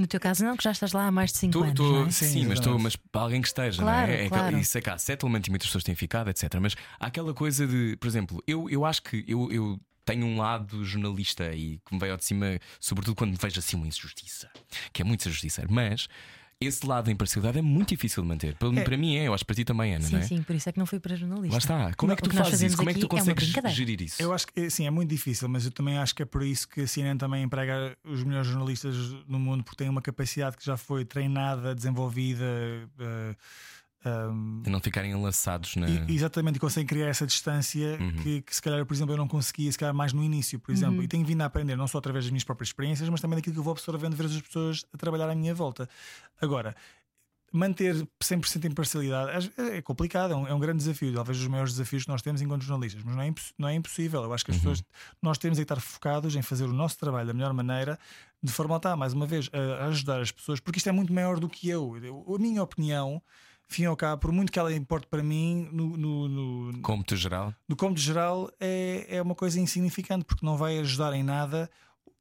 [0.00, 1.74] No teu caso, não, que já estás lá há mais de 5 Tô- anos.
[1.74, 2.10] tô- é?
[2.10, 4.24] sim, Sim, mas, tô, mas para alguém que esteja, Claro, não é?
[4.24, 4.46] É claro.
[4.46, 6.54] aquela- Isso é cá, settlement e muitas pessoas têm ficado, etc.
[6.58, 10.38] Mas há aquela coisa de, por exemplo, eu, eu acho que eu, eu tenho um
[10.38, 14.48] lado jornalista e que me veio ao de cima, sobretudo quando vejo assim uma injustiça,
[14.90, 16.08] que é muito justiceiro, mas
[16.62, 18.54] esse lado da imparcialidade é muito difícil de manter.
[18.56, 18.84] Para, É.
[18.84, 20.22] para mim é, eu acho que para ti também, Sim, não é?
[20.22, 21.52] sim, por isso é que não fui para jornalista.
[21.52, 21.94] Lá está.
[21.94, 22.76] Como é que tu que fazes isso?
[22.76, 23.74] Como é que tu é consegues brincadeira.
[23.74, 24.22] gerir isso?
[24.22, 26.68] eu acho que sim, é muito difícil, mas eu também acho que é por isso
[26.68, 28.94] que a CNN também emprega os melhores jornalistas
[29.26, 32.44] no mundo, porque tem uma capacidade que já foi treinada, desenvolvida.
[32.98, 33.34] ah,
[34.62, 35.88] De não ficarem enlaçados na.
[35.88, 38.12] E- exatamente, e conseguem criar essa distância Uhum.
[38.22, 40.72] que, que se calhar, por exemplo, eu não conseguia, se calhar mais no início, por
[40.72, 41.02] exemplo.
[41.02, 43.52] E tenho vindo a aprender, não só através das minhas próprias experiências, mas também daquilo
[43.54, 45.88] que eu vou absorvendo ver as pessoas a trabalhar à minha volta.
[46.40, 46.74] Agora,
[47.52, 51.72] manter 100% de imparcialidade é complicado, é um, é um grande desafio, talvez os maiores
[51.72, 54.22] desafios que nós temos enquanto jornalistas, mas não é, não é impossível.
[54.22, 54.84] Eu acho que as pessoas,
[55.20, 57.98] nós temos é que estar focados em fazer o nosso trabalho da melhor maneira,
[58.42, 60.92] de forma a estar, mais uma vez, a, a ajudar as pessoas, porque isto é
[60.92, 61.96] muito maior do que eu.
[62.02, 63.20] Eu- A minha opinião,
[63.70, 66.28] fim ao cabo, por muito que ela importe para mim, no, no,
[66.72, 67.54] no, Cômputo geral.
[67.68, 71.70] no cômodo geral é, é uma coisa insignificante porque não vai ajudar em nada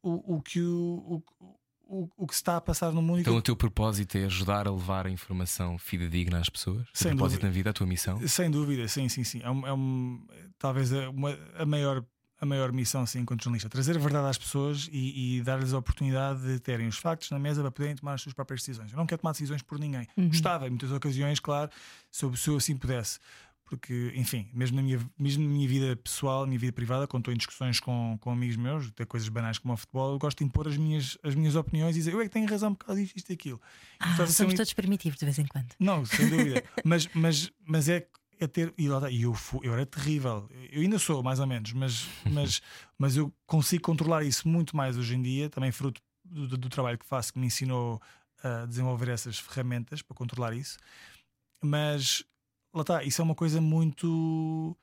[0.02, 3.20] o, o que o, o, o, o que se está a passar no mundo.
[3.22, 6.84] Então o que- teu propósito é ajudar a levar a informação fidedigna às pessoas?
[6.84, 7.48] O Sem propósito dúvida.
[7.48, 8.28] na vida, a tua missão?
[8.28, 9.42] Sem dúvida, sim, sim, sim.
[9.44, 10.24] É, um, é um-
[10.60, 12.06] talvez a, uma- a maior
[12.40, 15.78] a maior missão assim, enquanto jornalista, trazer a verdade às pessoas e, e dar-lhes a
[15.78, 18.92] oportunidade de terem os factos na mesa para poderem tomar as suas próprias decisões.
[18.92, 20.08] Eu não quero tomar decisões por ninguém.
[20.18, 21.70] Gostava, em muitas ocasiões, claro,
[22.10, 23.20] se eu, se eu assim pudesse.
[23.70, 27.22] Porque, enfim, mesmo na minha, mesmo na minha vida pessoal, na minha vida privada, quando
[27.22, 30.40] estou em discussões com, com amigos meus, até coisas banais como o futebol, eu gosto
[30.40, 32.86] de impor as minhas, as minhas opiniões e dizer eu é que tenho razão por
[32.86, 33.62] causa disto, isto e aquilo.
[34.00, 35.68] Ah, somos todos primitivos de vez em quando.
[35.80, 36.64] não, sem dúvida.
[36.84, 38.08] mas, mas, mas é,
[38.40, 38.74] é ter.
[38.78, 38.86] E,
[39.22, 40.50] eu, fu- eu era terrível.
[40.72, 42.62] Eu ainda sou, mais ou menos, mas, mas,
[42.98, 46.98] mas eu consigo controlar isso muito mais hoje em dia, também fruto do, do trabalho
[46.98, 48.02] que faço, que me ensinou
[48.44, 50.78] a desenvolver essas ferramentas para controlar isso.
[51.64, 52.24] Mas
[52.74, 54.76] lá está, isso é uma coisa muito.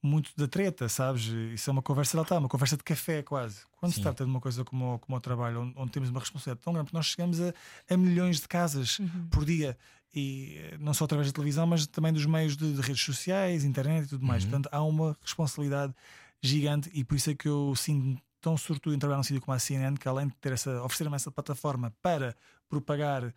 [0.00, 1.24] Muito da treta, sabes?
[1.24, 3.62] Isso é uma conversa, lá está, uma conversa de café quase.
[3.78, 4.02] Quando se Sim.
[4.02, 6.86] trata de uma coisa como, como o trabalho, onde, onde temos uma responsabilidade tão grande,
[6.86, 7.52] porque nós chegamos a,
[7.90, 9.76] a milhões de casas por dia
[10.14, 13.64] e eh, não só através da televisão, mas também dos meios de, de redes sociais,
[13.64, 14.44] internet e tudo mais.
[14.44, 15.94] Portanto, há uma responsabilidade
[16.42, 19.54] gigante e por isso é que eu sinto tão sortudo em trabalhar num sítio como
[19.54, 22.36] a CNN, que além de ter essa, oferecer-me essa plataforma para
[22.68, 23.34] propagar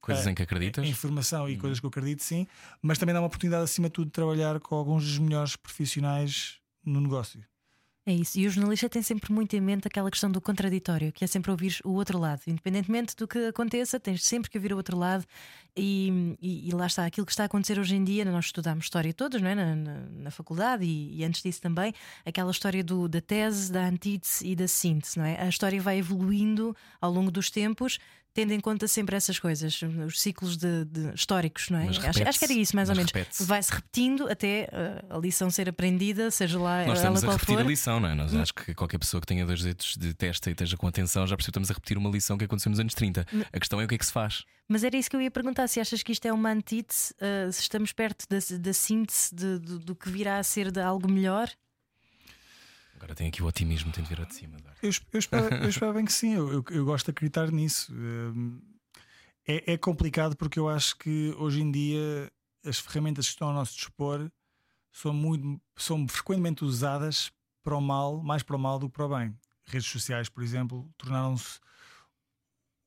[0.00, 0.88] Coisas eh, em que acreditas?
[0.88, 1.58] informação e Uhum.
[1.58, 2.46] coisas que eu acredito, sim,
[2.80, 6.60] mas também dá uma oportunidade, acima de tudo, de trabalhar com alguns dos melhores profissionais
[6.84, 7.44] no negócio.
[8.08, 8.38] É isso.
[8.38, 11.50] E o jornalista tem sempre muito em mente aquela questão do contraditório, que é sempre
[11.50, 12.40] ouvir o outro lado.
[12.46, 15.24] Independentemente do que aconteça, tens sempre que ouvir o outro lado.
[15.76, 18.84] E, e- e lá está, aquilo que está a acontecer hoje em dia, nós estudamos
[18.84, 19.56] história todos, não é?
[19.56, 21.92] Na, na- na faculdade e, e antes disso também,
[22.24, 25.42] aquela história do, da tese, da antítese e da síntese, não é?
[25.42, 27.98] A história vai evoluindo ao longo dos tempos.
[28.36, 31.88] Tendo em conta sempre essas coisas, os ciclos de, de históricos, não é?
[31.88, 33.10] Acho, acho que era isso, mais ou menos.
[33.40, 34.68] Vai-se repetindo até
[35.10, 37.62] uh, a lição ser aprendida, seja lá Nós estamos a repetir for.
[37.62, 37.64] Hum.
[37.64, 38.14] a lição, não é?
[38.14, 41.26] Nós acho que qualquer pessoa que tenha dois dedos de testa e esteja com atenção
[41.26, 43.26] já percebe que estamos a repetir uma lição que aconteceu nos anos 30.
[43.32, 43.42] Hum.
[43.50, 44.44] A questão é o que é que se faz.
[44.68, 47.50] Mas era isso que eu ia perguntar: se achas que isto é uma antítese, uh,
[47.50, 51.10] se estamos perto da, da síntese de- do, do que virá a ser de algo
[51.10, 51.48] melhor?
[53.06, 54.56] Agora tem aqui o otimismo, tem de vir ao de cima.
[54.82, 57.92] Eu, eu espero, eu espero bem que sim, eu, eu- eu gosto de acreditar nisso.
[57.94, 58.60] Hum,
[59.48, 62.28] É, é complicado porque eu acho que hoje em dia
[62.64, 64.28] as ferramentas que estão ao nosso dispor
[64.92, 67.30] são, muito, são frequentemente usadas
[67.62, 69.32] para o mal, mais para o mal do que para o bem.
[69.68, 71.60] Redes sociais, por exemplo, tornaram-se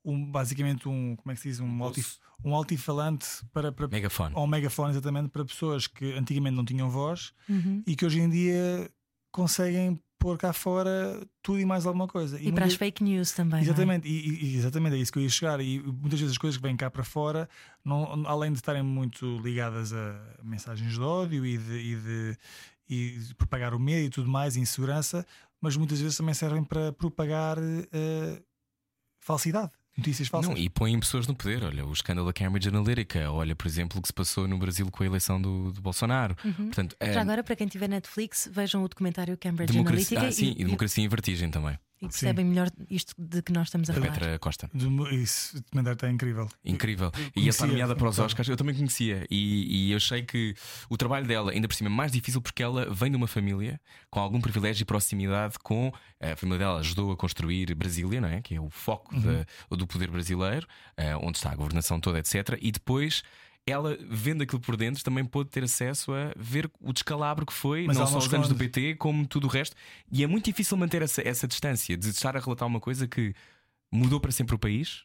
[0.04, 1.60] um, basicamente um, como é que se diz?
[1.62, 4.36] Um, altif, um altifalante para, para, Megafone.
[4.36, 7.82] ou um megafone exatamente para pessoas que antigamente não tinham voz Uhum.
[7.88, 8.92] e que hoje em dia
[9.32, 12.40] conseguem pôr cá fora tudo e mais alguma coisa.
[12.40, 13.60] E, para as fake news também.
[13.60, 13.64] é?
[13.64, 15.60] Exatamente, e, e- exatamente é isso que eu ia chegar.
[15.62, 17.50] E muitas vezes as coisas que vêm cá para fora,
[17.84, 22.38] não, além de estarem muito ligadas a mensagens de ódio e de, e de,
[22.90, 25.26] e de propagar o medo e tudo mais, insegurança,
[25.62, 28.42] mas muitas vezes também servem para propagar eh,
[29.20, 30.50] falsidade, notícias falsas.
[30.50, 31.64] Não, e põem pessoas no poder.
[31.64, 33.32] Olha, o escândalo da Cambridge Analytica.
[33.32, 36.36] Olha, por exemplo, o que se passou no Brasil com a eleição do, do Bolsonaro.
[36.36, 37.14] Portanto, é, Uhum.
[37.14, 40.62] Já agora, para quem tiver Netflix, vejam o documentário Cambridge democracia, Analytica ah, sim, e,
[40.62, 41.78] e democracia em vertigem também.
[42.02, 44.12] E percebem melhor isto de que nós estamos a falar.
[44.12, 44.70] Petra Costa.
[44.74, 46.50] De- Isso, o documentário está incrível.
[46.64, 47.12] Incrível.
[47.16, 48.26] Eu E a estar conhecia, nomeada para os então.
[48.26, 49.26] Oscars, eu também conhecia.
[49.30, 50.56] E, e eu achei que
[50.90, 53.80] o trabalho dela, ainda por cima, é mais difícil porque ela vem de uma família
[54.10, 55.92] com algum privilégio e proximidade com.
[56.22, 58.42] A família dela ajudou a construir Brasília, não é?
[58.42, 59.22] Que é o foco Uhum.
[59.70, 62.58] da- do poder brasileiro, eh, onde está a governação toda, etc.
[62.62, 63.24] E depois.
[63.68, 67.86] Ela, vendo aquilo por dentro, também pôde ter acesso a ver o descalabro que foi,
[67.86, 68.56] Mas não só os anos do.
[68.56, 69.76] PT, como tudo o resto.
[70.12, 73.34] E é muito difícil manter essa, essa distância de estar a relatar uma coisa que
[73.92, 75.04] mudou para sempre o país,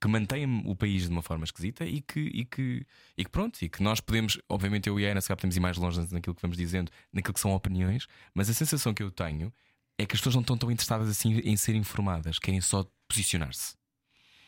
[0.00, 2.86] que mantém o país de uma forma esquisita e que, e que,
[3.16, 5.60] e que pronto, e que nós podemos, obviamente eu e a Ana, se podemos ir
[5.60, 9.10] mais longe naquilo que vamos dizendo, naquilo que são opiniões, mas a sensação que eu
[9.10, 9.52] tenho
[9.98, 13.76] é que as pessoas não estão tão interessadas assim em ser informadas, querem só posicionar-se.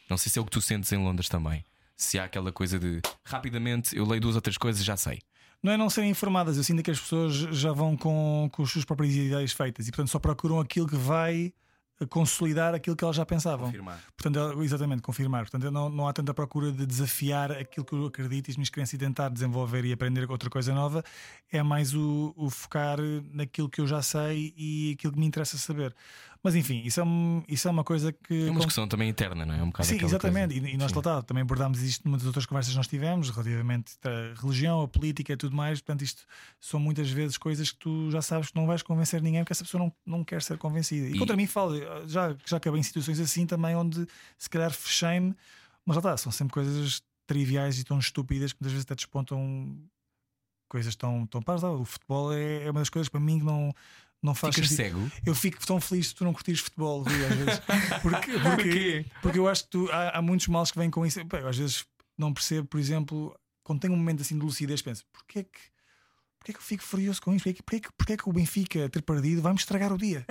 [0.08, 1.64] Não sei se é o que tu sentes em Londres também.
[2.00, 5.18] Se há aquela coisa de rapidamente eu leio duas ou três coisas e já sei.
[5.62, 8.70] Não é não serem informadas, eu sinto que as pessoas já vão com, com as
[8.70, 11.52] suas próprias ideias feitas e, portanto, só procuram aquilo que vai
[12.00, 13.66] eh, consolidar aquilo que elas já pensavam.
[13.66, 14.02] Confirmar.
[14.16, 15.42] Portanto, ela- exatamente, confirmar.
[15.42, 18.70] Portanto, não, não há tanta procura de desafiar aquilo que eu acredito e as minhas
[18.70, 21.04] crenças e tentar desenvolver e aprender outra coisa nova.
[21.52, 22.96] É mais o, o focar
[23.30, 25.94] naquilo que eu já sei e aquilo que me interessa saber.
[26.42, 27.04] Mas enfim, isso é,
[27.48, 28.46] isso é uma coisa que.
[28.46, 29.58] É uma discussão também interna, não é?
[29.58, 30.54] É um bocado Sim, exatamente.
[30.58, 33.28] E, e nós lá está, também abordámos isto numa das outras conversas que nós tivemos,
[33.28, 35.80] relativamente à religião, a política e tudo mais.
[35.80, 36.24] Portanto, isto
[36.58, 39.64] são muitas vezes coisas que tu já sabes que não vais convencer ninguém porque essa
[39.64, 41.08] pessoa não, não quer ser convencida.
[41.08, 41.74] E, E- contra mim falo,
[42.08, 44.06] já, já acabei em situações assim também onde
[44.38, 45.34] se calhar fechei-me,
[45.84, 49.76] mas lá está, são sempre coisas triviais e tão estúpidas que muitas vezes até despontam
[50.68, 51.62] coisas tão, tão pares.
[51.62, 53.74] O futebol é, é uma das coisas para mim que não.
[54.22, 54.98] Não faz Ficas sentido.
[55.08, 55.12] cego?
[55.24, 57.60] Eu fico tão feliz se tu não curtires futebol, Rui, às vezes.
[58.02, 59.06] Porque, porque, Porquê?
[59.22, 61.20] porque eu acho que tu, há, há muitos males que vêm com isso.
[61.48, 61.84] Às vezes
[62.18, 65.58] não percebo, por exemplo, quando tenho um momento assim de lucidez, penso: porquê é que,
[66.38, 67.44] porquê é que eu fico furioso com isto?
[67.44, 69.90] Porquê, é que- porquê, é que- porquê é que o Benfica ter perdido vai-me estragar
[69.90, 70.26] o dia?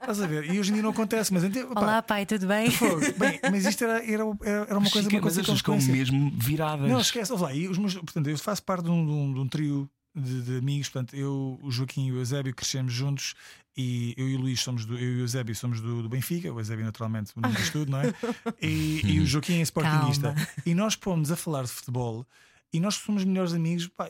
[0.00, 0.52] Estás a ver?
[0.52, 2.68] E hoje em dia não acontece, mas ente- Olá, pai, tudo bem?
[3.16, 5.54] Bem, mas isto era, era, era era uma coisa, Chica, uma mas coisa que são
[5.54, 5.92] consequência.
[5.92, 6.90] mesmo viradas.
[6.90, 9.34] Não, esquece, ouve lá, e os meus, portanto, eu faço parte de um, de um-
[9.34, 13.34] de um trio de, de amigos, portanto, eu, o Joaquim e o Eusébio crescemos juntos
[13.76, 16.52] e eu e o Luís somos do, eu e o Eusébio somos do, do Benfica,
[16.52, 18.14] o Eusébio naturalmente não diz tudo, não é?
[18.62, 20.34] E, e o Joaquim é sportinguista.
[20.64, 22.24] E nós pomos a falar de futebol
[22.72, 23.88] e nós somos melhores amigos.
[23.88, 24.08] pá,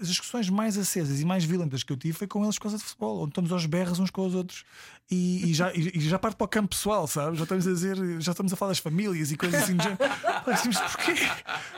[0.00, 2.78] as discussões mais acesas e mais violentas que eu tive foi com eles por causa
[2.78, 4.64] de futebol, onde estamos aos berros uns com os outros
[5.10, 7.38] e, e já, e, já parte para o campo pessoal, sabes?
[7.38, 9.74] Já estamos a dizer, já estamos a falar das famílias e coisas assim.
[9.76, 9.98] do género.
[9.98, 11.14] Pá, assim, mas porquê?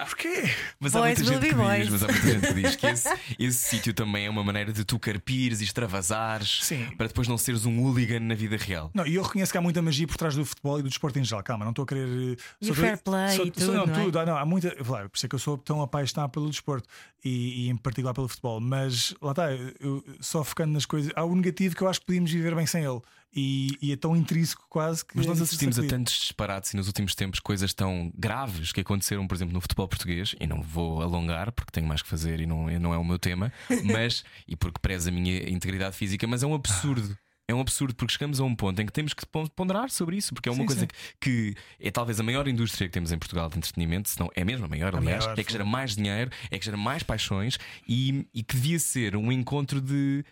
[0.08, 0.50] Porquê?
[0.80, 3.08] Mas há muita gente que diz, mas há muita gente que diz que esse,
[3.38, 6.86] esse sítio também é uma maneira de tu carpires e extravasares Sim.
[6.96, 8.90] para depois não seres um hooligan na vida real.
[8.94, 11.18] Não, e eu reconheço que há muita magia por trás do futebol e do desporto
[11.18, 11.42] em geral.
[11.42, 12.08] Calma, não estou a querer.
[12.08, 14.04] eh, E estou- fair play só- e tudo, Não, não é?
[14.04, 14.18] tudo.
[14.18, 14.70] Ah, não, há muita.
[14.74, 16.88] Claro, por isso é que eu sou tão apaixonado pelo desporto
[17.24, 18.60] e, e em particular pelo futebol.
[18.60, 21.12] Mas lá está, eu, só focando nas coisas.
[21.14, 23.00] Há o negativo que eu acho que podíamos viver bem sem ele.
[23.34, 25.16] E, e é tão intrínseco quase que.
[25.16, 28.72] Mas é nós difícil assistimos a tantos disparates e nos últimos tempos coisas tão graves
[28.72, 32.08] que aconteceram, por exemplo, no futebol português, e não vou alongar porque tenho mais que
[32.08, 33.52] fazer e não, não é o meu tema,
[33.84, 37.16] mas e porque preza a minha integridade física, mas é um absurdo.
[37.46, 40.16] É um absurdo porque chegamos a um ponto em que temos que pon- ponderar sobre
[40.16, 40.86] isso, porque é uma Sim, coisa sim.
[41.20, 44.30] que, que é talvez a maior indústria que temos em Portugal de entretenimento, se não
[44.36, 47.02] é mesmo a maior, aliás, maior, é que gera mais dinheiro, é que gera mais
[47.02, 50.24] paixões e, e que devia ser um encontro de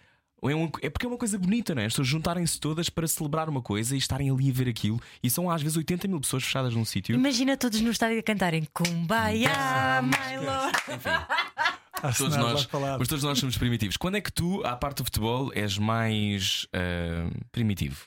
[0.43, 1.87] É, um- é porque é uma coisa bonita, não é?
[1.87, 5.01] As pessoas juntarem-se todas para celebrar uma coisa e estarem ali a ver aquilo.
[5.23, 7.15] E são às vezes 80 mil pessoas fechadas num sítio.
[7.15, 10.79] Imagina todos no estádio a cantarem Kumbaya, my lord.
[12.03, 13.97] A Todos nós, mas todos nós somos primitivos.
[13.97, 18.07] Quando é que tu, à parte do futebol, és mais ah, primitivo?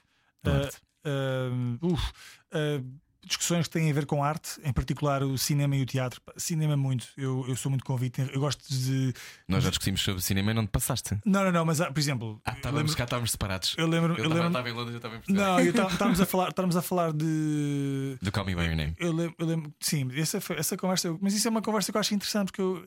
[1.03, 2.11] Uh, uf,
[2.53, 2.85] uh,
[3.25, 6.21] discussões que têm a ver com arte, em particular o cinema e o teatro.
[6.37, 8.21] Cinema muito, eu, eu sou muito convicto.
[8.21, 9.13] Eu gosto de.
[9.47, 11.17] Nós já discutimos sobre cinema e não te passaste.
[11.25, 13.75] Não, não, não, mas há, por exemplo, Ah, estávamos, lembro- cá estávamos separados.
[13.77, 14.13] eu lembro.
[14.13, 15.63] Eu Eu lembro estava em Londres, eu estava em Portugal.
[15.63, 18.17] não, tá- estávamos a falar, estávamos a falar de.
[18.21, 18.95] Do Call Me By Your Name.
[18.97, 21.99] Eu lembro, eu lembro- sim, essa, essa conversa, mas isso é uma conversa que eu
[22.01, 22.85] acho interessante porque, eu,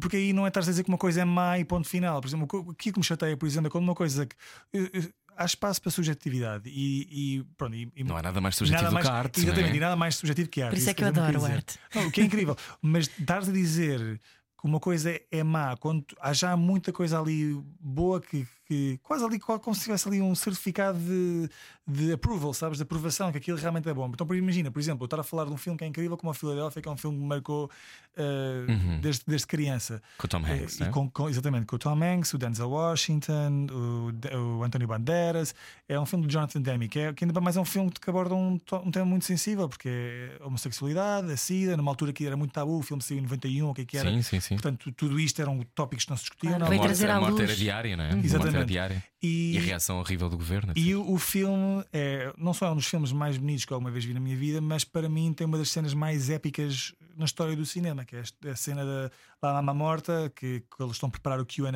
[0.00, 2.20] porque aí não é estar a dizer que uma coisa é má e ponto final.
[2.20, 4.34] Por exemplo, o que- o que me chateia, por exemplo, é quando uma coisa que
[4.72, 8.56] eu- eu- há espaço para subjetividade e, e pronto, e, e- Não há nada mais
[8.56, 9.40] subjetivo nada mais, que a arte.
[9.40, 9.80] Exatamente, não e é?
[9.80, 10.74] nada mais subjetivo que a arte.
[10.74, 11.78] Por isso é que eu adoro arte.
[11.94, 14.20] Não, o que é incrível, mas estás a dizer
[14.60, 18.98] que uma coisa é, é má quando há já muita coisa ali boa que, que
[19.02, 21.48] quase ali como se tivesse ali um certificado de,
[21.86, 22.78] de approval, sabes?
[22.78, 24.08] De aprovação, que aquilo realmente é bom.
[24.08, 26.30] Então, imagina, por exemplo, eu estar a falar de um filme que é incrível, como
[26.30, 27.70] a Filadélfia, que é um filme que me marcou
[28.16, 30.00] uh, desde, desde criança.
[30.16, 30.76] Com o Tom Hanks.
[30.76, 30.92] Eh, não e é?
[30.92, 35.54] com, com- exatamente, com o Tom Hanks, o Denzel Washington, o, o António Banderas.
[35.88, 38.08] É um filme de Jonathan Demme, que, é, que ainda mais é um filme que
[38.08, 42.24] aborda um, um tema muito sensível, porque é a homossexualidade, a SIDA, numa altura que
[42.24, 44.08] era muito tabu, o filme saiu em 91, o que é que era.
[44.08, 44.54] Sim, sim, sim.
[44.54, 46.58] Portanto, tudo isto eram tópicos que não se discutiam.
[46.58, 48.10] Na Veio a morte, a morte era diária, não é?
[48.10, 48.56] A morte Exatamente.
[48.56, 49.04] era diária.
[49.22, 50.72] E, E a reação horrível do governo.
[50.74, 53.90] e o, o filme é não só é um dos filmes mais bonitos que alguma
[53.90, 57.24] vez vi na minha vida, mas para mim tem uma das cenas mais épicas na
[57.24, 59.10] história do cinema, que é a cena da
[59.42, 61.70] La Mama Morta, que, que eles estão a preparar o QA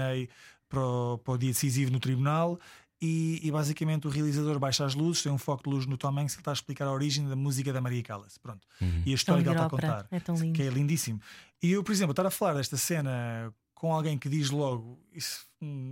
[0.69, 2.59] para, o- para o dia decisivo no tribunal.
[3.01, 6.19] E, e basicamente o realizador baixa as luzes, tem um foco de luz no Tom
[6.19, 8.39] Hanks, ele está a explicar a origem da música da Maria Callas.
[8.39, 8.67] Pronto.
[9.05, 10.55] E a história que ele está a contar é tão lindo.
[10.55, 11.21] que é lindíssimo.
[11.63, 15.47] E eu, por exemplo, estar a falar desta cena com alguém que diz logo isso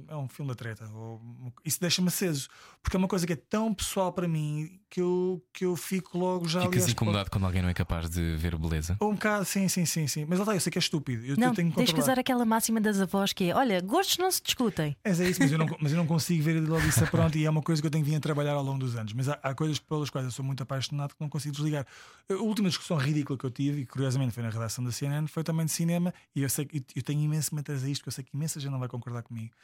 [0.08, 1.20] é um filme da treta, ou,
[1.64, 2.48] isso deixa-me aceso,
[2.82, 6.18] porque é uma coisa que é tão pessoal para mim que eu, que eu fico
[6.18, 8.96] logo já Ficas incomodado quando alguém não é capaz de ver beleza.
[9.00, 10.26] Um bocado, sim, sim, sim, sim.
[10.28, 11.24] Mas lá está, eu sei que é estúpido.
[11.24, 13.80] Eu, Não, eu tenho que tens que usar aquela máxima das avós que é: olha,
[13.80, 14.96] gostos não se discutem.
[15.04, 17.36] Mas é isso, mas eu, não, mas eu não consigo ver logo isso a pronto
[17.36, 19.12] e é uma coisa que eu tenho vindo a trabalhar ao longo dos anos.
[19.14, 21.86] Mas há, há coisas pelas quais eu sou muito apaixonado que não consigo desligar.
[22.30, 25.42] A última discussão ridícula que eu tive, e curiosamente foi na redação da CNN, foi
[25.42, 28.12] também de cinema, e eu sei que eu tenho imenso me a isto, porque eu
[28.12, 29.54] sei que imensa gente não vai concordar comigo.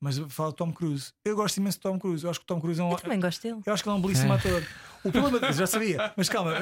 [0.00, 0.24] Mas de
[0.56, 1.12] Tom Cruise.
[1.22, 2.24] Eu gosto imenso de Tom Cruise.
[2.24, 2.90] Eu acho que o Tom Cruise é um.
[2.92, 3.60] Eu também gosto dele.
[3.66, 4.64] Eu acho que ele é um belíssimo ator.
[5.04, 6.52] O problema, já sabia, mas calma,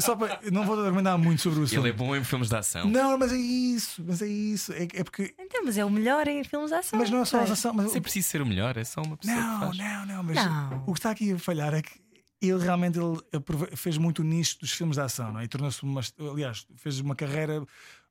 [0.00, 1.78] só para, não vou argumentar muito sobre o assunto.
[1.80, 2.88] Ele é bom em filmes de ação.
[2.88, 4.72] Não, mas é isso, mas é isso.
[4.72, 5.34] É, é porque.
[5.38, 6.98] Então, mas é o melhor em filmes de ação.
[6.98, 9.16] Mas não é só a ação, mas Sem preciso ser o melhor, é só uma
[9.16, 9.78] pessoa que Não, faz.
[9.78, 10.84] não, não, mas Não.
[10.86, 12.00] o que está aqui a falhar é que
[12.42, 15.44] ele realmente ele fez muito o nicho dos filmes de ação, não é?
[15.44, 16.00] E tornou-se uma.
[16.32, 17.64] Aliás, fez uma carreira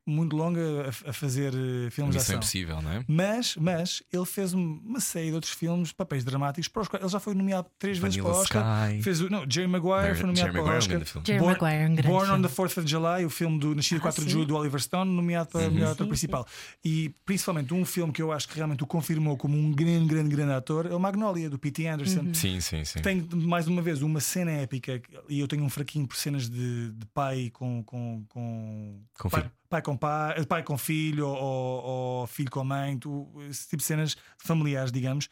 [0.05, 0.59] muito longa
[1.05, 2.35] a, a fazer eh, filmes de Missão ação.
[2.35, 3.05] impossível, não é?
[3.07, 7.03] Mas, mas ele fez um- uma série de outros filmes, papéis dramáticos, para os quais
[7.03, 8.89] ele já foi nomeado três vezes para o Vanilla Oscar.
[8.91, 9.01] Sky.
[9.03, 11.23] Fez o, não, Jerry Maguire foi nomeado Jerry para o é Oscar.
[11.25, 12.47] Jerry Born, Maguire é um grande Born on filme.
[12.47, 14.31] the 4th of July, o filme do Nascido 4 de.
[14.31, 16.47] Julho do Oliver Stone, nomeado para melhor ator Sim, principal.
[16.83, 20.29] E principalmente um filme que eu acho que realmente o confirmou como um grande, grande,
[20.29, 21.87] grande ator é o Magnolia, do P.T.
[21.87, 22.33] Anderson.
[22.33, 22.99] Sim, sim, sim.
[23.01, 26.91] Tem mais uma vez uma cena épica e eu tenho um fraquinho por cenas de,
[26.91, 29.49] de pai com, com, com, Com pai.
[29.73, 31.83] Pai com pai, pai com filho ou,
[32.21, 35.29] ou filho com mãe, tu, esse tipo de cenas familiares, digamos.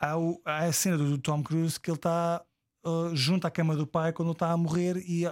[0.00, 2.42] Há, o- há a cena do Tom Cruise que ele está
[2.86, 5.24] uh, junto à cama do pai quando está a morrer e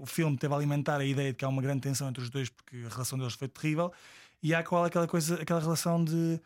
[0.00, 2.30] o filme teve a alimentar a ideia de que há uma grande tensão entre os
[2.30, 3.92] dois porque a relação deles foi terrível
[4.40, 6.40] e há qual aquela coisa, aquela relação de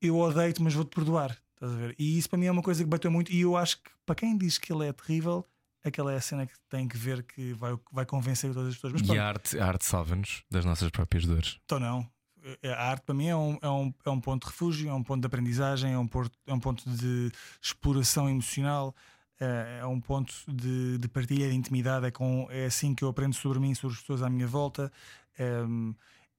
[0.00, 1.36] eu odeio-te, mas vou-te perdoar.
[1.54, 1.94] Estás a ver?
[1.98, 3.30] E isso para mim é uma coisa que bateu muito.
[3.30, 5.46] E eu acho que para quem diz que ele é terrível,
[5.88, 8.92] aquela é a cena que tem que ver que vai, vai convencer todas as pessoas.
[8.94, 11.58] Mas E pronto, a arte, a arte salva-nos das nossas próprias dores.
[11.64, 12.08] então não.
[12.62, 14.94] É- A arte para mim é um, é, um, é um ponto de refúgio, é
[14.94, 18.94] um ponto de aprendizagem, é um, ponto, é um ponto de exploração emocional,
[19.40, 22.06] é, é um ponto de, de partilha de intimidade.
[22.06, 24.92] É, com, é assim que eu aprendo sobre mim, sobre as pessoas à minha volta.
[25.38, 25.60] É,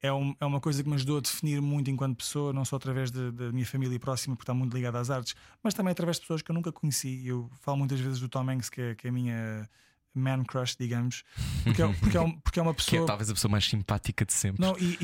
[0.01, 2.75] é, um- é uma coisa que me ajudou a definir muito enquanto pessoa, não só
[2.75, 6.21] através da minha família próxima, porque está muito ligada às artes, mas também através de
[6.21, 7.25] pessoas que eu nunca conheci.
[7.25, 9.69] Eu falo muitas vezes do Tom Hanks, que é, que é a minha
[10.13, 11.23] man crush, digamos,
[11.63, 13.05] porque é, porque é, um- porque é uma Que é pessoa.
[13.07, 14.61] talvez a pessoa mais simpática de sempre.
[14.65, 14.97] Não, e,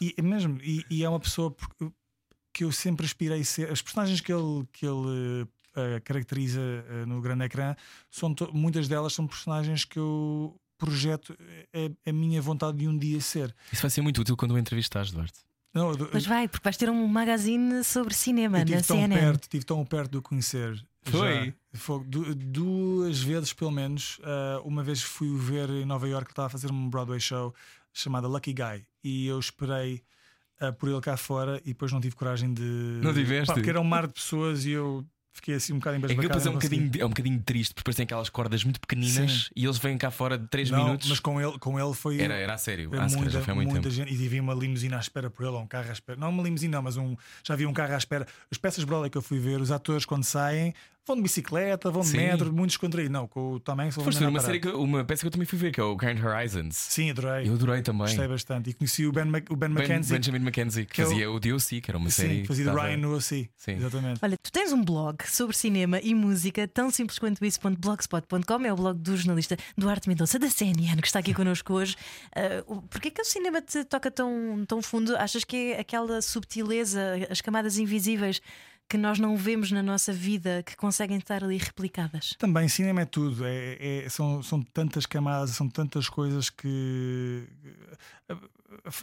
[0.00, 1.54] e- e- mesmo, e, e é uma pessoa
[2.52, 3.70] que eu sempre aspirei a ser.
[3.70, 5.46] As personagens que ele, que ele
[5.76, 7.74] eh, caracteriza eh, no grande ecrã,
[8.10, 11.36] são muitas delas são personagens que eu projeto
[11.72, 13.54] é a minha vontade de um dia ser.
[13.72, 15.40] Isso vai ser muito útil quando o entrevistares, Duarte.
[15.74, 18.96] Não, eu- Pois vai, porque vais ter um magazine sobre cinema eu na tive tão
[18.96, 19.14] CNN.
[19.20, 20.82] perto, estive tão perto de o conhecer.
[21.02, 21.46] Foi?
[21.46, 21.52] Já.
[21.74, 24.18] Foi du- duas vezes, pelo menos.
[24.22, 27.20] Ah, uma vez fui o ver em Nova York, ele estava a fazer um Broadway
[27.20, 27.54] show
[27.92, 30.02] chamado Lucky Guy, e eu esperei
[30.60, 32.62] ah, por ele cá fora e depois não tive coragem de.
[33.02, 33.46] Não tiveste?
[33.48, 36.28] Pá, porque era um mar de pessoas e eu fiquei assim um bocado É embasbacado.
[36.28, 39.30] depois é um, bocadinho, é um bocadinho triste, porque depois tem aquelas cordas muito pequeninas
[39.44, 39.50] Sim.
[39.54, 41.08] e eles vêm cá fora de 3 Não, minutos.
[41.08, 42.20] mas com ele, com ele foi.
[42.20, 42.88] Era, era a sério.
[42.92, 43.94] era calhar muita, já foi há muito muita tempo.
[43.94, 46.18] gente e havia uma limusina à espera por ele, ou um carro à espera.
[46.18, 48.26] Não uma limusina, não, mas um, já havia um carro à espera.
[48.50, 50.74] As peças Broadway que eu fui ver, os atores quando saem
[51.08, 52.16] vão de bicicleta, vão de Sim.
[52.18, 53.10] metro, muito descontraído.
[53.12, 55.46] Não, com o Tom Hanks Foste ver uma, série que, uma peça que eu também
[55.46, 56.76] fui ver, que é o Kind Horizons.
[56.76, 57.48] Sim, adorei.
[57.48, 58.06] Eu adorei também.
[58.06, 58.70] Gostei bastante.
[58.70, 61.08] E conheci o Ben, Mac- o ben Ben- McKenzie, Benjamin Mackenzie, que que é o-
[61.08, 62.40] fazia o DOC, que era uma série.
[62.40, 63.50] sim, fazia que de dava- Ryan no OC.
[63.56, 63.72] Sim.
[63.72, 64.20] Exatamente.
[64.22, 68.76] Olha, tu tens um blog sobre cinema e música, tão simples quanto isso.blogspot.com, é o
[68.76, 71.96] blog do jornalista Duarte Mendonça, da CNN, que está aqui connosco hoje.
[72.66, 75.16] O- Porquê que o cinema te toca tão, tão fundo?
[75.16, 78.40] Achas que é aquela subtileza, as camadas invisíveis
[78.88, 82.34] que nós não vemos na nossa vida que conseguem estar ali replicadas?
[82.38, 87.46] Também cinema é tudo, é, é- são, são tantas camadas, são tantas coisas que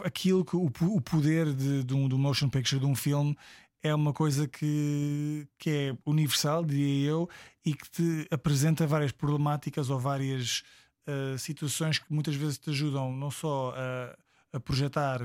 [0.04, 3.36] aquilo que o, o poder de, de um, do motion picture de um filme
[3.82, 7.28] é uma coisa que, que é universal, diria eu,
[7.64, 10.64] e que te apresenta várias problemáticas ou várias
[11.06, 15.20] ah, situações que muitas vezes te ajudam não só a, a projetar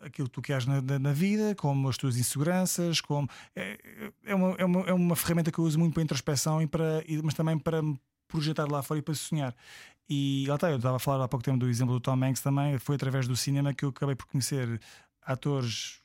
[0.00, 3.78] aquilo que tu queres na, na- na vida, como as tuas inseguranças, como é,
[4.24, 7.02] é, uma, é, uma, é uma ferramenta que eu uso muito para introspeção, e para,
[7.22, 7.98] mas também para me
[8.28, 9.54] projetar lá fora e para sonhar.
[10.08, 12.40] E lá está, eu estava a falar há pouco tempo do exemplo do Tom Hanks
[12.42, 14.80] também, foi através do cinema que eu acabei por conhecer
[15.22, 16.00] atores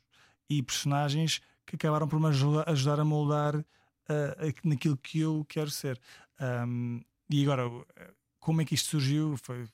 [0.49, 5.69] e personagens que acabaram por me ajuda- ajudar a moldar a- naquilo que eu quero
[5.69, 5.99] ser.
[6.39, 6.99] Ahm,
[7.29, 7.63] e agora,
[8.39, 9.37] como é que isto surgiu?
[9.37, 9.65] Foi,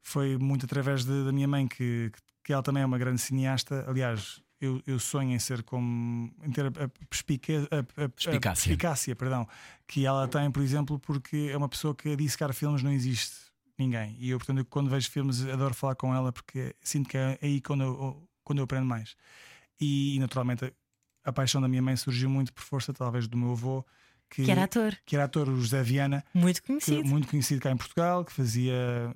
[0.00, 2.18] foi muito através de- da minha mãe, que, que
[2.48, 3.84] ela também é uma grande cineasta.
[3.88, 6.32] Aliás, eu, eu sonho em ser como.
[6.42, 8.40] em ter a, a perspica- a- a- a Perspicácia.
[8.68, 9.46] perspicácia, perdão,
[9.86, 13.34] que ela tem, por exemplo, porque é uma pessoa que a dissecar filmes não existe
[13.78, 14.16] ninguém.
[14.18, 17.60] E eu, portanto, quando vejo filmes, adoro falar com ela porque sinto que é aí
[17.60, 19.16] quando eu, quando eu aprendo mais.
[19.80, 20.72] E, naturalmente, a,
[21.24, 23.84] a paixão da minha mãe surgiu muito por força, talvez, do meu avô,
[24.28, 27.04] que, Que era ator, que era ator, o José Viana muito que- conhecido.
[27.08, 28.74] muito conhecido cá em Portugal, que fazia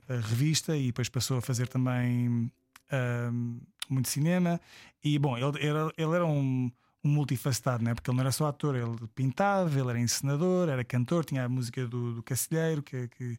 [0.09, 2.51] a revista e depois passou a fazer também
[2.91, 3.59] ahm,
[3.89, 4.61] muito cinema.
[5.03, 6.71] E bom, ele era, ele era um,
[7.05, 7.95] um multifacetado, né?
[7.95, 11.49] porque ele não era só ator, ele pintava, ele era encenador, era cantor, tinha a
[11.49, 13.39] música do, do Cacilheiro, que, que,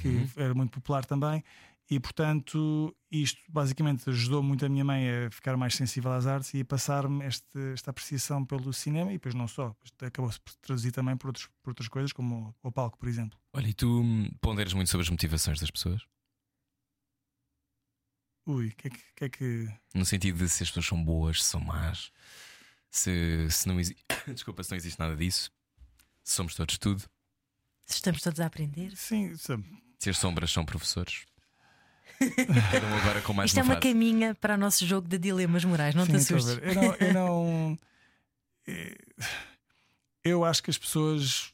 [0.00, 1.42] que era muito popular também.
[1.88, 6.52] E portanto, isto basicamente ajudou muito a minha mãe a ficar mais sensível às artes
[6.52, 9.10] e a passar-me esta apreciação pelo cinema.
[9.10, 12.68] E depois, não só, acabou-se por traduzir também por, outros, por outras coisas, como o,
[12.68, 13.38] o palco, por exemplo.
[13.52, 16.02] Olha, e tu hum, ponderas muito sobre as motivações das pessoas?
[18.46, 19.68] Ui, o que, é que, que é que.
[19.94, 22.12] No sentido de se as pessoas são boas, se são más,
[22.90, 24.02] se, se não existe.
[24.28, 25.50] Desculpa, se não existe nada disso,
[26.22, 27.02] se somos todos tudo,
[27.88, 28.96] Estamos todos a aprender.
[28.96, 29.64] Sim, sabe,
[29.98, 31.24] se as sombras são professores.
[32.72, 33.92] Cada um agora com mais Isto é uma uma frase.
[33.94, 36.58] caminha para o nosso jogo de dilemas morais, não te sim, estou a assustes.
[36.64, 36.68] ver.
[36.68, 36.94] Eu não.
[36.94, 37.78] Eu, não
[38.68, 38.96] eh,
[40.24, 41.52] eu acho que as pessoas.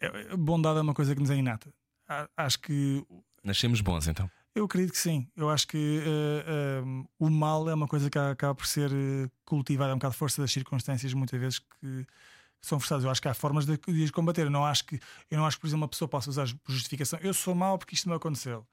[0.00, 1.72] eh, Bondade é uma coisa que nos é inata.
[2.08, 3.04] A- Acho que
[3.44, 4.30] Nascemos bons então.
[4.54, 5.26] Eu acredito que sim.
[5.34, 6.82] Eu acho que eh, eh,
[7.18, 10.42] o mal é uma coisa que acaba por ser eh, cultivada, é um bocado força
[10.42, 12.06] das circunstâncias, muitas vezes que
[12.60, 13.04] são forçadas.
[13.04, 14.42] Eu acho que há formas de, de as combater.
[14.42, 15.00] Eu não acho que,
[15.30, 17.18] eu não acho que, por exemplo, uma pessoa possa usar justificação.
[17.22, 18.66] Eu sou mau porque isto me aconteceu.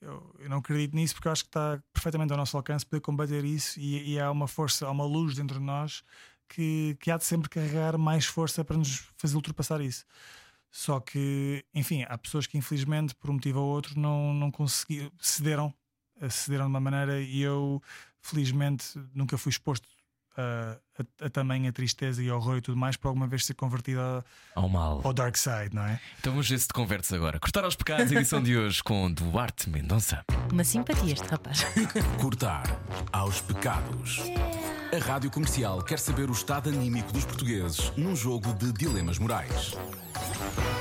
[0.00, 3.00] Eu, eu não acredito nisso porque eu acho que está perfeitamente ao nosso alcance poder
[3.02, 6.02] combater isso e, e há uma força, há uma luz dentro de nós
[6.48, 10.04] que, que há de sempre carregar mais força para nos fazer ultrapassar isso.
[10.70, 15.10] Só que, enfim, há pessoas que infelizmente, por um motivo ou outro, não, não conseguiram,
[15.20, 15.74] cederam,
[16.20, 17.82] eh, cederam de uma maneira e eu,
[18.22, 18.84] felizmente,
[19.14, 19.88] nunca fui exposto
[20.36, 20.76] a,
[21.22, 24.24] a, a tamanha tristeza e horror e tudo mais para alguma vez ser convertido a-
[24.54, 25.00] Ao mal.
[25.02, 26.00] ao dark side, não é?
[26.20, 27.40] Então vamos ver se te convertes agora.
[27.40, 30.24] Cortar aos pecados, edição de hoje com Duarte Mendonça.
[30.52, 31.64] Uma simpatia este rapaz.
[32.20, 32.62] Cortar
[33.12, 34.20] aos pecados.
[34.94, 39.74] A Rádio Comercial quer saber o estado anímico dos portugueses num jogo de dilemas morais.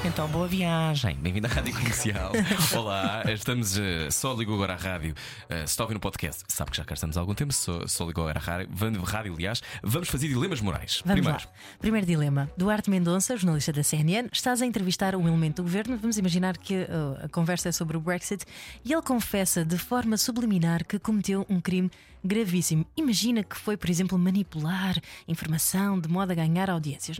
[0.05, 1.15] Então, boa viagem.
[1.17, 2.31] Bem-vindo à Rádio Comercial.
[2.75, 3.77] Olá, estamos.
[3.77, 5.13] eh, só ligou agora à rádio.
[5.49, 7.53] Eh, se está a ouvir no podcast, sabe que já cá estamos há algum tempo.
[7.53, 9.61] Só, só ligou agora à rádio, van- rádio, aliás.
[9.83, 11.01] Vamos fazer dilemas morais.
[11.05, 11.53] Vamos Primeiro, lá.
[11.79, 12.49] Primeiro dilema.
[12.57, 15.97] Duarte Mendonça, jornalista da CNN, estás a entrevistar um elemento do governo.
[15.97, 18.45] Vamos imaginar que uh, a conversa é sobre o Brexit
[18.85, 21.91] e ele confessa de forma subliminar que cometeu um crime
[22.23, 22.85] gravíssimo.
[22.97, 24.95] Imagina que foi, por exemplo, manipular
[25.27, 27.19] informação de modo a ganhar audiências.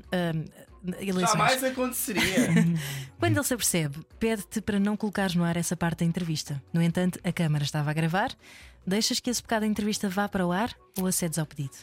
[0.99, 1.64] Eleições.
[1.64, 2.23] aconteceria.
[3.19, 6.61] Quando ele se apercebe, pede-te para não colocares no ar essa parte da entrevista.
[6.73, 8.31] No entanto, a câmara estava a gravar.
[8.85, 11.76] Deixas que esse bocado da entrevista vá para o ar ou acedes ao pedido?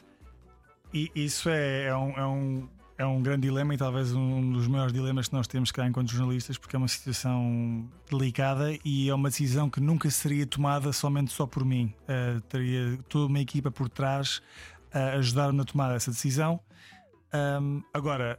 [0.93, 2.69] E isso é, é um, é um-
[2.99, 6.11] é um grande dilema e talvez um dos maiores dilemas que nós temos cá enquanto
[6.11, 11.31] jornalistas, porque é uma situação delicada e é uma decisão que nunca seria tomada somente
[11.31, 11.93] só por mim.
[12.09, 14.41] Uh, teria toda uma equipa por trás
[14.95, 16.59] a ajudar na tomada dessa decisão.
[17.61, 18.39] Um, agora,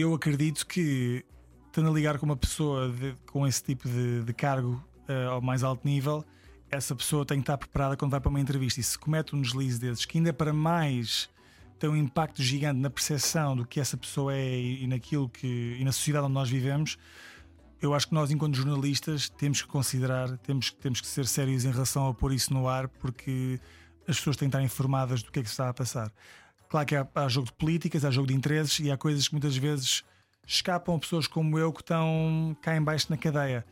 [0.00, 1.24] eu acredito que,
[1.66, 5.40] estando a ligar com uma pessoa de, com esse tipo de, de cargo uh, ao
[5.40, 6.24] mais alto nível,
[6.70, 9.40] essa pessoa tem que estar preparada quando vai para uma entrevista e se comete um
[9.40, 11.28] deslize desses, que ainda para mais
[11.78, 15.84] tem um impacto gigante na percepção do que essa pessoa é e naquilo que e
[15.84, 16.98] na sociedade onde nós vivemos.
[17.80, 21.70] Eu acho que nós, enquanto jornalistas, temos que considerar, temos, temos que ser sérios em
[21.70, 23.60] relação a pôr isso no ar, porque
[24.08, 26.12] as pessoas têm que estar informadas do que é que se está a passar.
[26.68, 29.34] Claro que há, há jogo de políticas, há jogo de interesses e há coisas que
[29.34, 30.04] muitas vezes
[30.46, 33.64] escapam a pessoas como eu que estão cá embaixo na cadeia.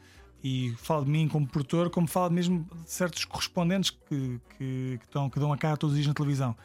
[0.43, 5.05] E falo de mim como produtor, como falo mesmo de certos correspondentes que, que, que,
[5.05, 6.57] estão, que dão a cara todos os dias na televisão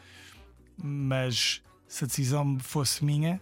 [0.83, 3.39] mas se a decisão fosse minha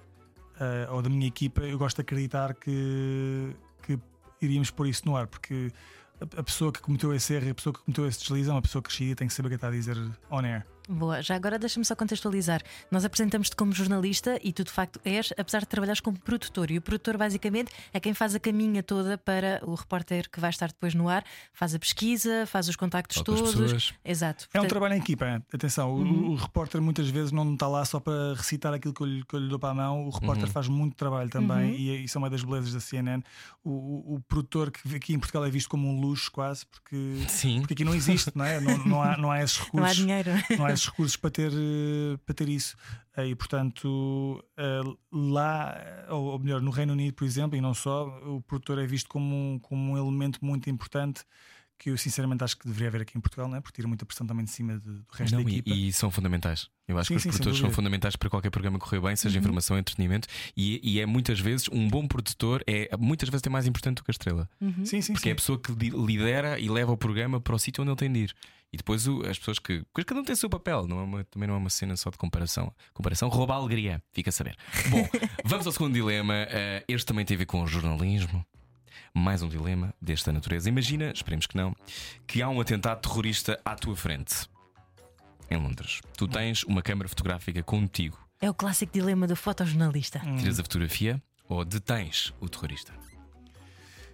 [0.55, 3.99] uh, ou da minha equipa, eu gosto de acreditar que, que
[4.41, 5.71] iríamos pôr isso no ar, porque
[6.19, 8.61] a, a pessoa que cometeu esse erro, a pessoa que cometeu esse deslize é uma
[8.61, 9.97] pessoa crescida tem que saber o que está a dizer
[10.29, 10.65] on air.
[10.91, 12.63] Boa, já agora deixa-me só contextualizar.
[12.89, 16.71] Nós apresentamos-te como jornalista e tu de facto és, apesar de trabalhares como produtor.
[16.71, 20.49] E o produtor, basicamente, é quem faz a caminha toda para o repórter que vai
[20.49, 23.51] estar depois no ar, faz a pesquisa, faz os contactos Fala todos.
[23.53, 23.93] pessoas.
[24.03, 24.45] Exato.
[24.45, 25.91] É um Portanto, trabalho em equipa, atenção.
[25.93, 26.29] o- Uhum.
[26.31, 29.35] O, repórter muitas vezes não está lá só para recitar aquilo que eu lhe, que
[29.35, 30.07] eu lhe dou para a mão.
[30.07, 30.51] O repórter Uhum.
[30.51, 31.75] faz muito trabalho também Uhum.
[31.77, 33.21] e isso é uma das belezas da CNN.
[33.63, 36.95] O, o- o produtor que aqui em Portugal é visto como um luxo quase, porque,
[37.27, 37.59] Sim.
[37.59, 38.59] porque aqui não existe, não é?
[38.59, 39.73] Não, não há, não há esses recursos.
[39.79, 40.31] não há dinheiro.
[40.57, 42.75] não há esses recursos para ter, eh, para ter isso.
[43.15, 44.81] Eh, E portanto, eh,
[45.11, 45.75] lá,
[46.09, 49.35] ou melhor, no Reino Unido, por exemplo, e não só, o produtor é visto como
[49.35, 51.23] um, como um elemento muito importante
[51.77, 53.61] que eu sinceramente acho que deveria haver aqui em Portugal, não é?
[53.61, 55.69] porque tira muita pressão também de cima de- do resto Não, da e, equipa.
[55.77, 56.67] e são fundamentais.
[56.85, 59.37] Eu acho Sim, que os sim, produtores são fundamentais para qualquer programa correr bem, seja
[59.37, 59.39] Uhum.
[59.43, 60.27] informação ou entretenimento.
[60.57, 64.03] E, e é muitas vezes um bom produtor é muitas vezes é mais importante do
[64.03, 64.49] que a estrela.
[64.59, 64.83] Uhum.
[64.85, 65.33] Sim, sim, Porque é sim.
[65.33, 68.11] a pessoa que li- lidera e leva o programa para o sítio onde ele tem
[68.11, 68.35] de ir.
[68.71, 69.83] E depois o- as pessoas que.
[69.93, 71.95] Porque cada um tem o seu papel, não é uma- também não é uma cena
[71.97, 72.73] só de comparação.
[72.93, 74.55] Comparação rouba a alegria, fica a saber.
[74.89, 75.07] Bom,
[75.43, 76.33] vamos ao segundo dilema.
[76.35, 78.45] Eh, este também tem a ver com o jornalismo.
[79.13, 80.69] Mais um dilema desta natureza.
[80.69, 81.75] Imagina, esperemos que não,
[82.27, 84.47] que há um atentado terrorista à tua frente.
[85.49, 85.99] Em Londres.
[86.15, 88.19] Tu tens uma câmara fotográfica contigo.
[88.39, 90.19] É o clássico dilema do fotojornalista.
[90.37, 92.93] Tiras a fotografia ou detens o terrorista?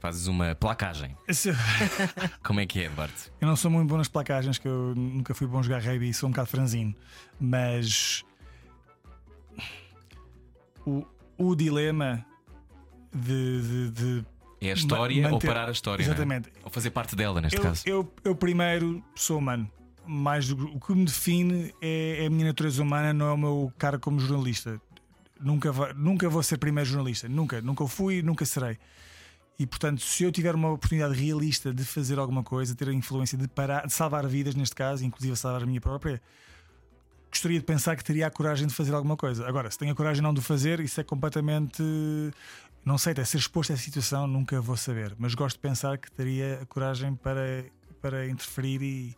[0.05, 1.17] Fazes uma placagem.
[2.45, 3.11] Como é que é, Eduardo?
[3.41, 6.13] Eu não sou muito bom nas placagens, que eu nunca fui bom jogar rugby e
[6.13, 6.93] sou um bocado franzino.
[7.39, 8.23] Mas
[10.85, 11.03] o,
[11.39, 12.23] o dilema
[13.11, 14.25] de- de- de
[14.61, 16.03] É a história Ma- ou manter- parar a história?
[16.03, 16.05] é?
[16.05, 16.51] Exatamente.
[16.63, 17.81] Ou fazer parte dela, neste Eu, caso.
[17.87, 19.67] eu, eu primeiro sou humano.
[20.05, 23.37] Mais do, o que me define é, é a minha natureza humana, não é o
[23.37, 24.79] meu cara como jornalista.
[25.39, 27.27] Nunca, nunca vou ser primeiro jornalista.
[27.27, 27.59] Nunca.
[27.59, 28.77] Nunca fui, nunca serei.
[29.57, 33.37] E portanto, se eu tiver uma oportunidade realista de fazer alguma coisa, ter a influência
[33.37, 36.21] de parar, de salvar vidas, neste caso, inclusive salvar a minha própria,
[37.29, 39.47] gostaria de pensar que teria a coragem de fazer alguma coisa.
[39.47, 41.81] Agora, se tenho a coragem não de o fazer, isso é completamente.
[42.83, 45.15] Não sei, até ser exposto a essa situação, nunca vou saber.
[45.17, 47.65] Mas gosto de pensar que teria a coragem para,
[48.01, 49.15] para interferir e,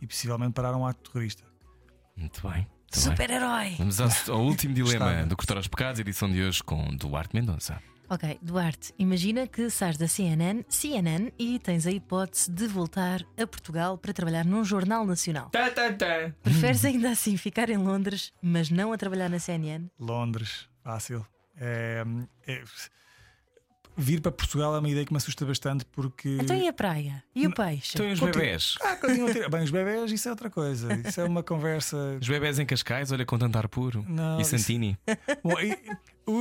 [0.00, 1.42] e possivelmente parar um ato terrorista.
[2.16, 2.66] Muito bem.
[2.92, 3.76] Super-herói!
[3.78, 7.80] Vamos ao, ao último dilema do Cortar aos Pecados, edição de hoje com Duarte Mendonça.
[8.12, 13.46] Ok, Duarte, imagina que sais da CNN, CNN e tens a hipótese de voltar a
[13.46, 15.48] Portugal para trabalhar num jornal nacional.
[15.50, 16.32] Tá, tá, tá.
[16.42, 19.86] Preferes ainda assim ficar em Londres, mas não a trabalhar na CNN?
[19.96, 21.24] Londres, fácil.
[21.56, 22.02] É,
[22.48, 22.64] é-
[23.96, 26.38] vir para Portugal é uma ideia que me assusta bastante porque.
[26.40, 27.22] Então e a praia?
[27.32, 27.92] E o peixe?
[27.94, 28.74] Então e os bebés?
[28.82, 30.88] Ah, continua a ter- Bem, os bebés, isso é outra coisa.
[31.06, 32.18] Isso é uma conversa.
[32.20, 34.04] Os bebés em Cascais, olha, com tanto ar puro.
[34.08, 34.98] Não, e isso- Santini.
[35.44, 35.76] Bom, eu,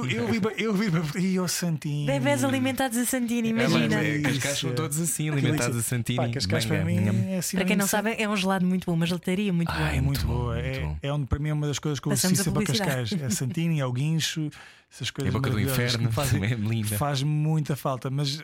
[0.10, 0.90] eu, vi eu vi.
[1.34, 2.06] E o Santinho.
[2.08, 3.96] Bebés alimentados a Santini, É, imagina.
[4.04, 4.20] é.
[4.22, 6.18] Cascais são todos assim, Aquilo alimentados a Santini.
[6.18, 6.98] Pá, Cascais para mim
[7.30, 7.58] é assim.
[7.58, 9.90] Para quem não sabe, é um gelado muito bom, uma gelataria muito Ah, boa.
[9.90, 10.54] é É muito muito bom, boa.
[10.56, 10.98] muito É, bom.
[11.02, 12.86] é onde para mim é uma das coisas que eu Passamos associo a sempre a.
[12.86, 13.22] Cascais.
[13.22, 14.50] É Santinho, é o guincho,
[14.92, 15.36] essas É coisas.
[15.36, 18.44] a boca do inferno, fazem- é faz muita falta, mas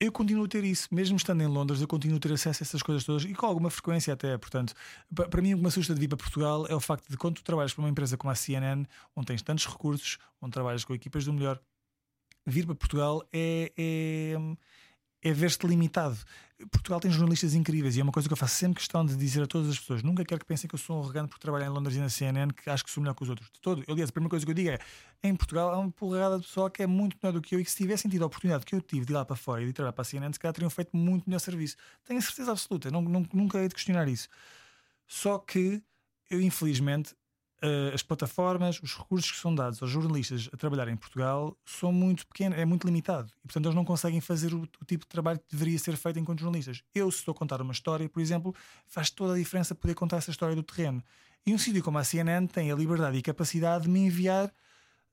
[0.00, 2.64] eu continuo a ter isso, mesmo estando em Londres, eu continuo a ter acesso a
[2.64, 4.36] essas coisas todas e com alguma frequência até.
[4.38, 4.74] Portanto,
[5.14, 7.16] pa- para mim, o que me assusta de vir para Portugal é o facto de
[7.16, 10.84] quando tu trabalhas para uma empresa como a CNN, onde tens tantos recursos, onde trabalhas
[10.84, 11.60] com equipas do melhor,
[12.46, 13.72] vir para Portugal é.
[13.76, 14.36] é
[15.28, 16.16] é ver-te limitado.
[16.72, 19.42] Portugal tem jornalistas incríveis e é uma coisa que eu faço sempre questão de dizer
[19.42, 20.02] a todas as pessoas.
[20.02, 22.08] Nunca quero que pensem que eu sou um arrogante por trabalhar em Londres e na
[22.08, 23.48] CNN, que acho que sou melhor que os outros.
[23.52, 23.84] De todo.
[23.88, 24.78] Aliás, a primeira coisa que eu digo é:
[25.22, 27.64] em Portugal há uma porrada de pessoal que é muito melhor do que eu e
[27.64, 29.66] que se tivessem tido a oportunidade que eu tive de ir lá para fora e
[29.66, 31.76] de trabalhar para a CNN, se calhar teriam feito muito melhor serviço.
[32.04, 34.28] Tenho a certeza absoluta, não, não- nunca hei de questionar isso.
[35.06, 35.82] Só que
[36.30, 37.14] eu, infelizmente,
[37.62, 41.92] uh, as plataformas, os recursos que são dados aos jornalistas a trabalhar em Portugal são
[41.92, 43.30] muito pequenos, é muito limitado.
[43.38, 46.18] E portanto eles não conseguem fazer o, o, tipo de trabalho que deveria ser feito
[46.18, 46.82] enquanto jornalistas.
[46.94, 48.54] Eu, se estou a contar uma história, por exemplo,
[48.86, 51.02] faz toda a diferença poder contar essa história do terreno.
[51.46, 54.52] E um sítio como a CNN tem a liberdade e capacidade de me enviar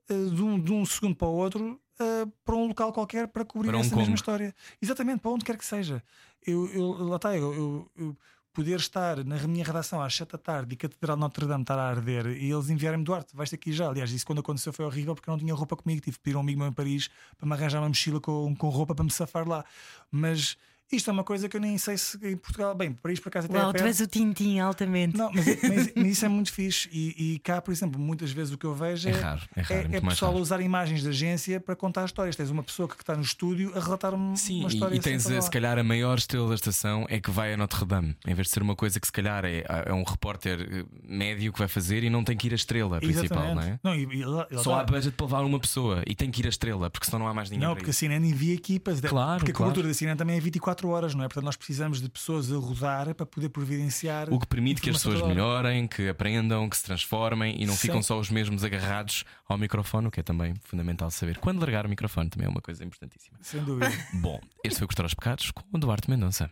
[0.09, 3.45] uh, de, um, de, um, segundo para o outro uh, para um local qualquer para
[3.45, 4.53] cobrir para um essa mesma história.
[4.81, 6.03] Exatamente, para onde quer que seja.
[6.45, 8.17] Eu, eu lá está, eu, eu, eu
[8.55, 11.77] poder estar na minha redação às 7 da tarde e Catedral de Notre Dame estar
[11.77, 13.89] a arder e eles enviarem-me Duarte, vais aqui já.
[13.89, 16.01] Aliás, isso quando aconteceu foi horrível porque eu não tinha roupa comigo.
[16.01, 18.55] Tive que pedir a um amigo meu em Paris para me arranjar uma mochila com,
[18.55, 19.65] com roupa para me safar lá.
[20.09, 20.57] Mas
[20.91, 22.75] isto é uma coisa que eu nem sei se em Portugal.
[22.75, 25.17] Bem, Paris por acaso até Uau, é tu és o Tintim altamente.
[25.17, 26.89] Não, mas, mas, mas, isso é muito fixe.
[26.91, 29.61] E, e, cá, por exemplo, muitas vezes o que eu vejo é, é, raro, é,
[29.61, 32.35] raro, é, é pessoal a usar imagens de agência para contar histórias.
[32.35, 34.95] Tens uma pessoa que está no estúdio a relatar uma, Sim, uma história.
[34.95, 37.85] E, e tens, se calhar, a maior estrela da estação é que vai a Notre
[37.85, 40.85] Dame, em vez de ser uma coisa que se calhar é, é um repórter eh,
[41.03, 43.55] médio que vai fazer e não tem que ir a estrela principal, Exatamente.
[43.55, 43.79] não é?
[43.83, 44.21] Não, e,
[44.51, 47.05] e, Só há budget para levar uma pessoa e tem que ir a estrela, porque
[47.05, 47.67] senão não há mais ninguém.
[47.67, 48.99] Não, porque a CNN envia equipas.
[49.01, 49.71] Claro, porque claro.
[49.71, 51.27] a cobertura da CNN também é 24 horas, não é?
[51.27, 54.31] Portanto, nós precisamos de pessoas a rodar para poder providenciar.
[54.31, 57.79] O que permite que as pessoas melhorem, que aprendam, que se transformem e não Sim.
[57.79, 61.37] ficam só os mesmos agarrados ao microfone, o que é também fundamental saber.
[61.37, 63.37] Quando largar o microfone também é uma coisa importantíssima.
[63.41, 63.91] Sem dúvida.
[64.15, 66.49] Bom, este foi o Cortar aos Pecados com o Duarte Mendonça.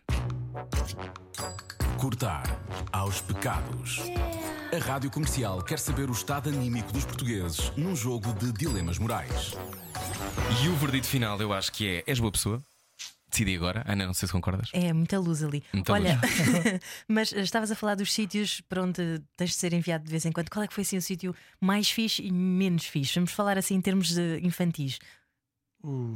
[1.97, 2.43] Cortar
[2.91, 4.01] aos pecados.
[4.73, 9.53] A rádio comercial quer saber o estado anímico dos portugueses num jogo de dilemas morais.
[10.63, 12.61] E o verdito final eu acho que é: és boa pessoa?
[13.33, 13.83] Decidi agora.
[13.87, 14.69] Ana, não sei se concordas.
[14.73, 15.63] É muita luz ali.
[15.73, 16.21] Muita Olha,
[17.09, 20.31] mas estavas a falar dos sítios para onde tens de ser enviado de vez em
[20.31, 20.51] quando.
[20.51, 23.15] Qual é que foi assim o sítio mais fixe e menos fixe?
[23.15, 24.99] Vamos falar assim em termos de infantis.
[25.83, 26.15] O,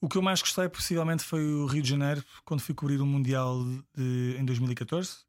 [0.00, 3.06] o que eu mais gostei possivelmente foi o Rio de Janeiro, quando fui cobrir o
[3.06, 3.64] Mundial
[3.96, 5.24] de, em 2014.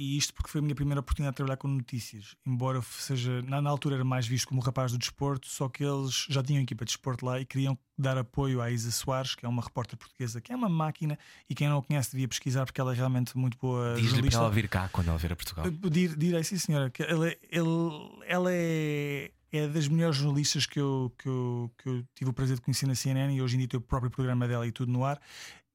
[0.00, 2.34] E isto porque foi a minha primeira oportunidade de trabalhar com notícias.
[2.46, 6.24] Embora seja, na, na altura era mais visto como rapaz do desporto, só que eles
[6.30, 9.48] já tinham equipa de desporto lá e queriam dar apoio à Isa Soares, que é
[9.48, 11.18] uma repórter portuguesa, que é uma máquina
[11.50, 14.38] e quem não a conhece devia pesquisar porque ela é realmente muito boa Diz-lhe para
[14.38, 15.70] ela vir cá quando ela vir a Portugal.
[15.70, 16.88] Dir- Direi, sim, senhora.
[16.88, 22.04] Que ela, ele- ela é, é das melhores jornalistas que eu, que, eu, que eu
[22.14, 24.48] tive o prazer de conhecer na CNN e hoje em dia tem o próprio programa
[24.48, 25.20] dela e tudo no ar.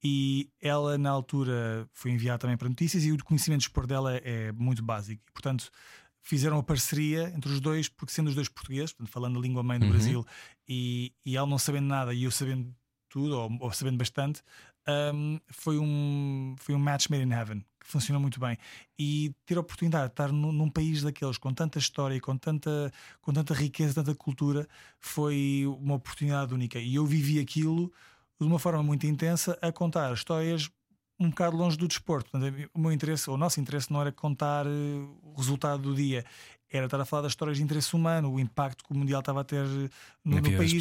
[0.03, 4.15] E ela, na altura, foi enviada também para notícias e o conhecimento de expor dela
[4.17, 5.21] é muito básico.
[5.27, 5.71] E, portanto,
[6.21, 9.63] fizeram a parceria entre os dois, porque sendo os dois portugueses, portanto, falando a língua
[9.63, 9.91] mãe do Uhum.
[9.91, 10.25] Brasil,
[10.67, 12.73] e, e ela não sabendo nada e eu sabendo
[13.09, 14.41] tudo, ou, ou sabendo bastante,
[14.87, 18.57] um, foi, um, foi um match made in heaven que funcionou muito bem.
[18.97, 22.91] E ter a oportunidade de estar num, num país daqueles com tanta história, com tanta,
[23.21, 24.67] com tanta riqueza, tanta cultura,
[24.99, 26.79] foi uma oportunidade única.
[26.79, 27.91] E eu vivi aquilo
[28.39, 30.69] de uma forma muito intensa a contar histórias
[31.17, 32.29] um bocado longe do desporto.
[32.29, 34.69] Portanto, o meu interesse, ou o nosso interesse, não era contar eh,
[35.23, 36.25] o resultado do dia,
[36.69, 39.39] era estar a falar das histórias de interesse humano, o impacto que o Mundial estava
[39.39, 39.89] a ter eh,
[40.25, 40.71] no, no país.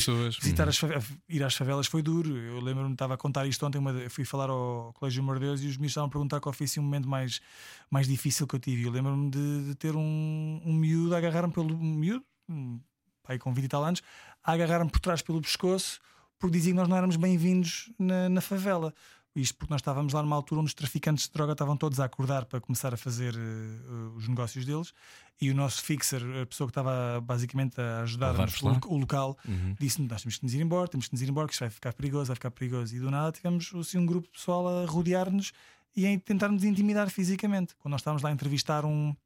[0.41, 0.69] Visitar Uhum.
[0.71, 2.37] as fave- ir às favelas foi duro.
[2.37, 3.79] Eu lembro-me, estava a contar isto ontem.
[3.79, 6.65] Uma, eu fui falar ao Colégio Mordeus e os meus estavam a perguntar qual foi
[6.65, 7.41] assim, o momento mais,
[7.89, 8.83] mais difícil que eu tive.
[8.87, 12.81] Eu lembro-me de, de ter um, um miúdo a agarrar-me pelo um miúdo, um
[13.23, 14.03] pai com 20 e tal anos,
[14.43, 16.01] a agarrar-me por trás pelo pescoço
[16.45, 18.93] porque dizia que nós não éramos bem-vindos na, na favela.
[19.35, 22.05] Isto porque nós estávamos lá numa altura onde os traficantes de droga estavam todos a
[22.05, 24.93] acordar para começar a fazer eh, os negócios deles
[25.41, 29.39] e o nosso fixer, a pessoa que estava basicamente a ajudar-nos, levar-vos o, o local,
[29.49, 29.75] Uhum.
[29.81, 31.71] disse-nos: Nós temos que nos ir embora, temos que nos ir embora, que isto vai
[31.71, 32.95] ficar perigoso, vai ficar perigoso.
[32.95, 35.51] E do nada tivemos assim, um grupo de pessoal a rodear-nos
[35.97, 37.75] e a tentar nos intimidar fisicamente.
[37.79, 39.17] Quando nós estávamos lá a entrevistar um,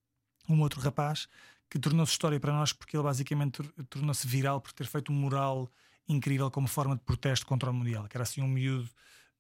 [0.49, 1.27] um outro rapaz
[1.69, 5.17] que tornou-se história para nós porque ele basicamente tor- tornou-se viral por ter feito um
[5.17, 5.69] mural
[6.09, 8.89] incrível como forma de protesto contra o Mundial, que era assim um miúdo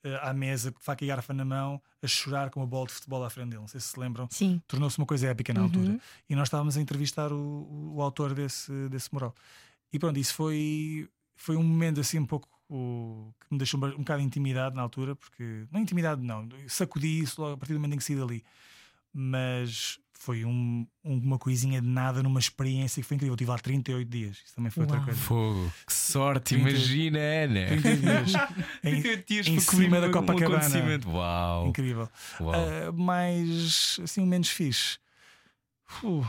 [0.04, 2.92] eh, à mesa, com faca e garrafa na mão, a chorar com uma bola de
[2.92, 3.60] futebol à frente dele.
[3.62, 4.28] Não sei se se lembram.
[4.30, 4.60] Sim.
[4.68, 5.66] Tornou-se uma coisa épica na Uhum.
[5.66, 5.98] altura.
[6.28, 9.34] E nós estávamos a entrevistar o, o- o autor desse, desse mural.
[9.92, 13.98] E pronto, isso foi, foi um momento assim um pouco o- que me deixou um
[13.98, 17.94] bocado intimidado na altura, porque não intimidado, não, sacudi isso logo a partir do momento
[17.94, 18.44] em que saí dali.
[19.12, 23.32] Mas foi um- um- uma coisinha de nada numa experiência que foi incrível.
[23.32, 24.36] Eu estive lá 38 dias.
[24.44, 25.04] Isso também foi outra Uau.
[25.06, 25.20] coisa.
[25.20, 27.66] Fogo, que sorte, 30 imagina, Ana.
[27.68, 28.32] 38 dias.
[28.84, 30.56] em, 38 dias em cima da um- um Copacabana.
[30.56, 31.08] acontecimento.
[31.08, 32.08] Uau, incrível.
[32.40, 32.52] uau.
[32.54, 34.98] Ah, mais assim, menos fixe.
[36.02, 36.26] Uh.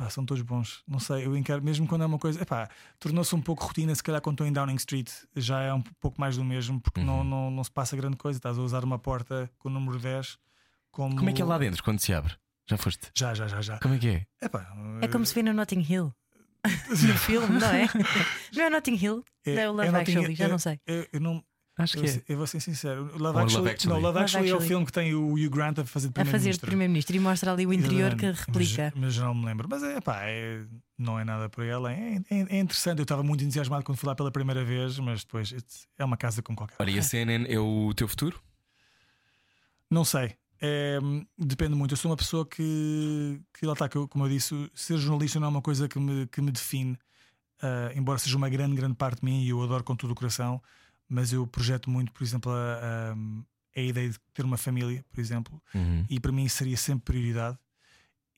[0.00, 0.82] Pá, são todos bons.
[0.88, 2.40] Não sei, eu encaro, mesmo quando é uma coisa.
[2.40, 5.82] Epá, tornou-se um pouco rotina, se calhar quando estou em Downing Street já é um
[6.00, 7.24] pouco mais do mesmo, porque não, Uhum.
[7.24, 8.38] não, não se passa grande coisa.
[8.38, 10.38] Estás a usar uma porta com o número 10.
[10.90, 12.34] Como, Como é que é lá dentro quando se abre?
[12.66, 13.10] Já foste?
[13.14, 13.78] Já, já, já, já.
[13.78, 14.26] Como é que é?
[14.40, 14.66] Epá,
[15.02, 16.14] É como se vê no Notting Hill.
[16.88, 17.86] no filme, não é?
[18.56, 19.24] Não é Notting Hill?
[19.44, 20.80] é- não é o Love não tinha- Actually, já eu- não sei.
[20.86, 21.44] Eu, eu não,
[21.82, 22.18] Acho Eu, que vou é.
[22.20, 23.02] ser- eu vou ser sincero.
[23.16, 23.88] Love Ou Actually, Love Actually.
[23.88, 24.68] Não, Love Love Actually é o Actually.
[24.68, 26.66] filme que tem o Hugh Grant a fazer de primeiro-ministro.
[26.66, 28.92] primeiro-ministro e mostra ali o interior que replica.
[28.94, 29.66] Mas, mas não me lembro.
[29.70, 30.64] Mas é pá, é-
[30.98, 32.22] não é nada por além.
[32.30, 32.98] É, é- é interessante.
[32.98, 35.54] Eu estava muito entusiasmado quando fui lá pela primeira vez, mas depois
[35.98, 36.76] é uma casa como qualquer.
[36.78, 38.38] Olha, e a CNN é o teu futuro?
[39.90, 40.34] Não sei.
[40.62, 40.98] É,
[41.38, 41.92] depende muito.
[41.92, 45.40] Eu sou uma pessoa que, que lá está, que eu- como eu disse, ser jornalista
[45.40, 46.98] não é uma coisa que me, que me define,
[47.62, 50.14] Ah, embora seja uma grande, grande parte de mim e eu adoro com todo o
[50.14, 50.62] coração,
[51.10, 53.16] mas eu projeto muito, por exemplo, a, a-
[53.76, 56.06] a ideia de ter uma família, por exemplo, Uhum.
[56.08, 57.58] e para mim seria sempre prioridade.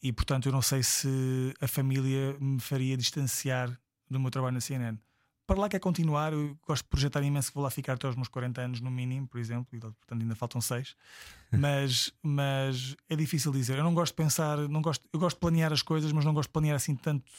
[0.02, 3.70] E portanto, eu não sei se a família me faria distanciar
[4.10, 4.98] do meu trabalho na CNN.
[5.46, 8.16] Para lá quer continuar, eu gosto de projetar imenso que vou lá ficar até aos
[8.16, 10.94] meus 40 anos, no mínimo, por exemplo, e portanto ainda faltam 6.
[11.52, 13.76] Mas, mas é difícil dizer.
[13.78, 16.32] Eu não gosto de pensar, não gosto, eu gosto de planear as coisas, mas não
[16.32, 17.30] gosto de planear assim tanto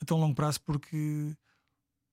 [0.00, 1.36] a tão longo prazo porque,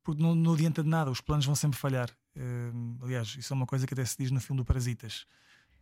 [0.08, 2.10] porque não, não adianta de nada, os planos vão sempre falhar.
[2.34, 5.26] Hum, aliás, isso é uma coisa que até se diz no filme do Parasitas.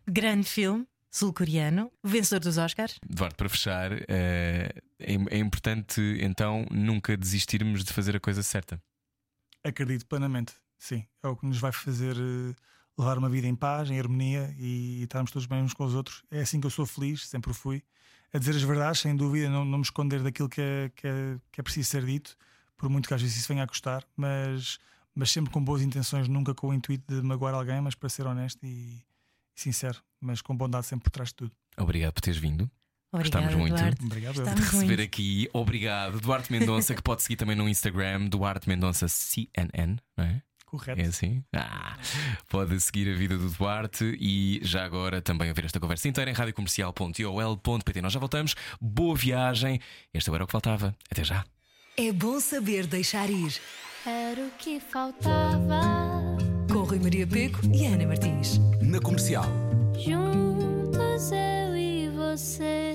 [0.07, 2.97] Grande filme, sul-coreano, vencedor dos Oscars.
[3.07, 8.81] Eduardo, para fechar, eh, é, é importante então nunca desistirmos de fazer a coisa certa.
[9.63, 11.05] Acredito plenamente, sim.
[11.21, 12.55] É o que nos vai fazer eh,
[12.97, 16.23] levar uma vida em paz, em harmonia e estarmos todos bem uns com os outros.
[16.31, 17.83] É assim que eu sou feliz, sempre o fui.
[18.33, 21.37] A dizer as verdades, sem dúvida, não, não me esconder daquilo que é, que, é,
[21.51, 22.35] que é preciso ser dito,
[22.77, 24.79] por muito que às vezes isso venha a custar, mas,
[25.13, 28.25] mas sempre com boas intenções, nunca com o intuito de magoar alguém, mas para ser
[28.27, 29.03] honesto e,
[29.55, 31.51] e sincero, mas com bondade sempre por trás de tudo.
[31.77, 32.69] Obrigado por teres vindo.
[33.11, 34.03] Obrigada, Gostamos muito.
[34.05, 34.39] Obrigado.
[34.39, 35.01] Estamos Receber muito.
[35.01, 36.19] aqui, obrigado.
[36.19, 40.41] Duarte Mendonça, que pode seguir também no Instagram, Duarte Mendonça CNN, não é?
[40.65, 40.99] Correto.
[40.99, 41.43] É assim?
[41.53, 41.97] Ah,
[42.49, 46.33] pode seguir a vida do Duarte e já agora também ouvir esta conversa inteira em
[46.33, 48.01] radiocomercial.iol.pt.
[48.01, 48.55] Nós já voltamos.
[48.81, 49.79] Boa viagem.
[50.13, 50.93] Este agora é o que faltava.
[51.09, 51.45] Até já.
[51.97, 53.53] É bom saber deixar ir.
[54.05, 55.79] Era o que faltava.
[56.69, 58.59] Com Rui Maria Peco e Ana Martins.
[58.81, 59.45] Na comercial.
[59.97, 62.94] Juntos eu e você.